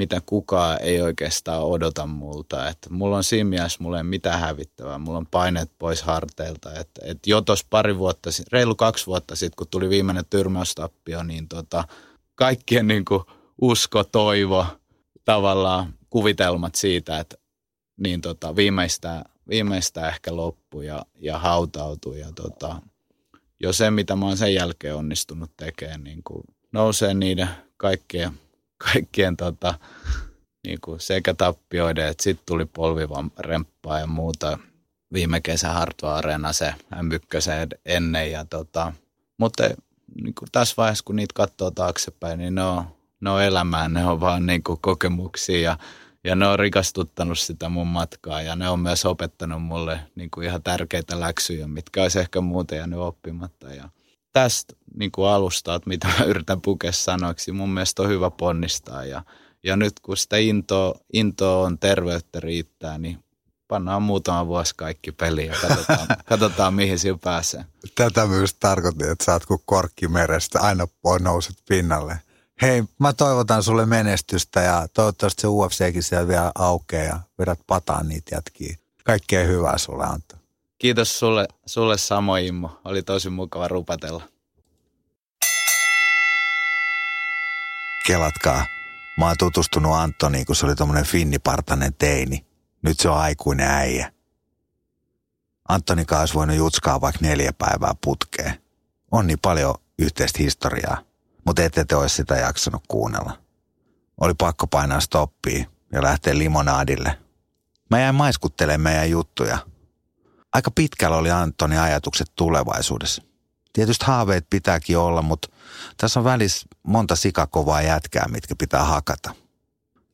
mitä 0.00 0.20
kukaan 0.26 0.78
ei 0.82 1.00
oikeastaan 1.00 1.62
odota 1.62 2.06
multa. 2.06 2.68
Että 2.68 2.90
mulla 2.90 3.16
on 3.16 3.24
siinä 3.24 3.50
mielessä, 3.50 3.78
mulla 3.82 3.98
ei 3.98 4.04
mitään 4.04 4.40
hävittävää. 4.40 4.98
Mulla 4.98 5.18
on 5.18 5.26
paineet 5.26 5.70
pois 5.78 6.02
harteilta. 6.02 6.74
Että, 6.74 7.00
että 7.04 7.30
jo 7.30 7.40
tuossa 7.40 7.66
pari 7.70 7.98
vuotta, 7.98 8.30
reilu 8.52 8.74
kaksi 8.74 9.06
vuotta 9.06 9.36
sitten, 9.36 9.56
kun 9.56 9.66
tuli 9.70 9.88
viimeinen 9.88 10.24
tyrmäystappio, 10.30 11.22
niin 11.22 11.48
tota, 11.48 11.84
kaikkien 12.34 12.86
niin 12.86 13.04
kuin 13.04 13.22
usko, 13.62 14.04
toivo, 14.04 14.66
tavallaan 15.24 15.94
kuvitelmat 16.10 16.74
siitä, 16.74 17.18
että 17.18 17.36
niin 17.96 18.20
tota, 18.20 18.56
viimeistään, 18.56 19.24
viimeistään 19.50 20.08
ehkä 20.08 20.36
loppu 20.36 20.80
ja, 20.80 21.06
ja 21.20 21.38
hautautui. 21.38 22.20
Ja 22.20 22.32
tota, 22.32 22.82
jo 23.60 23.72
se, 23.72 23.90
mitä 23.90 24.16
mä 24.16 24.26
oon 24.26 24.36
sen 24.36 24.54
jälkeen 24.54 24.96
onnistunut 24.96 25.50
tekemään, 25.56 26.04
niin 26.04 26.22
kuin 26.24 26.42
nousee 26.72 27.14
niiden 27.14 27.48
kaikkien– 27.76 28.32
kaikkien 28.92 29.36
tota, 29.36 29.74
niin 30.66 30.78
kuin 30.80 31.00
sekä 31.00 31.34
tappioiden, 31.34 32.06
että 32.06 32.22
sitten 32.22 32.46
tuli 32.46 32.64
polvivan 32.64 33.32
remppaa 33.38 34.00
ja 34.00 34.06
muuta. 34.06 34.58
Viime 35.12 35.40
kesä 35.40 35.68
Hartwa 35.68 36.16
Areena 36.16 36.52
se 36.52 36.74
m 37.02 37.08
ennen. 37.84 38.30
Ja 38.30 38.44
tota, 38.44 38.92
mutta 39.38 39.62
niin 40.22 40.34
kuin 40.34 40.48
tässä 40.52 40.74
vaiheessa, 40.76 41.04
kun 41.04 41.16
niitä 41.16 41.32
katsoo 41.34 41.70
taaksepäin, 41.70 42.38
niin 42.38 42.54
ne 42.54 42.64
on, 42.64 42.84
ne 43.20 43.30
on 43.30 43.42
elämää, 43.42 43.88
ne 43.88 44.06
on 44.06 44.20
vaan 44.20 44.46
niin 44.46 44.62
kuin 44.62 44.78
kokemuksia 44.80 45.60
ja, 45.60 45.78
ja 46.24 46.36
ne 46.36 46.46
on 46.46 46.58
rikastuttanut 46.58 47.38
sitä 47.38 47.68
mun 47.68 47.86
matkaa 47.86 48.42
ja 48.42 48.56
ne 48.56 48.68
on 48.68 48.80
myös 48.80 49.04
opettanut 49.06 49.62
mulle 49.62 50.00
niin 50.14 50.30
kuin 50.30 50.46
ihan 50.46 50.62
tärkeitä 50.62 51.20
läksyjä, 51.20 51.66
mitkä 51.66 52.02
olisi 52.02 52.18
ehkä 52.18 52.40
muuten 52.40 52.78
jäänyt 52.78 52.98
oppimatta. 52.98 53.74
Ja, 53.74 53.88
tästä 54.32 54.74
niin 54.94 55.12
kuin 55.12 55.28
alusta, 55.28 55.74
että 55.74 55.88
mitä 55.88 56.08
mä 56.18 56.24
yritän 56.24 56.60
pukea 56.60 56.92
sanoiksi, 56.92 57.52
mun 57.52 57.70
mielestä 57.70 58.02
on 58.02 58.08
hyvä 58.08 58.30
ponnistaa. 58.30 59.04
Ja, 59.04 59.22
ja 59.62 59.76
nyt 59.76 60.00
kun 60.00 60.16
sitä 60.16 60.36
intoa, 60.36 60.94
intoa 61.12 61.66
on, 61.66 61.78
terveyttä 61.78 62.40
riittää, 62.40 62.98
niin 62.98 63.24
pannaan 63.68 64.02
muutama 64.02 64.46
vuosi 64.46 64.74
kaikki 64.76 65.12
peliin 65.12 65.48
ja 65.48 65.56
katsotaan, 65.68 66.06
katsotaan 66.28 66.74
mihin 66.74 66.98
sillä 66.98 67.18
pääsee. 67.24 67.64
Tätä 67.94 68.26
myös 68.26 68.54
tarkoitin, 68.54 69.10
että 69.10 69.24
sä 69.24 69.32
oot 69.32 69.46
kuin 69.46 69.62
korkki 69.64 70.08
merestä, 70.08 70.60
aina 70.60 70.86
nouset 71.20 71.56
pinnalle. 71.68 72.18
Hei, 72.62 72.84
mä 72.98 73.12
toivotan 73.12 73.62
sulle 73.62 73.86
menestystä 73.86 74.60
ja 74.60 74.86
toivottavasti 74.94 75.40
se 75.40 75.46
UFCkin 75.46 76.02
siellä 76.02 76.28
vielä 76.28 76.52
aukeaa 76.54 77.04
ja 77.04 77.20
vedät 77.38 77.60
pataan 77.66 78.08
niitä 78.08 78.34
jätkiä. 78.34 78.76
Kaikkea 79.04 79.44
hyvää 79.44 79.78
sulle 79.78 80.04
Antto. 80.04 80.36
Kiitos 80.78 81.18
sulle, 81.18 81.48
sulle 81.66 81.98
samoin 81.98 82.46
Immo. 82.46 82.80
Oli 82.84 83.02
tosi 83.02 83.30
mukava 83.30 83.68
rupatella. 83.68 84.22
Kelatkaa. 88.06 88.66
Mä 89.18 89.26
oon 89.26 89.36
tutustunut 89.38 89.92
Antoniin, 89.92 90.46
kun 90.46 90.56
se 90.56 90.66
oli 90.66 90.74
tommonen 90.74 91.04
finnipartainen 91.04 91.94
teini. 91.94 92.46
Nyt 92.82 93.00
se 93.00 93.08
on 93.08 93.18
aikuinen 93.18 93.70
äijä. 93.70 94.12
Antoni 95.68 96.04
olisi 96.20 96.34
voinut 96.34 96.56
jutskaa 96.56 97.00
vaikka 97.00 97.18
neljä 97.22 97.52
päivää 97.52 97.94
putkeen. 98.04 98.62
On 99.10 99.26
niin 99.26 99.38
paljon 99.42 99.74
yhteistä 99.98 100.38
historiaa, 100.38 101.02
mutta 101.46 101.62
ette 101.62 101.84
te 101.84 101.96
olisi 101.96 102.16
sitä 102.16 102.36
jaksanut 102.36 102.82
kuunnella. 102.88 103.38
Oli 104.20 104.34
pakko 104.34 104.66
painaa 104.66 105.00
stoppia 105.00 105.64
ja 105.92 106.02
lähteä 106.02 106.38
limonaadille. 106.38 107.18
Mä 107.90 108.00
jäin 108.00 108.14
maiskuttelemaan 108.14 108.80
meidän 108.80 109.10
juttuja– 109.10 109.58
aika 110.52 110.70
pitkällä 110.70 111.16
oli 111.16 111.30
Antoni 111.30 111.78
ajatukset 111.78 112.32
tulevaisuudessa. 112.36 113.22
Tietysti 113.72 114.04
haaveet 114.04 114.46
pitääkin 114.50 114.98
olla, 114.98 115.22
mutta 115.22 115.48
tässä 115.96 116.20
on 116.20 116.24
välissä 116.24 116.66
monta 116.82 117.16
sikakovaa 117.16 117.82
jätkää, 117.82 118.28
mitkä 118.28 118.54
pitää 118.56 118.84
hakata. 118.84 119.34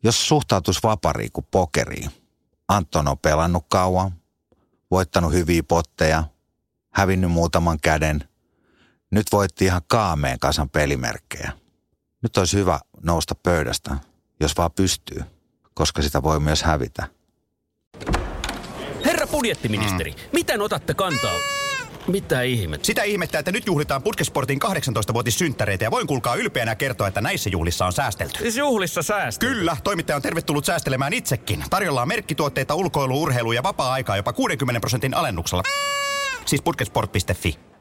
Jos 0.03 0.29
suhtautuisi 0.29 0.81
vapariin 0.83 1.33
kuin 1.33 1.47
pokeriin, 1.51 2.11
Anton 2.69 3.09
on 3.09 3.19
pelannut 3.19 3.65
kauan, 3.69 4.13
voittanut 4.91 5.33
hyviä 5.33 5.63
potteja, 5.63 6.25
hävinnyt 6.93 7.31
muutaman 7.31 7.79
käden. 7.83 8.29
Nyt 9.17 9.33
voitti 9.33 9.65
ihan 9.65 9.83
kaameen 9.87 10.39
kasan 10.39 10.71
pelimerkkejä. 10.71 11.53
Nyt 12.23 12.37
olisi 12.37 12.57
hyvä 12.57 12.81
nousta 13.03 13.35
pöydästä, 13.35 13.97
jos 14.41 14.57
vaan 14.57 14.71
pystyy, 14.73 15.23
koska 15.75 16.03
sitä 16.03 16.23
voi 16.23 16.41
myös 16.41 16.63
hävitä. 16.63 17.07
Herra 19.05 19.27
budjettiministeri, 19.27 20.11
mm. 20.11 20.17
miten 20.33 20.61
otatte 20.61 20.95
kantaa? 20.95 21.35
Mitä 22.07 22.43
ihmettä? 22.43 22.87
Sitä 22.87 23.03
ihmettä, 23.03 23.39
että 23.39 23.53
nyt 23.53 23.67
juhlitaan 23.67 24.03
Putkesportin 24.03 24.61
18-vuotissynttäreitä 24.65 25.85
ja 25.85 25.91
voin 25.91 26.07
kuulkaa 26.07 26.35
ylpeänä 26.35 26.75
kertoa, 26.75 27.09
että 27.09 27.21
näissä 27.21 27.51
juhlissa 27.51 27.87
on 27.87 27.93
säästelty. 27.93 28.39
Siis 28.39 28.57
juhlissa 28.57 29.03
säästelty? 29.03 29.55
Kyllä, 29.55 29.77
toimittaja 29.85 30.17
on 30.17 30.23
tervetullut 30.23 30.65
säästelemään 30.65 31.13
itsekin. 31.13 31.65
Tarjolla 31.71 32.03
on 32.03 32.09
merkkituotteita, 32.09 32.75
ulkoilu, 32.75 33.23
urheilu 33.23 33.53
ja 33.53 33.63
vapaa-aikaa 33.63 34.17
jopa 34.17 34.33
60 34.33 34.81
prosentin 34.81 35.15
alennuksella. 35.15 35.63
Siis 36.47 36.63
putkesport.fi. 36.63 37.76